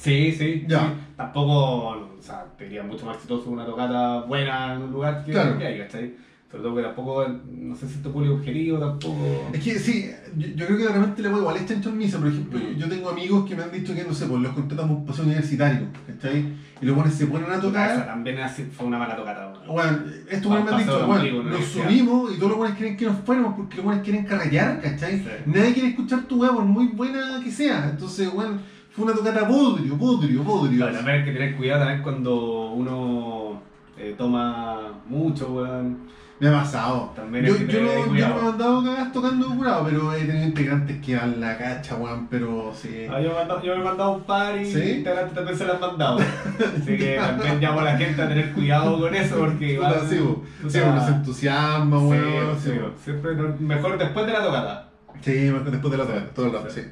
Sí, 0.00 0.32
sí. 0.38 0.64
Ya. 0.68 0.94
Tampoco, 1.24 1.88
o 1.88 2.22
sea, 2.22 2.46
te 2.56 2.64
diría 2.64 2.82
mucho 2.82 3.04
más 3.04 3.16
exitoso 3.16 3.50
una 3.50 3.66
tocata 3.66 4.22
buena 4.22 4.72
en 4.74 4.82
un 4.84 4.90
lugar 4.92 5.22
que, 5.22 5.32
Claro. 5.32 5.58
que 5.58 5.66
hay, 5.66 5.78
¿cachai? 5.80 6.14
Sobre 6.50 6.62
todo 6.64 6.76
que 6.76 6.82
tampoco, 6.82 7.26
no 7.52 7.76
sé 7.76 7.86
si 7.86 7.98
tu 7.98 8.10
público 8.10 8.36
objetivo, 8.36 8.78
tampoco. 8.78 9.50
Es 9.52 9.62
que 9.62 9.78
sí, 9.78 10.10
yo, 10.34 10.48
yo 10.48 10.64
creo 10.66 10.78
que 10.78 10.84
de 10.84 10.92
repente 10.94 11.20
le 11.22 11.28
voy 11.28 11.40
igual 11.40 11.56
es 11.58 11.66
chancho 11.66 11.90
en 11.90 11.98
misa, 11.98 12.18
por 12.18 12.28
ejemplo, 12.28 12.58
Mm. 12.58 12.76
yo 12.78 12.88
tengo 12.88 13.10
amigos 13.10 13.46
que 13.46 13.54
me 13.54 13.62
han 13.64 13.70
dicho 13.70 13.94
que, 13.94 14.02
no 14.02 14.14
sé, 14.14 14.24
pues 14.26 14.40
los 14.40 14.52
contratamos 14.54 14.96
por 14.98 15.06
paseo 15.08 15.26
universitario, 15.26 15.88
¿cachai? 16.06 16.54
Y 16.80 16.86
los 16.86 16.96
buenos 16.96 17.12
se 17.14 17.26
ponen 17.26 17.50
a 17.50 17.54
Esa 17.56 17.60
tocar. 17.60 18.06
también 18.06 18.38
así 18.38 18.64
fue 18.64 18.86
una 18.86 18.98
mala 18.98 19.14
tocata. 19.14 19.52
Bueno, 19.68 19.98
esto 20.30 20.48
Pa- 20.48 20.60
me 20.64 20.70
han 20.70 20.78
dicho, 20.78 21.06
bueno, 21.06 21.42
nos 21.42 21.64
subimos 21.66 22.32
y 22.32 22.36
todos 22.36 22.48
los 22.48 22.58
buenos 22.58 22.78
quieren 22.78 22.96
que 22.96 23.04
nos 23.04 23.18
fuéramos 23.18 23.54
porque 23.56 23.76
los 23.76 23.84
buenos 23.84 24.02
quieren 24.02 24.24
carretear, 24.24 24.80
¿cachai? 24.80 25.18
Sí. 25.18 25.28
Nadie 25.44 25.74
quiere 25.74 25.88
escuchar 25.90 26.22
tu 26.22 26.40
weá 26.40 26.50
por 26.50 26.64
muy 26.64 26.86
buena 26.88 27.40
que 27.44 27.50
sea. 27.52 27.90
Entonces, 27.90 28.32
bueno, 28.32 28.58
fue 29.00 29.12
una 29.12 29.14
tocata 29.18 29.44
bodrio, 29.48 29.96
bodrio. 29.96 30.42
Claro, 30.76 30.96
también 30.96 31.18
hay 31.18 31.24
que 31.24 31.32
tener 31.32 31.56
cuidado 31.56 31.80
también 31.80 32.02
cuando 32.02 32.70
uno 32.72 33.62
eh, 33.96 34.14
toma 34.16 34.92
mucho, 35.06 35.52
weón. 35.54 36.10
Me 36.38 36.48
ha 36.48 36.52
pasado. 36.52 37.12
También 37.14 37.44
yo, 37.44 37.54
yo, 37.54 37.80
no, 37.82 38.16
yo 38.16 38.28
no 38.28 38.34
me 38.36 38.40
he 38.40 38.48
andado 38.48 38.82
cagadas 38.82 39.12
tocando 39.12 39.54
curado, 39.56 39.84
pero 39.84 40.14
he 40.14 40.24
tenido 40.24 40.46
integrantes 40.46 40.96
que 41.04 41.14
dan 41.14 41.38
la 41.38 41.58
cacha, 41.58 41.96
weón, 41.96 42.28
pero 42.28 42.72
sí. 42.74 43.06
Ah, 43.10 43.20
yo, 43.20 43.28
me 43.28 43.34
he 43.34 43.38
mandado- 43.38 43.62
yo 43.62 43.74
me 43.74 43.80
he 43.80 43.84
mandado 43.84 44.12
un 44.12 44.22
par 44.22 44.56
y 44.58 44.64
¿Sí? 44.64 44.90
integrantes 44.98 45.34
también 45.34 45.56
se 45.58 45.66
lo 45.66 45.74
han 45.74 45.80
mandado. 45.80 46.18
Así 46.80 46.96
que 46.96 47.16
también 47.16 47.60
llamo 47.60 47.80
a 47.80 47.84
la 47.84 47.96
gente 47.98 48.22
a 48.22 48.28
tener 48.28 48.52
cuidado 48.52 48.98
con 48.98 49.14
eso 49.14 49.36
porque 49.38 49.72
igual. 49.74 49.94
sí, 50.08 50.18
uno 50.18 50.70
se 50.70 51.10
entusiasma, 51.10 51.98
weón. 51.98 52.58
sí, 52.58 52.70
Sí, 52.70 52.78
siempre 53.04 53.34
mejor 53.58 53.98
después 53.98 54.26
de 54.26 54.32
la 54.32 54.42
tocata. 54.42 54.88
Sí, 55.20 55.32
después 55.32 55.64
de 55.66 55.70
la 55.98 56.04
tocata, 56.04 56.30
todo 56.34 56.46
el 56.46 56.52
rato, 56.52 56.70
sí. 56.70 56.80
Sí. 56.80 56.86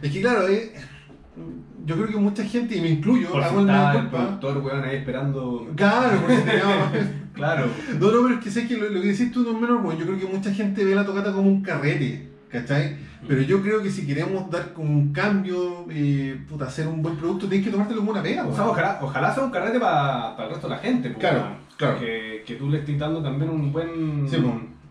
Es 0.00 0.12
que 0.12 0.20
claro, 0.20 0.48
eh, 0.48 0.72
yo 1.84 1.94
creo 1.96 2.06
que 2.08 2.16
mucha 2.16 2.44
gente, 2.44 2.76
y 2.76 2.80
me 2.80 2.88
incluyo, 2.90 3.28
Por 3.30 3.42
si 3.42 3.48
hago 3.48 3.60
está 3.60 3.92
el 3.98 4.06
productor, 4.08 4.58
weón, 4.58 4.84
ahí 4.84 4.96
esperando. 4.96 5.66
Claro, 5.76 6.18
porque 6.20 6.36
teníamos 6.38 6.88
Claro. 7.34 7.66
No, 7.98 8.10
no, 8.12 8.22
pero 8.24 8.34
es 8.34 8.40
que 8.44 8.50
sé 8.50 8.68
que 8.68 8.76
lo, 8.76 8.88
lo 8.90 9.00
que 9.00 9.08
decís 9.08 9.32
tú 9.32 9.42
no 9.42 9.52
es 9.52 9.60
menor, 9.60 9.80
bueno, 9.82 9.98
yo 9.98 10.06
creo 10.06 10.18
que 10.18 10.26
mucha 10.26 10.52
gente 10.52 10.84
ve 10.84 10.94
la 10.94 11.04
tocata 11.06 11.32
como 11.32 11.48
un 11.48 11.62
carrete, 11.62 12.28
¿cachai? 12.50 12.96
Pero 13.26 13.40
yo 13.42 13.62
creo 13.62 13.80
que 13.82 13.90
si 13.90 14.04
queremos 14.06 14.50
dar 14.50 14.72
como 14.72 14.90
un 14.90 15.12
cambio, 15.12 15.86
eh, 15.90 16.38
puta, 16.48 16.66
hacer 16.66 16.88
un 16.88 17.02
buen 17.02 17.16
producto, 17.16 17.46
tienes 17.48 17.64
que 17.66 17.70
tomártelo 17.72 18.00
como 18.00 18.10
una 18.12 18.22
pega, 18.22 18.44
O 18.46 18.52
sea, 18.52 18.64
weón. 18.64 18.70
ojalá, 18.72 18.98
ojalá 19.00 19.32
sea 19.34 19.44
un 19.44 19.50
carrete 19.50 19.78
para 19.80 20.36
el 20.44 20.50
resto 20.50 20.68
de 20.68 20.74
la 20.74 20.80
gente. 20.80 21.08
pues, 21.10 21.20
Claro, 21.20 21.38
weón. 21.40 21.54
claro. 21.76 21.98
Que, 22.00 22.42
que 22.44 22.54
tú 22.56 22.68
le 22.68 22.78
estés 22.78 22.98
dando 22.98 23.22
también 23.22 23.50
un 23.50 23.72
buen, 23.72 24.28
Sí. 24.28 24.36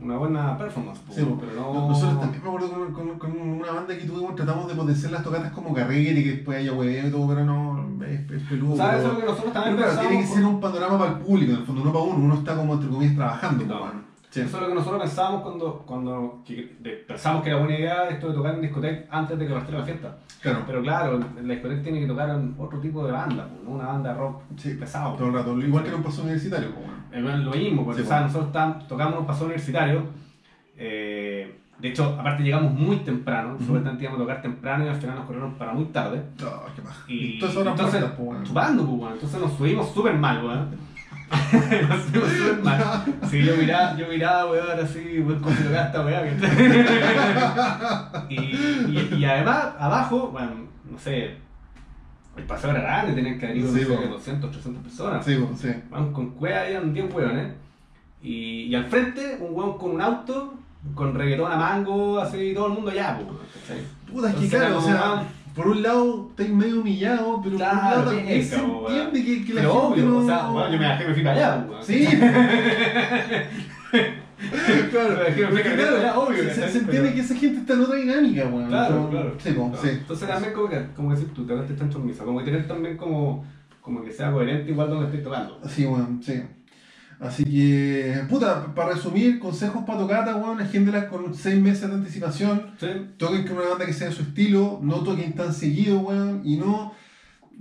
Una 0.02 0.18
buena 0.18 0.58
performance. 0.58 1.00
Sí, 1.12 1.26
pero 1.40 1.54
no... 1.62 1.74
no- 1.74 1.88
Nosotros 1.90 2.20
también 2.20 2.42
me 2.44 2.50
acuerdo 2.50 2.70
con, 2.72 2.94
con- 2.94 3.20
con 3.20 3.32
una 3.42 3.72
banda 3.72 3.98
que 3.98 4.06
tuvimos, 4.06 4.36
tratamos 4.36 4.68
de 4.68 4.76
potenciar 4.76 5.12
las 5.12 5.24
tocatas 5.24 5.52
como 5.52 5.74
carrete, 5.74 6.20
y 6.20 6.24
que 6.24 6.32
después 6.32 6.58
haya 6.58 6.74
hueveo 6.74 7.08
y 7.08 7.12
todo, 7.12 7.28
pero 7.28 7.46
no, 7.46 8.04
es, 8.06 8.32
es 8.32 8.44
peludo. 8.50 8.76
Sea, 8.76 8.90
pero- 8.92 8.98
eso 9.00 9.08
es 9.08 9.14
lo 9.14 9.20
que 9.20 9.26
nosotros 9.28 9.54
también 9.54 9.76
pero 9.76 9.88
claro, 9.88 10.00
pensamos. 10.02 10.10
tiene 10.10 10.24
que 10.28 10.34
ser 10.34 10.46
un 10.46 10.60
panorama 10.60 10.98
para 10.98 11.12
el 11.12 11.18
público, 11.20 11.52
en 11.54 11.60
el 11.60 11.66
fondo, 11.66 11.84
no 11.84 11.94
para 11.94 12.06
uno, 12.06 12.26
uno 12.26 12.34
está 12.36 12.56
como 12.56 12.74
entre 12.74 12.90
comillas 12.90 13.16
trabajando, 13.16 13.66
No. 13.66 14.11
Sí. 14.32 14.40
Eso 14.42 14.56
es 14.58 14.62
lo 14.64 14.70
que 14.70 14.76
nosotros 14.76 15.02
pensábamos 15.02 15.42
cuando, 15.44 15.84
cuando 15.86 16.42
que- 16.46 16.78
de- 16.80 17.04
pensamos 17.06 17.44
que 17.44 17.50
era 17.50 17.60
buena 17.60 17.78
idea 17.78 18.08
esto 18.10 18.30
de 18.30 18.34
tocar 18.34 18.56
en 18.56 18.62
discoteca 18.62 19.06
antes 19.12 19.38
de 19.38 19.46
que 19.46 19.54
partiera 19.54 19.80
la 19.80 19.86
fiesta. 19.86 20.18
Claro, 20.42 20.64
Pero 20.66 20.82
claro, 20.82 21.20
la 21.44 21.54
discoteca 21.54 21.84
tiene 21.84 22.00
que 22.00 22.08
tocar 22.08 22.30
en 22.30 22.56
otro 22.58 22.80
tipo 22.80 23.06
de 23.06 23.12
banda, 23.12 23.46
pues, 23.48 23.62
¿no? 23.64 23.72
una 23.72 23.88
banda 23.88 24.14
rock 24.14 24.42
sí, 24.56 24.76
pesado. 24.76 25.16
todo 25.16 25.28
el 25.28 25.34
rato, 25.34 25.60
igual 25.60 25.84
que 25.84 25.90
en 25.90 25.96
un 25.96 26.04
paso 26.04 26.22
universitario, 26.24 26.70
pues. 26.74 26.88
Eh, 27.12 27.22
bueno, 27.22 27.38
lo 27.44 27.52
mismo, 27.52 27.84
porque 27.84 28.00
Sí, 28.02 28.06
o 28.06 28.08
sea, 28.10 28.22
bueno. 28.22 28.34
nosotros 28.34 28.54
tam- 28.54 28.88
tocamos 28.88 29.20
un 29.20 29.26
paso 29.28 29.44
universitario. 29.44 30.04
eh, 30.78 31.58
de 31.80 31.88
hecho, 31.90 32.16
aparte 32.20 32.44
llegamos 32.44 32.74
muy 32.74 32.98
temprano, 32.98 33.56
Ujú. 33.56 33.66
supuestamente 33.66 34.04
íbamos 34.04 34.22
a 34.22 34.24
tocar 34.24 34.42
temprano 34.42 34.86
y 34.86 34.88
al 34.88 34.96
final 34.96 35.16
nos 35.16 35.26
corrieron 35.26 35.54
para 35.56 35.74
muy 35.74 35.86
tarde. 35.86 36.22
Oh, 36.46 36.66
qué. 36.76 37.14
Y 37.14 37.34
entonces, 37.34 37.64
muertas, 37.64 37.90
pues, 37.90 38.14
weón. 38.20 38.44
chupando, 38.44 38.86
pues, 38.86 39.00
weón. 39.02 39.14
Entonces 39.14 39.42
nos 39.42 39.52
subimos 39.54 39.90
súper 39.92 40.14
mal, 40.16 40.46
weón. 40.46 40.91
Súper 41.32 42.60
mal. 42.64 43.04
Sí, 43.30 43.44
yo 43.44 43.56
miraba, 43.56 43.96
yo 43.98 44.08
miraba, 44.08 44.52
weón, 44.52 44.80
así, 44.80 45.20
weón, 45.20 45.42
si 45.56 45.64
tocara 45.64 45.86
esta 45.88 46.06
weá. 46.06 46.24
que- 46.24 46.36
y, 48.30 48.36
y, 48.36 49.16
y 49.18 49.26
además, 49.26 49.68
abajo, 49.80 50.30
bueno, 50.32 50.52
no 50.90 50.98
sé, 51.00 51.36
el 52.38 52.44
paseo 52.44 52.72
era 52.72 52.82
grande, 52.82 53.14
tenían 53.14 53.40
que 53.40 53.46
haber 53.46 53.58
ido, 53.58 53.72
no 53.72 53.78
Sí, 53.78 53.86
sé, 53.86 53.92
weón. 53.92 54.10
200, 54.12 54.52
300 54.52 54.84
personas. 54.84 55.26
Sí, 55.26 55.36
pues, 55.46 55.60
sí. 55.62 55.70
Van 55.90 56.12
con 56.14 56.30
cueva 56.32 56.62
habían 56.62 56.94
10 56.94 57.14
hueones. 57.14 57.54
Y, 58.24 58.64
y 58.66 58.76
al 58.76 58.86
frente, 58.86 59.38
un 59.40 59.56
hueón 59.56 59.78
con 59.78 59.92
un 59.92 60.02
auto, 60.02 60.54
con 60.96 61.14
reggaetón 61.16 61.52
a 61.52 61.56
mango, 61.56 62.20
así, 62.20 62.54
todo 62.54 62.68
el 62.68 62.74
mundo 62.74 62.92
allá, 62.92 63.18
pues. 63.18 63.28
Puta, 64.12 64.30
es 64.30 64.36
que 64.36 64.48
claro, 64.50 64.78
o 64.78 64.82
sea, 64.82 65.24
por 65.56 65.68
un 65.68 65.82
lado 65.84 66.28
estáis 66.30 66.50
medio 66.50 66.80
humillado, 66.82 67.42
pero 67.44 67.58
Claro, 67.58 67.80
por 67.80 67.84
un 67.84 67.92
lado 67.92 68.06
también 68.18 68.44
se 68.46 68.56
entiende 68.56 69.24
que, 69.26 69.46
que 69.46 69.54
la 69.54 69.62
Pero 69.62 69.74
gente 69.74 69.88
obvio, 70.02 70.06
no... 70.06 70.18
o 70.20 70.26
sea, 70.26 70.48
bueno, 70.48 70.72
yo 70.74 70.80
me 70.80 70.86
dejé 70.88 71.08
me 71.08 71.14
fui 71.14 71.24
para 71.24 71.36
allá, 71.36 71.68
Sí. 71.82 72.06
claro, 74.92 75.18
Me 75.18 75.24
dejé 75.26 75.48
me 75.52 75.62
claro, 75.62 75.98
allá, 75.98 76.20
obvio, 76.20 76.44
se, 76.46 76.54
se 76.54 76.62
entiende 76.80 77.02
Pero- 77.02 77.14
que 77.14 77.20
esa 77.22 77.36
gente 77.36 77.60
está 77.60 77.74
en 77.74 77.82
otra 77.82 77.96
dinámica, 77.96 78.46
weón. 78.48 78.68
Claro, 78.68 78.96
Como- 78.96 79.10
claro. 79.10 79.36
Sí, 79.38 79.50
No, 79.58 79.72
sí. 79.76 79.88
Entonces 79.90 80.28
también 80.28 80.54
como 80.54 80.70
que, 80.70 80.86
como 80.96 81.12
decir 81.12 81.30
tú, 81.34 81.46
te 81.46 81.54
en 81.54 82.06
misa, 82.06 82.24
como 82.24 82.40
que 82.40 82.46
tener 82.46 82.68
también 82.68 82.98
como, 82.98 83.46
como 83.82 84.04
que 84.04 84.12
sea 84.12 84.32
coherente 84.32 84.72
igual 84.72 84.90
donde 84.90 85.06
estés 85.08 85.24
tocando. 85.24 85.60
Sí, 85.68 85.86
weón, 85.86 86.22
sí. 86.24 86.42
Así 87.22 87.44
que, 87.44 88.24
puta, 88.28 88.74
para 88.74 88.94
resumir, 88.94 89.38
consejos 89.40 89.84
para 89.86 90.00
tocata, 90.00 90.36
weón, 90.36 90.60
agéndelas 90.60 91.06
con 91.06 91.34
seis 91.36 91.62
meses 91.62 91.88
de 91.88 91.94
anticipación. 91.96 92.72
Sí. 92.80 92.88
Toquen 93.18 93.44
con 93.48 93.58
una 93.58 93.70
banda 93.70 93.86
que 93.86 93.94
sea 93.94 94.08
de 94.10 94.14
su 94.16 94.24
estilo, 94.24 94.80
no 94.82 94.96
toquen 95.04 95.34
tan 95.34 95.54
seguido, 95.54 96.00
weón, 96.00 96.42
y 96.44 96.58
no. 96.58 96.94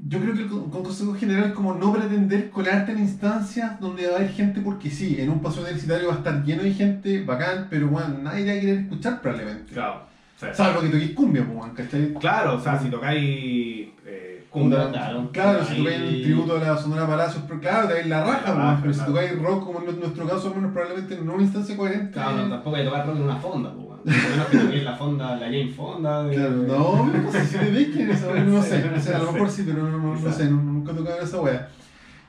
yo 0.09 0.19
creo 0.19 0.33
que 0.35 0.43
el 0.45 0.49
con- 0.49 0.71
con 0.71 0.83
consejo 0.83 1.13
general 1.15 1.49
es 1.49 1.53
como 1.53 1.75
no 1.75 1.93
pretender 1.93 2.49
colarte 2.49 2.93
en 2.93 3.01
instancias 3.01 3.79
donde 3.81 4.07
va 4.07 4.15
a 4.15 4.17
haber 4.17 4.31
gente 4.31 4.63
porque 4.63 4.89
sí, 4.89 5.17
en 5.21 5.29
un 5.29 5.41
paso 5.43 5.61
universitario 5.61 6.09
va 6.09 6.15
a 6.15 6.19
estar 6.19 6.43
lleno 6.43 6.63
de 6.63 6.73
gente 6.73 7.23
bacán, 7.23 7.67
pero 7.69 7.89
bueno, 7.89 8.17
nadie 8.23 8.45
te 8.47 8.53
va 8.53 8.57
a 8.57 8.61
querer 8.61 8.79
escuchar 8.79 9.21
probablemente. 9.21 9.75
Claro. 9.75 10.07
O 10.37 10.41
sea, 10.41 10.55
Salvo 10.55 10.81
que 10.81 10.89
toques 10.89 11.11
cumbia, 11.11 11.45
pues, 11.45 11.55
weón, 11.59 11.75
¿cachai? 11.75 12.15
Claro, 12.15 12.55
o 12.57 12.61
sea, 12.61 12.79
si 12.81 12.89
tocáis 12.89 13.89
eh, 14.07 14.30
claro. 14.51 15.31
Claro, 15.33 15.65
si 15.65 15.77
tocáis 15.77 16.01
un 16.01 16.23
tributo 16.23 16.57
a 16.57 16.61
la 16.61 16.77
Sonora 16.77 17.07
Palacios, 17.07 17.45
pero 17.47 17.61
claro, 17.61 17.89
te 17.89 18.05
la 18.05 18.25
raja, 18.25 18.43
La 18.45 18.55
weón, 18.55 18.67
raja, 18.67 18.79
pero 18.83 18.93
si 18.93 18.99
claro. 18.99 19.13
tocáis 19.13 19.43
rock, 19.43 19.65
como 19.65 19.79
en 19.81 20.01
nuestro 20.01 20.27
caso, 20.27 20.55
menos 20.55 20.73
probablemente 20.73 21.15
en 21.15 21.29
una 21.29 21.43
instancia 21.43 21.77
coherente. 21.77 22.13
Claro, 22.13 22.37
no, 22.37 22.49
tampoco 22.49 22.77
hay 22.77 22.83
que 22.83 22.89
tocar 22.91 23.07
rock 23.07 23.17
en 23.17 23.23
una 23.23 23.37
fonda, 23.37 23.73
pues. 23.73 23.87
Por 24.01 24.15
lo 24.15 24.31
menos 24.31 24.47
que 24.47 24.59
toquéis 24.59 24.85
la 24.85 24.97
fonda, 24.97 25.37
la 25.37 25.47
Jane 25.47 25.69
Fonda. 25.69 26.25
De... 26.25 26.35
Claro, 26.35 26.51
no, 26.51 27.07
no 27.07 27.33
sé 27.33 27.45
si 27.47 27.59
le 27.59 27.71
veis 27.71 27.89
quién 27.95 28.11
es 28.11 28.19
esa 28.19 28.33
wea, 28.33 28.45
no 28.45 28.63
sé, 28.63 28.91
no 28.91 29.01
sé, 29.01 29.15
a 29.15 29.19
lo 29.19 29.33
mejor 29.33 29.51
sí, 29.51 29.65
pero 29.67 29.83
no, 29.83 29.99
no, 29.99 30.15
no 30.17 30.33
sé, 30.33 30.51
nunca 30.51 30.93
he 30.93 30.95
tocado 30.95 31.21
esa 31.21 31.41
wea. 31.41 31.69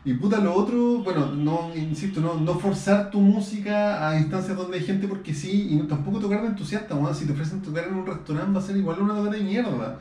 Y 0.03 0.13
puta, 0.15 0.39
lo 0.39 0.55
otro, 0.55 0.97
bueno, 1.03 1.27
no, 1.27 1.69
insisto, 1.75 2.21
no, 2.21 2.33
no 2.39 2.55
forzar 2.55 3.11
tu 3.11 3.19
música 3.21 4.09
a 4.09 4.17
instancias 4.19 4.57
donde 4.57 4.77
hay 4.79 4.83
gente 4.83 5.07
porque 5.07 5.31
sí, 5.31 5.67
y 5.69 5.75
no, 5.75 5.85
tampoco 5.85 6.17
tocar 6.17 6.41
de 6.41 6.47
entusiasta, 6.47 6.95
weón. 6.95 7.13
Si 7.13 7.27
te 7.27 7.33
ofrecen 7.33 7.61
tocar 7.61 7.83
en 7.87 7.93
un 7.93 8.07
restaurante 8.07 8.51
va 8.51 8.59
a 8.59 8.63
ser 8.63 8.77
igual 8.77 8.99
una 8.99 9.13
tocar 9.13 9.31
de 9.33 9.41
mierda. 9.43 9.99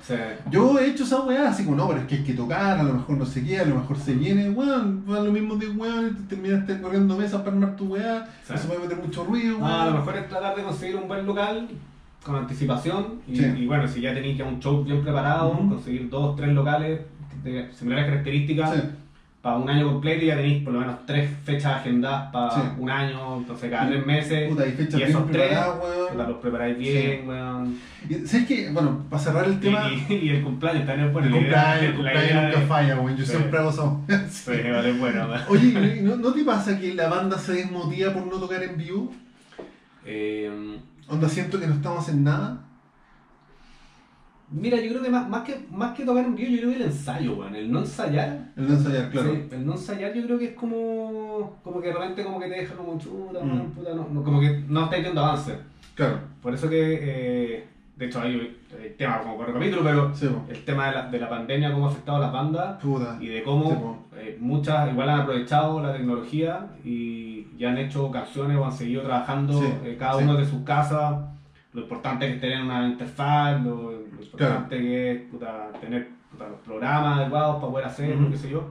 Yo 0.50 0.78
he 0.78 0.86
hecho 0.88 1.04
esa 1.04 1.20
weá, 1.20 1.50
así 1.50 1.64
como 1.64 1.76
no, 1.76 1.86
pero 1.88 2.00
es 2.00 2.06
que 2.06 2.14
hay 2.14 2.24
que 2.24 2.32
tocar, 2.32 2.78
a 2.78 2.82
lo 2.82 2.94
mejor 2.94 3.18
no 3.18 3.26
sé 3.26 3.44
qué, 3.44 3.58
a 3.60 3.66
lo 3.66 3.74
mejor 3.74 3.98
se 3.98 4.14
viene, 4.14 4.48
weón, 4.48 5.04
va 5.06 5.20
lo 5.20 5.32
mismo 5.32 5.56
de 5.56 5.68
weón, 5.68 6.16
te 6.16 6.34
terminaste 6.34 6.80
corriendo 6.80 7.14
mesas 7.18 7.42
para 7.42 7.52
armar 7.52 7.76
tu 7.76 7.88
weá, 7.88 8.26
Sí. 8.46 8.54
eso 8.54 8.68
puede 8.68 8.80
meter 8.80 8.96
mucho 8.96 9.24
ruido, 9.24 9.58
weón. 9.58 9.70
Ah, 9.70 9.82
a 9.82 9.86
lo 9.90 9.98
mejor 9.98 10.16
es 10.16 10.28
tratar 10.30 10.56
de 10.56 10.62
conseguir 10.62 10.96
un 10.96 11.08
buen 11.08 11.26
local 11.26 11.68
con 12.24 12.36
anticipación 12.36 13.20
y, 13.28 13.36
Sí. 13.36 13.44
y 13.58 13.66
bueno, 13.66 13.86
si 13.86 14.00
ya 14.00 14.14
tenéis 14.14 14.38
ya 14.38 14.46
un 14.46 14.60
show 14.60 14.82
bien 14.82 15.02
preparado, 15.02 15.52
conseguir 15.68 16.08
dos, 16.08 16.36
tres 16.36 16.54
locales 16.54 17.00
de 17.44 17.70
similares 17.74 18.06
características. 18.06 18.82
Para 19.42 19.56
un 19.56 19.70
año 19.70 19.86
completo 19.90 20.22
y 20.22 20.26
ya 20.28 20.36
tenéis 20.36 20.62
por 20.62 20.74
lo 20.74 20.80
menos 20.80 20.96
tres 21.06 21.30
fechas 21.44 21.76
agendadas 21.76 22.30
para 22.30 22.50
Sí. 22.50 22.60
un 22.78 22.90
año, 22.90 23.38
entonces 23.38 23.70
cada 23.70 23.88
tres 23.88 24.04
meses 24.04 24.48
Puta, 24.50 24.64
hay 24.64 24.72
fechas 24.72 24.94
y 24.94 24.96
bien 24.98 25.08
esos 25.08 25.30
tres 25.30 25.48
preparadas, 25.48 25.76
puta, 25.78 26.14
weón. 26.14 26.28
los 26.28 26.36
preparáis 26.38 26.78
bien, 26.78 27.28
weón. 27.28 27.78
Y, 28.08 28.14
¿Sabes 28.26 28.46
qué? 28.46 28.70
Bueno, 28.70 29.04
para 29.08 29.22
cerrar 29.22 29.46
el 29.46 29.54
Y, 29.54 29.56
tema, 29.56 29.88
y- 29.90 30.12
y 30.14 30.28
el 30.28 30.42
cumpleaños 30.42 30.86
también 30.86 31.10
bueno, 31.12 31.28
el 31.28 31.32
cumpleaños, 31.34 31.82
el 31.84 31.94
cumpleaños 31.94 32.34
nunca 32.44 32.60
de- 32.60 32.66
falla, 32.66 33.00
weón, 33.00 33.16
yo 33.16 33.24
Sí. 33.24 33.30
siempre 33.30 33.58
hago 33.58 33.70
eso. 33.70 34.04
Sí, 34.30 34.50
vale, 34.70 34.92
bueno, 34.92 35.26
weón. 35.26 35.42
Oye, 35.48 36.00
¿no, 36.02 36.16
¿no 36.16 36.32
te 36.34 36.44
pasa 36.44 36.78
que 36.78 36.92
la 36.94 37.08
banda 37.08 37.38
se 37.38 37.52
desmotiva 37.54 38.12
por 38.12 38.26
no 38.26 38.36
tocar 38.38 38.62
en 38.62 38.76
vivo? 38.76 39.10
Eh, 40.04 40.50
Onda, 41.08 41.28
siento 41.28 41.58
que 41.58 41.66
no 41.66 41.74
estamos 41.74 42.08
en 42.08 42.22
nada. 42.24 42.58
Mira, 44.52 44.76
yo 44.80 44.90
creo 44.90 45.02
que 45.02 45.10
más, 45.10 45.28
más 45.28 45.42
que 45.44 45.64
más 45.70 45.96
que 45.96 46.04
tocar 46.04 46.24
en 46.24 46.34
vivo, 46.34 46.50
yo 46.50 46.58
creo 46.58 46.70
que 46.70 46.76
el 46.76 46.82
ensayo, 46.82 47.34
weón. 47.36 47.54
El 47.54 47.70
no 47.70 47.78
ensayar. 47.80 48.48
El 48.56 48.66
no 48.68 48.74
ensayar, 48.74 49.10
claro. 49.10 49.30
sí, 49.32 49.42
el 49.52 49.66
no 49.66 49.72
ensayar 49.72 50.12
yo 50.12 50.24
creo 50.24 50.38
que 50.38 50.44
es 50.46 50.54
como. 50.54 51.58
como 51.62 51.80
que 51.80 51.88
de 51.88 51.94
repente 51.94 52.24
como 52.24 52.40
que 52.40 52.48
te 52.48 52.54
deja 52.60 52.74
como 52.74 52.98
chuta, 52.98 53.40
Mm. 53.44 53.70
puta, 53.70 53.94
no, 53.94 54.08
no, 54.10 54.22
como 54.24 54.40
que 54.40 54.64
no 54.68 54.84
estáis 54.84 55.02
viendo 55.04 55.20
avance. 55.24 55.56
Claro, 55.94 56.18
Por 56.42 56.54
eso 56.54 56.68
que, 56.68 56.98
eh, 57.02 57.64
de 57.96 58.06
hecho 58.06 58.20
hay, 58.22 58.56
hay 58.82 58.94
temas 58.96 59.20
como 59.20 59.36
por 59.36 59.52
capítulo, 59.52 59.82
pero 59.84 60.14
sí, 60.14 60.28
el 60.48 60.64
tema 60.64 60.86
de 60.88 60.92
la, 60.94 61.08
de 61.10 61.18
la 61.20 61.28
pandemia, 61.28 61.72
cómo 61.72 61.86
ha 61.86 61.90
afectado 61.90 62.16
a 62.18 62.20
las 62.22 62.32
bandas 62.32 62.80
puta. 62.82 63.18
y 63.20 63.26
de 63.28 63.42
cómo 63.42 64.06
eh, 64.16 64.36
muchas 64.40 64.90
igual 64.90 65.10
han 65.10 65.20
aprovechado 65.20 65.80
la 65.82 65.92
tecnología 65.92 66.66
y 66.84 67.46
ya 67.58 67.70
han 67.70 67.78
hecho 67.78 68.10
canciones 68.10 68.56
o 68.56 68.64
han 68.64 68.72
seguido 68.72 69.02
trabajando 69.02 69.62
eh, 69.84 69.96
cada 69.98 70.16
uno 70.16 70.34
de 70.34 70.44
sus 70.46 70.62
casas. 70.64 71.14
Lo 71.72 71.82
importante 71.82 72.28
es 72.34 72.40
tener 72.40 72.62
una 72.62 72.86
interfaz, 72.88 73.62
lo, 73.62 73.92
lo 73.92 74.22
importante 74.22 74.76
que 74.78 75.12
es 75.12 75.20
puta, 75.30 75.68
tener 75.80 76.08
puta, 76.30 76.48
los 76.48 76.58
programas 76.60 77.18
adecuados 77.20 77.56
para 77.60 77.70
poder 77.72 77.86
hacerlo, 77.86 78.22
Ujú. 78.22 78.30
qué 78.32 78.38
sé 78.38 78.50
yo. 78.50 78.64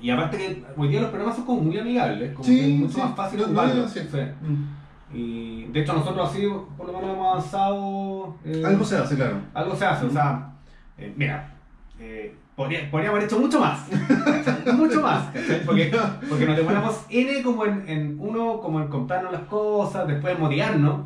Y 0.00 0.10
aparte 0.10 0.36
que 0.36 0.64
hoy 0.76 0.88
día 0.88 1.00
los 1.00 1.10
programas 1.10 1.36
son 1.36 1.44
como 1.46 1.60
muy 1.60 1.78
amigables, 1.78 2.32
como 2.32 2.44
Sí, 2.44 2.56
que 2.56 2.72
es 2.72 2.78
mucho 2.80 2.92
sí, 2.94 3.00
más 3.00 3.14
fácil 3.14 3.40
no- 3.40 3.46
no 3.64 3.88
sí. 3.88 4.00
Sí. 4.10 4.18
Mm. 4.18 5.16
Y 5.16 5.64
de 5.66 5.80
hecho 5.80 5.92
nosotros 5.92 6.28
así 6.30 6.48
por 6.76 6.86
lo 6.86 6.92
menos 6.92 7.10
hemos 7.14 7.26
avanzado. 7.34 8.34
eh, 8.44 8.62
Algo 8.66 8.84
se 8.84 8.96
hace, 8.96 9.14
claro. 9.14 9.36
algo 9.54 9.76
se 9.76 9.84
hace, 9.86 10.06
o 10.06 10.10
sea, 10.10 10.54
eh, 10.98 11.12
mira, 11.16 11.54
eh, 12.00 12.34
podría, 12.56 12.90
podríamos 12.90 13.16
haber 13.18 13.28
hecho 13.28 13.38
mucho 13.40 13.60
más, 13.60 13.86
mucho 14.74 15.00
más. 15.00 15.30
Porque, 15.66 15.92
porque 16.28 16.46
nos 16.46 16.56
demoramos 16.56 17.06
N 17.10 17.42
como 17.42 17.64
en, 17.66 17.88
en 17.88 18.16
uno, 18.20 18.60
como 18.60 18.80
en 18.80 18.88
comprarnos 18.88 19.32
las 19.32 19.42
cosas, 19.42 20.06
después 20.06 20.34
en 20.34 20.40
motivarnos, 20.40 21.00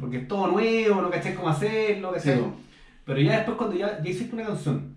porque 0.00 0.18
es 0.18 0.28
todo 0.28 0.48
nuevo, 0.48 1.00
no 1.02 1.10
cachai 1.10 1.34
cómo 1.34 1.48
hacerlo, 1.48 2.08
Sí, 2.10 2.28
¿cachai? 2.28 2.40
po. 2.40 2.52
Pero 3.04 3.20
ya 3.20 3.32
después 3.36 3.56
cuando 3.56 3.76
ya, 3.76 4.00
ya 4.02 4.10
hiciste 4.10 4.34
una 4.36 4.44
canción, 4.46 4.94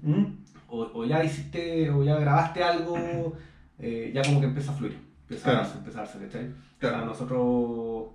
o, 0.68 0.82
o 0.94 1.06
ya 1.06 1.24
hiciste, 1.24 1.90
o 1.90 2.04
ya 2.04 2.16
grabaste 2.18 2.64
algo, 2.64 3.34
eh, 3.80 4.12
ya 4.14 4.22
como 4.24 4.40
que 4.40 4.46
empieza 4.48 4.72
a 4.72 4.76
fluir, 4.76 4.98
empieza 5.22 5.44
Claro. 5.52 5.60
a 5.68 5.92
darse, 5.92 6.20
¿cachai? 6.20 6.52
Claro. 6.78 6.98
Sea, 6.98 7.06
nosotros, 7.06 8.06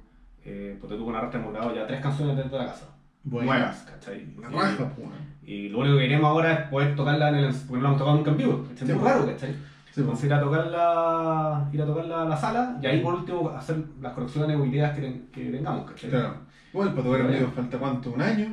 eh, 0.44 0.76
porque 0.80 0.96
tuvo 0.96 1.08
una 1.08 1.20
rasta 1.22 1.38
hemos 1.38 1.52
grabado 1.52 1.74
ya 1.74 1.86
tres 1.86 2.00
canciones 2.00 2.36
dentro 2.36 2.58
de 2.58 2.64
la 2.64 2.70
casa, 2.70 2.86
Buena. 3.24 3.52
nuevas, 3.52 3.76
¿cachai? 3.82 4.26
La 4.40 4.48
raja, 4.48 4.88
po, 4.88 5.02
weón. 5.02 5.12
y 5.44 5.68
lo 5.68 5.80
único 5.80 5.96
que 5.96 6.02
queremos 6.02 6.26
ahora 6.26 6.52
es 6.54 6.60
poder 6.68 6.96
tocarla 6.96 7.28
en 7.30 7.34
el 7.36 7.54
porque 7.54 7.72
no 7.76 7.80
la 7.82 7.88
hemos 7.88 7.98
tocado 7.98 8.16
nunca 8.16 8.30
en 8.30 8.36
vivo, 8.36 8.66
Es 8.74 8.82
muy 8.84 8.94
pues. 8.94 9.04
raro, 9.12 9.26
¿cachai? 9.26 9.50
Sí, 9.52 9.56
po. 9.94 10.00
Entonces 10.00 10.24
ir 10.26 10.32
a 10.34 10.40
tocarla, 10.40 11.68
ir 11.72 11.82
a 11.82 11.86
tocarla 11.86 12.22
a 12.22 12.24
la 12.26 12.36
sala 12.36 12.78
y 12.82 12.86
ahí 12.86 13.00
por 13.00 13.14
último 13.14 13.48
hacer 13.50 13.76
las 14.00 14.12
correcciones 14.12 14.56
o 14.56 14.64
ideas 14.64 14.94
que, 14.94 15.02
ten- 15.02 15.26
que 15.32 15.44
tengamos, 15.50 15.90
¿cachai? 15.90 16.10
Claro. 16.10 16.34
Igual 16.72 16.90
para 16.92 17.02
tocar 17.02 17.20
en 17.22 17.30
vivo 17.32 17.52
falta 17.54 17.78
cuánto, 17.78 18.10
un 18.12 18.22
año, 18.22 18.46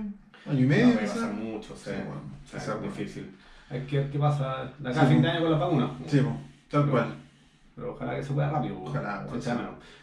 año 0.50 0.60
y 0.60 0.62
No, 0.64 0.68
medio, 0.70 0.86
puede 0.86 1.00
quizás. 1.02 1.16
pasar 1.18 1.34
mucho, 1.34 1.74
o 1.74 1.78
sea, 1.78 1.94
Sí, 1.94 2.00
bueno, 2.06 2.22
o 2.46 2.50
sea, 2.50 2.60
es 2.60 2.68
bueno. 2.68 2.82
difícil. 2.82 3.36
Hay 3.70 3.82
que 3.82 3.98
ver 4.00 4.10
qué 4.12 4.20
pasa 4.20 4.72
de 4.80 4.90
acá 4.90 5.00
Sí, 5.02 5.06
a 5.06 5.10
fin 5.10 5.18
de 5.18 5.22
pues. 5.24 5.32
año 5.34 5.42
con 5.44 5.52
la 5.52 5.58
vacuna. 5.58 5.90
Sí, 6.08 6.20
po, 6.20 6.30
tal 6.70 6.82
Pero- 6.82 6.92
cual. 6.92 7.08
Pero 7.76 7.92
ojalá 7.94 8.16
que 8.16 8.24
se 8.24 8.34
pueda 8.34 8.50
rápido. 8.50 8.76
pues. 8.80 8.90
Ojalá, 8.90 9.26
bueno, 9.30 9.42
sí. 9.44 9.50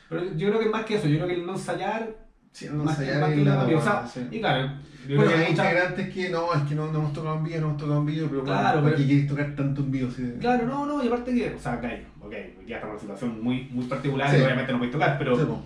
Pero 0.09 0.25
yo 0.37 0.49
creo 0.49 0.59
que 0.61 0.67
es 0.67 0.71
más 0.71 0.85
que 0.85 0.95
eso, 0.95 1.09
yo 1.09 1.17
creo 1.17 1.27
que 1.29 1.35
el 1.35 1.47
no 1.47 1.53
ensayar, 1.55 2.09
Sí, 2.55 2.69
no 2.73 2.85
más 2.85 2.97
que 2.97 3.11
es 3.11 3.17
la 3.17 3.27
rápido, 3.27 3.79
o 3.79 3.83
sea, 3.83 3.93
weá, 3.95 4.07
sí. 4.07 4.21
y 4.31 4.39
claro, 4.39 4.69
yo 5.09 5.17
Bueno, 5.17 5.25
creo 5.25 5.27
que 5.27 5.45
hay 5.45 5.51
mucha- 5.51 5.65
integrantes 5.65 6.15
que 6.15 6.29
no, 6.31 6.55
es 6.55 6.63
que 6.63 6.75
no, 6.77 6.93
no 6.93 6.99
hemos 7.01 7.13
tocado 7.13 7.37
en 7.39 7.45
vivo, 7.45 7.59
no 7.61 7.67
hemos 7.67 7.77
tocado 7.79 7.99
en 7.99 8.07
vivo, 8.07 8.27
pero 8.31 8.43
bueno, 8.43 8.59
Claro, 8.61 8.79
¿para 8.81 8.85
pero- 8.85 8.97
qué 8.97 9.07
queréis 9.09 9.27
tocar 9.27 9.57
tanto 9.57 9.81
en 9.81 9.91
vivo? 9.91 10.11
Sí. 10.13 10.35
Claro, 10.41 10.67
no, 10.67 10.87
no, 10.87 11.03
y 11.03 11.09
aparte 11.09 11.35
que, 11.35 11.53
o 11.53 11.59
sea, 11.59 11.75
ok, 11.75 12.31
día 12.65 12.77
estamos 12.77 12.83
en 12.85 12.91
una 12.91 12.99
situación 13.01 13.43
muy, 13.43 13.69
muy 13.73 13.85
particular 13.87 14.31
Sí. 14.31 14.37
y 14.37 14.43
obviamente 14.43 14.71
no 14.73 14.79
podéis 14.79 14.93
tocar, 14.93 15.19
pero, 15.19 15.61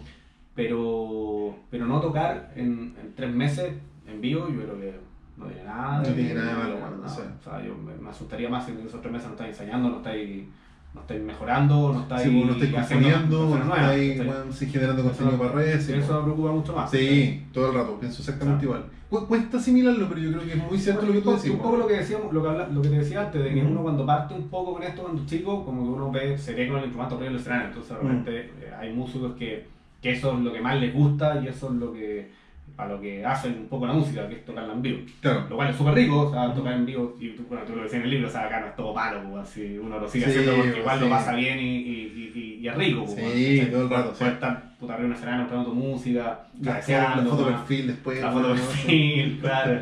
pero, 0.55 1.57
pero 1.71 1.87
no 1.87 2.01
tocar 2.01 2.53
en, 2.57 2.95
en 3.01 3.15
tres 3.15 3.33
meses 3.35 3.75
en 4.07 4.21
vivo, 4.23 4.49
yo 4.49 4.63
creo 4.63 4.81
que 4.81 4.95
no 5.37 5.45
tiene 5.47 5.65
nada. 5.65 5.99
No 5.99 6.05
de- 6.09 6.13
tiene 6.15 6.35
nada 6.35 6.49
de 6.49 6.55
malo, 6.57 6.75
nada, 6.77 6.89
bueno, 6.91 7.09
sí. 7.09 7.21
O 7.39 7.45
sea, 7.45 7.63
yo 7.65 7.75
me, 7.77 7.95
me 7.97 8.09
asustaría 8.11 8.49
más 8.49 8.65
si 8.65 8.73
en 8.73 8.79
esos 8.87 9.01
tres 9.01 9.13
meses 9.13 9.29
no 9.29 9.35
estáis 9.35 9.51
ensayando, 9.51 9.91
no 9.91 9.97
estáis, 9.99 10.47
no 10.95 11.01
estáis 11.03 11.23
mejorando, 11.23 11.93
no 11.93 12.01
estáis 12.01 12.23
Sí, 12.29 12.45
no 12.45 12.53
estáis 12.53 12.73
componiendo, 12.73 13.49
no 13.59 13.75
estáis 13.75 14.17
bueno, 14.25 14.53
sí, 14.53 14.67
generando 14.67 15.03
contenido 15.05 15.39
para 15.39 15.53
redes. 15.53 15.85
sí, 15.85 15.93
Eso 15.93 16.19
me 16.19 16.23
preocupa 16.25 16.53
mucho 16.53 16.73
más. 16.75 16.91
Sí, 16.91 17.45
todo 17.53 17.69
el 17.69 17.75
rato, 17.75 17.99
pienso 18.01 18.21
exactamente 18.23 18.65
igual. 18.65 18.85
Cu- 19.11 19.27
Cuesta 19.27 19.57
asimilarlo, 19.59 20.07
pero 20.09 20.21
yo 20.21 20.31
creo 20.33 20.45
que 20.45 20.53
es 20.53 20.57
muy 20.71 20.79
cierto 20.79 21.07
lo 21.07 21.13
que 21.13 21.21
tú 21.21 21.31
un 21.31 21.37
decís. 21.37 21.53
poco 21.53 21.77
lo 21.77 21.87
que 21.87 21.95
decíamos, 21.97 22.33
lo 22.33 22.43
que, 22.43 22.49
habla- 22.49 22.69
lo 22.69 22.83
que 22.83 22.89
te 22.89 22.99
decía 22.99 23.21
antes, 23.23 23.43
de 23.43 23.55
que 23.55 23.63
uno 23.63 23.83
cuando 23.83 24.05
parte 24.05 24.35
un 24.35 24.49
poco 24.49 24.75
con 24.75 24.83
esto 24.83 25.03
cuando 25.03 25.23
es 25.23 25.29
chico, 25.29 25.65
como 25.65 25.83
que 25.85 25.89
uno 25.91 26.11
ve, 26.11 26.37
se 26.37 26.55
ve 26.55 26.69
con 26.69 26.77
el 26.79 26.85
instrumento 26.85 27.15
arriba 27.17 27.31
del 27.31 27.41
escenario, 27.41 27.67
entonces 27.69 27.91
de 27.91 28.03
repente 28.03 28.41
eh, 28.41 28.73
hay 28.79 28.93
músicos 28.93 29.33
que, 29.39 29.67
que 30.03 30.13
eso 30.13 30.33
es 30.37 30.41
lo 30.41 30.53
que 30.53 30.61
más 30.61 30.79
les 30.81 30.93
gusta 30.93 31.41
y 31.43 31.49
eso 31.49 31.69
es 31.69 31.75
lo 31.77 31.93
que 31.93 32.31
para 32.79 32.95
lo 32.95 33.01
que 33.01 33.25
hacen 33.27 33.59
un 33.59 33.67
poco 33.67 33.89
la 33.89 33.93
música, 33.93 34.29
que 34.29 34.37
es 34.37 34.45
tocarla 34.45 34.73
en 34.73 34.83
vivo. 34.83 35.01
Claro. 35.21 35.47
Lo 35.51 35.57
cual 35.57 35.71
es 35.71 35.77
súper 35.77 35.95
rico, 35.95 36.29
o 36.29 36.33
sea, 36.33 36.55
tocar 36.55 36.75
en 36.75 36.87
vivo, 36.87 37.17
y 37.19 37.31
tú, 37.31 37.43
bueno, 37.49 37.65
tú 37.67 37.75
lo 37.75 37.83
decías 37.83 37.99
en 37.99 38.03
el 38.05 38.11
libro, 38.11 38.29
o 38.29 38.31
sea, 38.31 38.45
acá 38.47 38.61
no 38.61 38.67
es 38.69 38.77
todo 38.77 38.95
malo, 38.95 39.21
pues, 39.29 39.43
así 39.49 39.77
uno 39.83 39.99
lo 39.99 40.09
sigue 40.09 40.27
Sí, 40.27 40.31
haciendo 40.31 40.53
porque 40.55 40.71
pues, 40.71 40.81
igual 40.83 40.99
sí. 40.99 41.05
lo 41.05 41.11
pasa 41.11 41.35
bien 41.35 41.59
y, 41.59 41.77
y, 41.77 42.33
y, 42.37 42.59
y 42.63 42.69
es 42.69 42.75
rico. 42.77 43.05
pues, 43.05 43.33
Sí, 43.35 43.69
todo 43.73 43.83
el 43.83 43.91
rato, 43.91 44.15
sí. 44.15 44.23
estar 44.25 44.77
puta, 44.79 44.93
arriba 44.95 45.09
de 45.09 45.11
un 45.11 45.17
escenario 45.17 45.41
mostrando 45.41 45.69
tu 45.71 45.75
música, 45.75 46.41
La, 46.61 46.75
la 46.87 47.25
foto 47.29 47.47
perfil 47.49 47.87
después. 47.89 48.21
La 48.21 48.31
foto 48.31 48.53
perfil, 48.55 49.39
claro. 49.43 49.81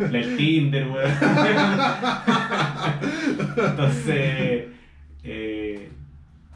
La 0.00 0.08
del 0.08 0.36
Tinder, 0.36 0.88
weón. 0.88 1.12
Entonces, 3.56 4.64
eh, 5.24 5.88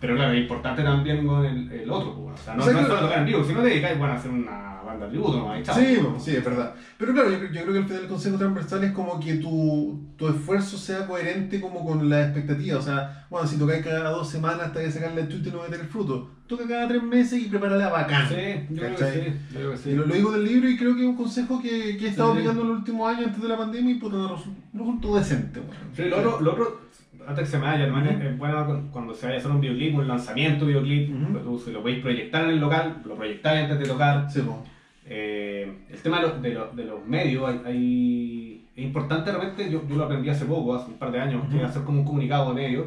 pero 0.01 0.17
claro, 0.17 0.33
es 0.33 0.41
importante 0.41 0.83
también 0.83 1.27
con 1.27 1.45
el, 1.45 1.71
el 1.73 1.91
otro, 1.91 2.15
pues, 2.15 2.41
o 2.41 2.45
sea, 2.45 2.55
no, 2.55 2.63
O 2.63 2.65
sea, 2.65 2.73
no 2.75 2.81
es 2.81 2.87
que- 2.87 2.91
solo 2.93 3.03
tocar 3.07 3.19
en 3.21 3.27
vivo, 3.27 3.45
si 3.45 3.53
no 3.53 3.63
te 3.63 3.69
dedicáis, 3.69 3.99
bueno, 3.99 4.15
a 4.15 4.17
hacer 4.17 4.31
una 4.31 4.76
tributo, 5.09 5.39
no 5.39 5.51
hay 5.53 5.63
chao. 5.63 5.75
Sí, 5.77 5.97
bueno, 6.01 6.19
sí, 6.19 6.31
es 6.37 6.45
verdad. 6.45 6.75
Pero 6.99 7.13
claro, 7.13 7.31
yo, 7.31 7.39
yo 7.39 7.63
creo 7.63 7.73
que 7.73 7.79
al 7.79 7.85
final 7.85 8.03
el 8.03 8.09
consejo 8.09 8.37
transversal 8.39 8.85
es 8.85 8.93
como 8.93 9.21
que 9.21 9.35
tu, 9.35 10.07
tu 10.17 10.29
esfuerzo 10.29 10.79
sea 10.79 11.07
coherente 11.07 11.61
como 11.61 11.85
con 11.85 12.09
la 12.09 12.23
expectativa. 12.25 12.79
O 12.79 12.83
sea, 12.83 13.27
bueno, 13.31 13.47
si 13.47 13.59
tocáis 13.59 13.85
cada 13.85 14.09
dos 14.11 14.29
semanas 14.29 14.69
hasta 14.69 14.81
que 14.81 14.91
sacar 14.91 15.13
la 15.15 15.29
chuta 15.29 15.49
y 15.49 15.53
no 15.53 15.59
va 15.59 15.67
a 15.67 15.71
tener 15.71 15.87
fruto. 15.87 16.31
Toca 16.47 16.67
cada 16.67 16.89
tres 16.89 17.03
meses 17.03 17.43
y 17.43 17.47
prepárala 17.49 17.89
bacán. 17.91 18.29
Sí, 18.29 18.35
yo 18.71 18.83
creo 18.83 18.97
que 18.97 19.05
sí. 19.13 19.33
Yo 19.53 19.59
creo 19.59 19.71
que 19.73 19.77
sí. 19.79 19.91
Y 19.91 19.95
lo, 19.95 20.07
lo 20.07 20.15
digo 20.15 20.31
del 20.33 20.45
libro 20.45 20.69
y 20.71 20.77
creo 20.77 20.95
que 20.95 21.03
es 21.03 21.07
un 21.09 21.17
consejo 21.17 21.61
que, 21.61 21.97
que 21.99 22.07
he 22.07 22.09
estado 22.09 22.31
Sí. 22.33 22.39
aplicando 22.39 22.63
en 22.63 22.69
los 22.69 22.79
últimos 22.79 23.09
años 23.15 23.27
antes 23.27 23.43
de 23.43 23.49
la 23.49 23.57
pandemia 23.59 23.95
y 23.95 24.01
resu- 24.01 24.55
resultó 24.73 25.17
decente. 25.17 25.61
bueno. 25.61 25.81
Sí, 25.95 26.05
lo 26.05 26.19
otro, 26.19 26.41
lo 26.41 26.53
otro, 26.53 26.81
antes 27.27 27.45
que 27.47 27.51
se 27.51 27.59
me 27.59 27.65
vaya, 27.65 27.87
también 27.91 28.17
Ujú. 28.19 28.29
es 28.29 28.39
bueno 28.39 28.65
cu- 28.65 28.93
cuando 28.93 29.13
se 29.13 29.27
vaya 29.27 29.39
a 29.39 29.41
hacer 29.41 29.51
un 29.51 29.61
videoclip, 29.61 29.97
un 29.97 30.07
lanzamiento 30.07 30.65
de 30.65 30.69
videoclip, 30.73 31.11
Ujú. 31.17 31.33
pues 31.33 31.45
tú 31.45 31.59
si 31.65 31.73
lo 31.73 31.83
podéis 31.83 32.01
proyectar 32.01 32.45
en 32.45 32.51
el 32.51 32.61
local, 32.61 33.03
lo 33.05 33.17
proyectáis 33.17 33.63
antes 33.65 33.81
de 33.81 33.87
tocar. 33.87 34.31
Sí, 34.31 34.41
po. 34.43 34.63
Eh, 35.09 35.87
el 35.89 36.03
tema 36.03 36.21
de 36.21 36.29
los, 36.29 36.43
de 36.43 36.51
los, 36.51 36.77
de 36.77 36.85
los 36.85 37.07
medios, 37.07 37.49
hay, 37.49 37.61
hay, 37.65 38.69
es 38.75 38.85
importante 38.85 39.31
de 39.31 39.39
repente, 39.39 39.71
yo, 39.71 39.87
yo 39.89 39.97
lo 39.97 40.05
aprendí 40.05 40.29
hace 40.29 40.45
poco, 40.45 40.75
hace 40.75 40.91
un 40.91 40.99
par 40.99 41.13
de 41.13 41.21
años, 41.21 41.45
que 41.51 41.63
hacer 41.63 41.85
como 41.85 42.01
un 42.01 42.05
comunicado 42.05 42.49
de 42.49 42.63
medio. 42.63 42.87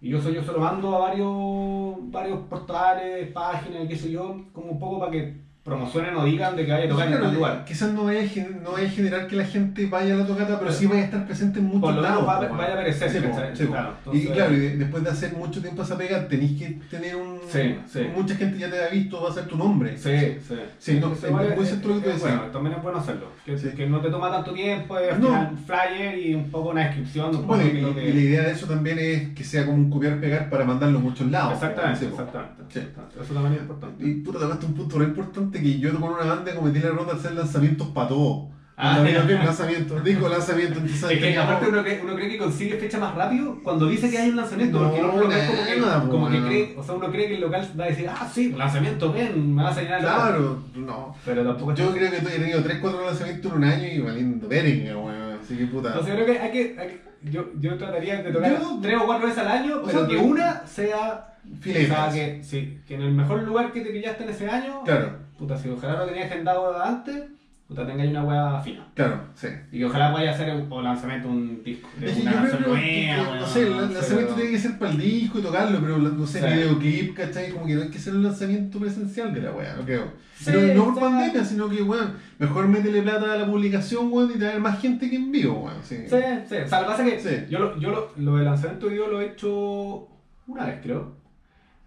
Y 0.00 0.10
yo, 0.10 0.20
soy, 0.20 0.34
yo 0.34 0.42
se 0.42 0.52
lo 0.52 0.58
mando 0.58 0.94
a 0.94 1.08
varios, 1.08 2.10
varios 2.12 2.40
portales, 2.40 3.32
páginas, 3.32 3.88
qué 3.88 3.96
sé 3.96 4.10
yo, 4.10 4.44
como 4.52 4.72
un 4.72 4.78
poco 4.78 5.00
para 5.00 5.10
que 5.10 5.45
promocionen 5.66 6.14
o 6.16 6.24
digan 6.24 6.54
de 6.54 6.64
que 6.64 6.70
vaya 6.72 6.84
a 6.84 6.88
tocar 6.88 7.12
en 7.12 7.20
tal 7.20 7.34
lugar. 7.34 7.64
Quizás 7.66 7.92
no 7.92 8.04
vaya, 8.04 8.22
no 8.62 8.70
vaya 8.72 8.86
a 8.86 8.90
generar 8.90 9.26
que 9.26 9.34
la 9.36 9.44
gente 9.44 9.86
vaya 9.86 10.14
a 10.14 10.18
la 10.18 10.26
tocata, 10.26 10.58
pero 10.60 10.70
sí 10.72 10.86
vaya 10.86 11.02
a 11.02 11.04
estar 11.06 11.26
presente 11.26 11.58
en 11.58 11.66
muchos 11.66 11.96
lados. 11.96 12.26
va- 12.26 12.38
vaya 12.48 12.70
a 12.70 12.72
aparecer, 12.74 13.10
Sí. 13.56 13.66
Claro, 13.66 13.94
y 14.12 14.26
claro, 14.28 14.54
y 14.54 14.58
de- 14.58 14.76
después 14.76 15.02
de 15.02 15.10
hacer 15.10 15.32
mucho 15.34 15.60
tiempo 15.60 15.82
esa 15.82 15.98
pega, 15.98 16.26
tenéis 16.28 16.58
que 16.58 16.78
tener 16.88 17.16
un. 17.16 17.40
Sí, 17.48 17.76
sí. 17.92 18.00
Mucha 18.14 18.36
gente 18.36 18.58
ya 18.58 18.70
te 18.70 18.80
ha 18.82 18.88
visto, 18.88 19.20
va 19.22 19.30
a 19.30 19.32
ser 19.32 19.44
tu 19.46 19.56
nombre. 19.56 19.96
Sí, 19.98 20.38
sí. 20.46 20.54
Sí, 20.78 21.00
no, 21.00 21.08
es 21.12 21.24
es- 21.24 21.70
que 21.70 21.76
tú. 21.82 22.00
Bueno, 22.20 22.42
también 22.52 22.76
es 22.76 22.82
bueno 22.82 22.98
hacerlo. 22.98 23.26
Que, 23.44 23.54
que 23.56 23.86
no 23.88 24.00
te 24.00 24.08
toma 24.10 24.30
tanto 24.30 24.52
tiempo, 24.52 24.96
es 24.98 25.18
No. 25.18 25.28
un 25.50 25.58
flyer 25.58 26.16
y 26.18 26.34
un 26.34 26.48
poco 26.50 26.70
una 26.70 26.82
descripción. 26.84 27.26
Un 27.26 27.32
poco 27.42 27.46
Bueno, 27.56 27.64
y, 27.64 28.12
la 28.12 28.20
idea 28.20 28.42
de 28.44 28.52
eso 28.52 28.66
también 28.66 28.98
es 29.00 29.28
que 29.30 29.42
sea 29.42 29.64
como 29.66 29.78
un 29.78 29.90
copiar-pegar 29.90 30.48
para 30.48 30.64
mandarlo 30.64 30.98
a 30.98 31.02
muchos 31.02 31.28
lados. 31.30 31.54
Exactamente, 31.54 32.06
exactamente. 32.06 32.80
Eso 33.20 33.34
también 33.34 33.54
es 33.54 33.60
importante. 33.60 34.06
Y 34.06 34.14
puta, 34.20 34.38
tocaste 34.38 34.66
un 34.66 34.74
punto 34.74 34.98
re 34.98 35.04
importante 35.06 35.55
que 35.60 35.78
yo 35.78 35.98
con 36.00 36.12
una 36.12 36.24
banda 36.24 36.54
cometí 36.54 36.80
la 36.80 36.90
ronda 36.90 37.14
de 37.14 37.18
hacer 37.18 37.32
lanzamientos 37.32 37.88
para 37.88 38.08
todo. 38.08 38.50
Ah, 38.78 38.98
lanzamientos, 38.98 40.04
disco, 40.04 40.28
lanzamiento, 40.28 40.80
entonces 40.80 41.10
Es 41.10 41.18
que 41.18 41.38
aparte 41.38 41.68
uno 41.70 41.82
cree, 41.82 41.98
uno 42.04 42.14
cree 42.14 42.28
que 42.28 42.36
consigue 42.36 42.76
fecha 42.76 42.98
más 42.98 43.14
rápido 43.14 43.58
cuando 43.62 43.86
dice 43.86 44.10
que 44.10 44.18
hay 44.18 44.28
un 44.28 44.36
lanzamiento, 44.36 44.78
No, 44.78 44.90
porque 44.90 45.00
uno 45.02 45.16
lo 45.16 45.28
ve 45.28 45.46
como 45.46 45.64
que, 45.64 45.80
nada, 45.80 46.00
como 46.06 46.28
que 46.28 46.42
cree, 46.42 46.74
o 46.76 46.82
sea, 46.82 46.94
uno 46.94 47.10
cree 47.10 47.28
que 47.28 47.34
el 47.36 47.40
local 47.40 47.70
va 47.80 47.84
a 47.84 47.88
decir, 47.88 48.06
ah, 48.06 48.30
sí, 48.30 48.52
lanzamiento, 48.52 49.10
ven, 49.14 49.54
me 49.54 49.62
vas 49.62 49.78
a 49.78 49.80
llenar 49.80 50.00
el 50.00 50.04
local". 50.04 50.20
Claro, 50.20 50.62
no. 50.74 51.16
Pero 51.24 51.44
tampoco 51.46 51.72
es 51.72 51.78
Yo 51.78 51.90
creo 51.90 52.10
que 52.10 52.16
he 52.18 52.20
tenido 52.20 52.62
3, 52.62 52.78
4 52.78 53.06
lanzamientos 53.06 53.50
en 53.50 53.56
un 53.56 53.64
año 53.64 53.88
y 53.88 53.98
valiendo 53.98 54.46
verga, 54.46 54.98
weón. 54.98 55.25
Así 55.46 55.56
que 55.56 55.66
puta. 55.66 55.88
Entonces 55.88 56.14
creo 56.14 56.26
que 56.26 56.38
hay 56.38 56.50
que, 56.50 56.76
hay 56.78 56.88
que- 56.88 57.30
yo, 57.30 57.46
yo 57.58 57.78
trataría 57.78 58.20
de 58.22 58.32
tocar 58.32 58.60
Yo- 58.60 58.78
tres 58.82 58.96
o 59.00 59.06
cuatro 59.06 59.26
veces 59.28 59.42
al 59.42 59.48
año, 59.48 59.80
pero 59.84 60.00
sea, 60.00 60.08
que 60.08 60.16
una 60.16 60.66
sea, 60.66 61.34
o 61.60 61.62
sea, 61.64 62.10
que, 62.12 62.40
sí, 62.42 62.80
que 62.86 62.94
en 62.96 63.02
el 63.02 63.12
mejor 63.12 63.42
lugar 63.42 63.72
que 63.72 63.80
te 63.80 63.90
pillaste 63.90 64.24
en 64.24 64.30
ese 64.30 64.48
año, 64.48 64.82
Claro, 64.84 65.12
puta, 65.38 65.56
si 65.56 65.68
ojalá 65.68 65.98
lo 66.00 66.06
tenías 66.06 66.26
agendado 66.30 66.82
antes, 66.82 67.24
puta, 67.68 67.86
tenga 67.86 68.04
una 68.04 68.22
hueá 68.22 68.60
fina. 68.60 68.86
claro, 68.94 69.20
sí. 69.34 69.48
Y 69.72 69.78
que 69.78 69.84
ojalá 69.84 70.06
a 70.06 70.30
hacer 70.30 70.54
un, 70.54 70.70
o 70.70 70.82
lanzamiento 70.82 71.28
un 71.28 71.62
disco 71.64 71.88
de 71.98 72.12
una 72.12 72.32
canción 72.32 72.62
nueva, 72.62 73.40
no 73.40 73.46
sé, 73.46 73.62
el 73.62 73.76
lanzamiento 73.94 74.34
tiene 74.34 74.50
que 74.50 74.58
ser 74.58 74.78
para 74.78 74.92
el 74.92 74.98
disco 74.98 75.38
y 75.38 75.42
tocarlo, 75.42 75.80
pero 75.80 75.98
no 75.98 76.26
sé, 76.26 76.46
videoclip, 76.46 77.14
¿cachai? 77.14 77.50
Como 77.50 77.66
que 77.66 77.74
no 77.74 77.82
hay 77.82 77.90
que 77.90 77.98
ser 77.98 78.14
un 78.14 78.22
lanzamiento 78.22 78.78
presencial 78.78 79.34
de 79.34 79.42
la 79.42 79.52
weá, 79.52 79.74
no 79.76 79.84
creo. 79.84 80.12
Pero 80.44 80.74
no 80.74 80.84
por 80.84 81.00
pandemia, 81.00 81.44
sino 81.44 81.68
que, 81.68 81.82
weón, 81.82 82.14
mejor 82.38 82.68
métele 82.68 83.02
plata 83.02 83.32
a 83.32 83.36
la 83.36 83.46
publicación, 83.46 84.12
weón, 84.12 84.30
y 84.34 84.38
traer 84.38 84.60
más 84.60 84.80
gente 84.80 85.08
que 85.08 85.16
en 85.16 85.32
vivo, 85.32 85.64
weón. 85.64 85.82
Sí. 85.82 85.96
Sí, 86.06 86.16
sí. 86.48 86.56
O 86.56 86.68
sea, 86.68 86.82
lo 86.82 86.86
que 86.86 86.90
pasa 86.92 87.08
es 87.08 87.22
que 87.22 87.46
yo, 87.50 87.58
lo, 87.58 87.80
yo 87.80 87.90
lo, 87.90 88.12
lo 88.16 88.36
del 88.36 88.44
lanzamiento 88.44 88.86
de 88.86 88.92
video 88.92 89.08
lo 89.08 89.20
he 89.20 89.26
hecho 89.26 90.08
una 90.46 90.66
vez, 90.66 90.80
creo. 90.82 91.16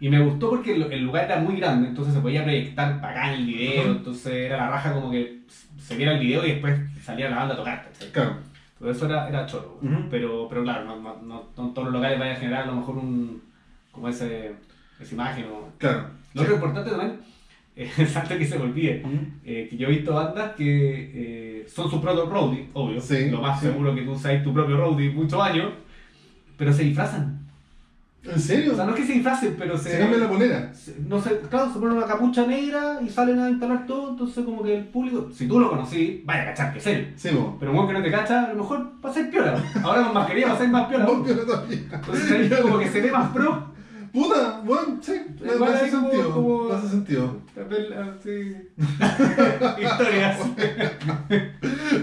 Y 0.01 0.09
me 0.09 0.21
gustó 0.21 0.49
porque 0.49 0.75
el, 0.75 1.03
lugar 1.03 1.25
era 1.25 1.39
muy 1.39 1.57
grande, 1.57 1.89
entonces 1.89 2.13
se 2.13 2.21
podía 2.21 2.43
proyectar 2.43 3.01
bacán 3.01 3.32
el 3.32 3.45
video, 3.45 3.91
entonces 3.91 4.34
era 4.34 4.57
la 4.57 4.69
raja 4.69 4.93
como 4.93 5.11
que 5.11 5.41
se 5.90 5.96
viera 5.98 6.14
el 6.14 6.20
video 6.20 6.46
y 6.46 6.52
después 6.52 6.80
salía 7.04 7.32
la 7.32 7.38
banda 7.38 7.56
a 7.56 7.58
tocar, 7.58 7.84
¿cachai? 7.84 8.12
Claro. 8.12 8.36
Todo 8.78 8.92
eso 8.92 9.08
era, 9.08 9.28
era 9.28 9.46
choro. 9.48 9.80
Ujú. 9.82 10.08
pero, 10.12 10.48
pero 10.48 10.62
claro, 10.62 10.86
no, 10.86 10.96
no, 11.00 11.16
no, 11.58 11.70
todos 11.72 11.86
los 11.86 11.94
locales 11.94 12.20
vaya 12.20 12.34
a 12.34 12.36
generar 12.36 12.64
a 12.64 12.68
lo 12.68 12.76
mejor 12.76 12.98
un, 12.98 13.42
como 13.92 14.08
ese, 14.08 14.54
esa 15.00 15.14
imagen. 15.16 15.46
O... 15.46 15.72
Claro. 15.80 16.12
Lo 16.36 16.44
otro 16.44 16.54
importante 16.54 16.92
también, 16.92 17.20
eh, 17.76 17.90
antes 18.16 18.38
que 18.38 18.46
se 18.46 18.60
me 18.60 18.66
olvide, 18.66 19.02
Ujú. 19.04 19.18
eh, 19.44 19.68
que 19.68 19.78
yo 19.78 19.88
he 19.88 19.92
visto 19.92 20.14
bandas 20.14 20.54
que 20.56 20.62
eh, 21.16 21.68
son 21.68 21.90
su 21.90 22.00
propio 22.00 22.28
roadie, 22.28 22.70
obvio. 22.74 23.02
Sí, 23.02 23.32
lo 23.32 23.42
más 23.42 23.60
sí. 23.60 23.66
seguro 23.66 23.96
que 23.96 24.04
tú 24.04 24.16
seas 24.16 24.44
tu 24.44 24.54
propio 24.54 24.78
roadie 24.78 25.10
muchos 25.10 25.42
años, 25.42 25.74
pero 26.56 26.72
se 26.72 26.84
disfrazan. 26.84 27.49
¿En 28.24 28.39
serio? 28.39 28.74
O 28.74 28.76
sea, 28.76 28.84
no 28.86 28.91
es 28.91 28.97
que 28.99 29.05
se 29.07 29.13
disfracen, 29.13 29.55
pero 29.57 29.78
se. 29.78 29.91
Se 29.91 29.99
cambia 29.99 30.17
la 30.20 30.28
polera. 30.30 30.74
se- 30.74 30.95
no 31.07 31.22
sé, 31.22 31.39
claro, 31.49 31.72
se 31.72 31.80
ponen 31.80 31.97
una 31.97 32.05
capucha 32.05 32.45
negra 32.45 32.99
y 33.01 33.09
salen 33.09 33.39
a 33.39 33.49
instalar 33.49 33.86
todo, 33.86 34.09
entonces 34.11 34.43
como 34.43 34.61
que 34.61 34.76
el 34.78 34.86
público, 34.86 35.30
si 35.34 35.47
tú 35.47 35.59
lo 35.59 35.70
conocí, 35.70 36.22
vaya 36.26 36.41
a 36.41 36.45
cachar 36.47 36.74
que 36.74 36.80
es 36.80 36.88
él. 36.88 37.13
Sí, 37.15 37.30
vos. 37.30 37.55
Pero 37.59 37.72
un 37.72 37.88
que 37.88 37.93
no 37.93 38.01
te 38.03 38.11
cacha, 38.11 38.45
a 38.45 38.49
lo 38.49 38.55
mejor 38.55 38.91
va 39.03 39.09
a 39.09 39.13
ser 39.13 39.30
piola. 39.30 39.63
Ahora 39.84 40.03
con 40.03 40.13
mascarilla 40.13 40.47
va 40.49 40.53
a 40.53 40.57
ser 40.57 40.67
más 40.70 40.88
piola. 40.88 41.05
No, 41.09 41.24
pero 41.24 41.45
todavía. 41.45 41.78
Entonces 41.91 42.32
ahí 42.32 42.61
como 42.61 42.78
que 42.80 42.89
se 42.89 43.01
ve 43.01 43.11
más 43.11 43.32
pro. 43.32 43.78
Puta, 44.14 44.62
bueno, 44.66 44.97
sí, 45.01 45.22
me, 45.41 45.66
hace 45.68 45.89
como- 45.91 46.10
sentido. 46.10 46.32
como- 46.34 46.64
Me 46.70 46.76
hace 46.76 46.89
sentido. 46.89 47.38
Papel, 47.55 47.93
así. 47.93 48.55
Historias. 49.84 50.39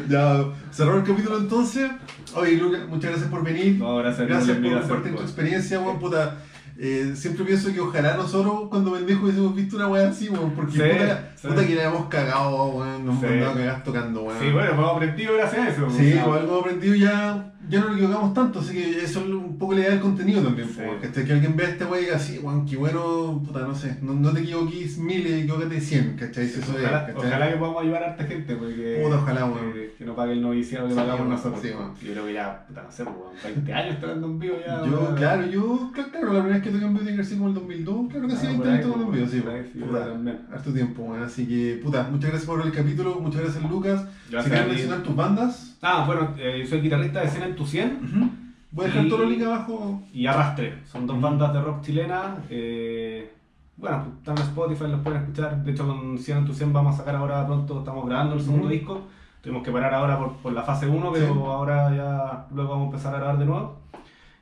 Ya, 0.08 0.44
cerró 0.70 0.98
el 0.98 1.04
capítulo 1.04 1.38
entonces. 1.38 1.90
Oye, 2.34 2.56
Lucas, 2.56 2.80
muchas 2.88 3.10
gracias 3.10 3.30
por 3.30 3.42
venir. 3.44 3.76
No, 3.78 3.96
gracias, 3.96 4.28
Gracias 4.28 4.56
por 4.58 4.70
compartir 4.80 5.16
tu 5.16 5.22
experiencia, 5.22 5.80
weón, 5.80 5.98
puta. 5.98 6.38
Eh, 6.78 7.12
siempre 7.16 7.44
pienso 7.44 7.72
que 7.72 7.80
ojalá 7.80 8.16
nosotros 8.16 8.68
cuando 8.68 8.92
pendejo 8.92 9.24
hubiésemos 9.24 9.54
visto 9.56 9.76
una 9.76 9.88
weá 9.88 10.08
así, 10.10 10.28
weón, 10.28 10.50
porque 10.52 10.72
Sí, 10.72 10.78
puta, 10.78 11.32
sí. 11.36 11.48
puta 11.48 11.66
que 11.66 11.74
la 11.74 11.84
hemos 11.84 12.06
cagado, 12.08 12.66
weón, 12.66 13.06
nos 13.06 13.18
Sí. 13.18 13.26
hemos 13.26 13.36
mandado 13.36 13.54
cagar 13.56 13.82
tocando, 13.84 14.22
weón. 14.24 14.38
Sí, 14.40 14.50
bueno, 14.52 14.70
hemos 14.70 14.94
aprendido 14.96 15.34
gracias 15.34 15.66
a 15.66 15.68
eso. 15.70 15.90
Sí, 15.90 16.12
algo 16.18 16.60
aprendido 16.60 16.94
ya, 16.94 17.54
ya 17.68 17.80
no 17.80 17.86
nos 17.88 17.96
equivocamos 17.96 18.34
tanto, 18.34 18.60
así 18.60 18.74
que 18.74 19.02
eso 19.04 19.20
es 19.20 19.26
un 19.26 19.58
poco 19.58 19.74
la 19.74 19.80
idea 19.80 19.90
del 19.90 20.00
contenido 20.00 20.42
también, 20.42 20.68
Sí. 20.68 20.80
po, 20.84 21.00
¿cachai? 21.00 21.24
que 21.24 21.32
alguien 21.32 21.56
vea 21.56 21.68
este 21.70 21.84
wey 21.84 22.02
y 22.02 22.04
diga 22.04 22.16
así, 22.16 22.38
weón, 22.38 22.66
qué 22.66 22.76
bueno, 22.76 23.42
puta, 23.44 23.60
no 23.60 23.74
sé, 23.74 23.98
no, 24.02 24.12
no 24.14 24.30
te 24.32 24.40
equivoquís 24.40 24.98
mil, 24.98 25.26
equivócate 25.26 25.80
cien, 25.80 26.16
¿cachai? 26.18 26.48
Si 26.48 26.60
eso 26.60 26.72
es, 26.72 26.84
Ojalá, 26.84 27.06
¿cachai? 27.06 27.26
ojalá 27.28 27.50
que 27.50 27.56
podamos 27.56 27.82
ayudar 27.82 28.02
a 28.02 28.06
harta 28.10 28.24
gente, 28.24 28.56
porque. 28.56 29.00
Puta, 29.02 29.16
ojalá, 29.16 29.44
weón. 29.46 29.72
que, 29.72 29.94
que 29.98 30.04
no 30.04 30.14
pague 30.16 30.32
el 30.32 30.42
noviciado 30.42 30.86
que 30.86 30.92
Sí, 30.94 30.98
pagamos 31.00 31.28
nosotros. 31.28 31.60
sí, 31.62 31.68
weón. 31.76 31.92
Yo 32.02 32.12
creo 32.12 32.26
que 32.26 32.32
ya, 32.34 32.64
puta, 32.68 32.82
no 32.82 32.90
sé, 32.92 33.02
weón, 33.02 33.16
20 33.44 33.72
años 33.72 34.00
tocando 34.00 34.26
en 34.26 34.38
vivo 34.38 34.56
ya. 34.66 34.86
Yo, 34.86 35.14
claro, 35.16 35.46
yo, 35.46 35.90
claro, 35.92 36.10
claro, 36.10 36.26
la 36.32 36.40
primera 36.40 36.54
vez 36.54 36.62
que 36.62 36.70
toqué 36.70 36.84
en 36.84 36.92
vivo 36.94 37.04
tiene 37.04 37.18
que 37.18 37.24
sido 37.24 37.38
como 37.38 37.48
el 37.48 37.54
2002, 37.54 38.08
claro 38.12 38.28
que 38.28 38.36
sí, 38.36 38.46
Ah, 38.46 38.48
20 38.48 38.56
por 38.58 38.66
ahí, 38.66 38.72
años 38.74 38.86
tocando 38.86 39.06
en 39.06 39.12
vivo, 39.12 39.26
sí, 39.26 39.32
sí, 39.72 39.78
puta, 39.80 39.98
yo 40.06 40.12
también. 40.12 40.38
harto 40.52 40.72
tiempo, 40.72 41.02
weón, 41.02 41.22
así 41.22 41.46
que, 41.46 41.80
puta, 41.82 42.02
muchas 42.10 42.30
gracias 42.30 42.46
por 42.48 42.64
el 42.66 42.72
capítulo, 42.72 43.20
muchas 43.20 43.42
gracias 43.42 43.70
Lucas, 43.70 44.00
si 44.26 44.32
Gracias 44.32 44.52
quieres 44.52 44.68
mencionar 44.72 45.02
tus 45.02 45.16
bandas, 45.16 45.75
Ah, 45.82 46.04
bueno, 46.06 46.30
eh, 46.38 46.58
yo 46.62 46.66
soy 46.66 46.80
guitarrista 46.80 47.20
de 47.20 47.26
Escena 47.26 47.46
en 47.46 47.56
tu 47.56 47.66
100 47.66 48.46
voy 48.72 48.84
a 48.84 48.88
dejar 48.88 49.06
Y- 49.06 49.08
todo 49.08 49.22
el 49.22 49.30
link 49.30 49.42
abajo, 49.42 50.02
y 50.12 50.26
Arrastre. 50.26 50.78
Son 50.86 51.06
dos 51.06 51.20
bandas 51.20 51.52
de 51.52 51.60
rock 51.62 51.82
chilenas. 51.82 52.38
eh, 52.50 53.32
bueno, 53.76 54.04
pues, 54.04 54.16
están 54.18 54.36
en 54.38 54.42
Spotify, 54.44 54.84
los 54.90 55.00
pueden 55.00 55.20
escuchar. 55.22 55.62
De 55.62 55.70
hecho, 55.72 55.86
con 55.86 56.18
100 56.18 56.38
en 56.38 56.44
tu 56.46 56.54
100 56.54 56.72
vamos 56.72 56.94
a 56.94 56.98
sacar 56.98 57.14
ahora 57.16 57.46
pronto, 57.46 57.78
estamos 57.80 58.06
grabando 58.06 58.34
el 58.34 58.40
segundo 58.40 58.68
disco. 58.68 59.02
Tuvimos 59.42 59.62
que 59.62 59.70
parar 59.70 59.94
ahora 59.94 60.18
por, 60.18 60.32
por 60.38 60.52
la 60.52 60.62
fase 60.62 60.86
1, 60.88 61.12
pero 61.12 61.26
Sí. 61.26 61.40
ahora 61.44 61.94
ya 61.94 62.46
luego 62.54 62.70
vamos 62.70 62.84
a 62.84 62.90
empezar 62.90 63.14
a 63.14 63.18
grabar 63.18 63.38
de 63.38 63.44
nuevo. 63.44 63.78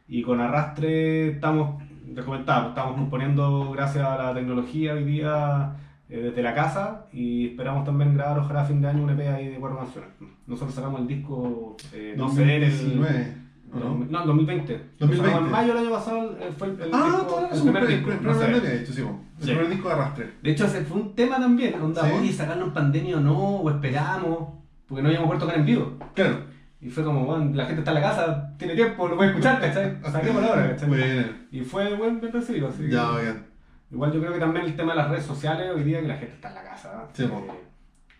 Y 0.08 0.22
con 0.22 0.40
Arrastre 0.40 1.28
estamos, 1.32 1.82
les 2.06 2.24
comentaba, 2.24 2.68
estamos 2.68 2.94
componiendo 2.96 3.70
gracias 3.72 4.04
a 4.06 4.16
la 4.22 4.34
tecnología 4.34 4.94
hoy 4.94 5.04
día 5.04 5.72
eh, 6.08 6.18
desde 6.18 6.42
la 6.42 6.54
casa 6.54 7.06
y 7.12 7.48
esperamos 7.48 7.84
también 7.84 8.14
grabar 8.14 8.38
ojalá 8.38 8.62
a 8.62 8.64
fin 8.64 8.80
de 8.80 8.88
año 8.88 9.02
un 9.04 9.10
EP 9.10 9.20
ahí 9.28 9.48
de 9.48 9.56
cuatro 9.58 9.78
canciones. 9.78 10.10
Nosotros 10.46 10.74
sacamos 10.74 11.00
el 11.00 11.06
disco 11.06 11.76
eh, 11.92 12.14
No 12.16 12.28
Ceder 12.30 12.62
el... 12.64 12.70
2019, 12.70 13.34
¿o 13.72 13.78
no? 13.78 13.94
No, 14.10 14.20
en 14.20 14.26
2020. 14.26 14.80
2020. 14.98 15.16
Sacamos 15.16 15.46
En 15.46 15.50
mayo 15.52 15.74
del 15.74 15.82
año 15.86 15.90
pasado 15.90 16.36
fue 16.58 16.68
el, 16.68 16.80
el 16.82 16.90
Ah, 16.92 17.06
disco, 17.18 17.48
el 17.52 17.60
primer 17.62 17.82
el 17.84 17.88
disco. 17.88 18.06
primer 18.10 18.22
No 18.22 18.34
sé. 18.34 18.40
pandemia, 18.44 18.70
de 18.70 18.80
hecho, 18.82 18.92
sí, 18.92 19.02
po. 19.02 19.20
el 19.40 19.46
primer 19.46 19.68
disco 19.70 19.88
de 19.88 19.94
Arrastre. 19.94 20.30
De 20.42 20.50
hecho, 20.50 20.64
ese 20.66 20.80
fue 20.82 21.00
un 21.00 21.14
tema 21.14 21.36
también, 21.38 21.74
onda, 21.80 22.02
Sí. 22.04 22.10
oye, 22.20 22.32
sacarlo 22.32 22.66
en 22.66 22.72
pandemia 22.72 23.16
o 23.16 23.20
no, 23.20 23.38
o 23.56 23.70
esperamos, 23.70 24.48
porque 24.86 25.02
no 25.02 25.08
habíamos 25.08 25.28
vuelto 25.28 25.44
a 25.44 25.48
tocar 25.48 25.60
en 25.60 25.66
vivo. 25.66 25.92
Claro. 26.14 26.52
Y 26.80 26.90
fue 26.90 27.02
como, 27.02 27.24
bueno, 27.24 27.50
la 27.54 27.64
gente 27.64 27.80
está 27.80 27.92
en 27.92 27.94
la 27.94 28.02
casa, 28.02 28.54
tiene 28.58 28.74
tiempo, 28.74 29.08
lo 29.08 29.16
puede 29.16 29.30
escuchar, 29.30 29.58
¿cachai? 29.58 29.96
Saquémoslo 30.12 30.48
ahora, 30.50 30.68
¿cachai? 30.70 30.88
Bueno, 30.90 31.26
Y 31.50 31.60
fue 31.62 31.96
buen 31.96 32.20
bien 32.20 32.30
recibido, 32.32 32.68
así 32.68 32.88
ya, 32.90 33.10
oigan. 33.12 33.46
Igual 33.94 34.12
yo 34.12 34.20
creo 34.20 34.32
que 34.32 34.40
también 34.40 34.64
el 34.66 34.74
tema 34.74 34.92
de 34.92 34.98
las 34.98 35.08
redes 35.08 35.24
sociales 35.24 35.70
hoy 35.72 35.84
día 35.84 36.00
que 36.00 36.08
la 36.08 36.16
gente 36.16 36.34
está 36.34 36.48
en 36.48 36.54
la 36.56 36.64
casa. 36.64 37.04
Sí. 37.12 37.22
Eh, 37.22 37.50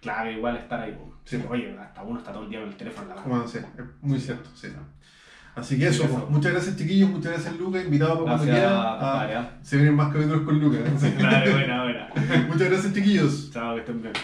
clave 0.00 0.32
igual 0.34 0.56
estar 0.56 0.80
ahí. 0.80 0.96
Sí. 1.24 1.42
Oye, 1.50 1.76
hasta 1.78 2.02
uno 2.02 2.18
está 2.20 2.32
todo 2.32 2.44
el 2.44 2.50
día 2.50 2.60
con 2.60 2.68
el 2.68 2.76
teléfono 2.76 3.02
en 3.02 3.08
la 3.08 3.14
mano. 3.16 3.28
Bueno, 3.28 3.48
sí, 3.48 3.58
es 3.58 3.84
muy 4.00 4.20
cierto, 4.20 4.50
sí. 4.54 4.68
Así 5.56 5.78
que 5.78 5.88
eso, 5.88 6.04
Eso. 6.04 6.26
muchas 6.30 6.52
gracias 6.52 6.76
chiquillos, 6.76 7.10
muchas 7.10 7.32
gracias 7.32 7.56
Lucas, 7.56 7.84
invitado 7.84 8.24
para 8.24 8.36
cuando 8.36 8.44
quiera. 8.44 8.70
¿ah? 8.70 9.50
se 9.62 9.76
vienen 9.76 9.94
más 9.94 10.12
capítulos 10.12 10.42
con 10.42 10.60
Lucas. 10.60 10.80
Claro, 11.18 11.52
buena, 11.52 11.82
buena. 11.82 12.08
muchas 12.48 12.70
gracias 12.70 12.92
chiquillos. 12.92 13.50
Chao, 13.52 13.74
que 13.74 13.80
estén 13.80 14.02
bien. 14.02 14.14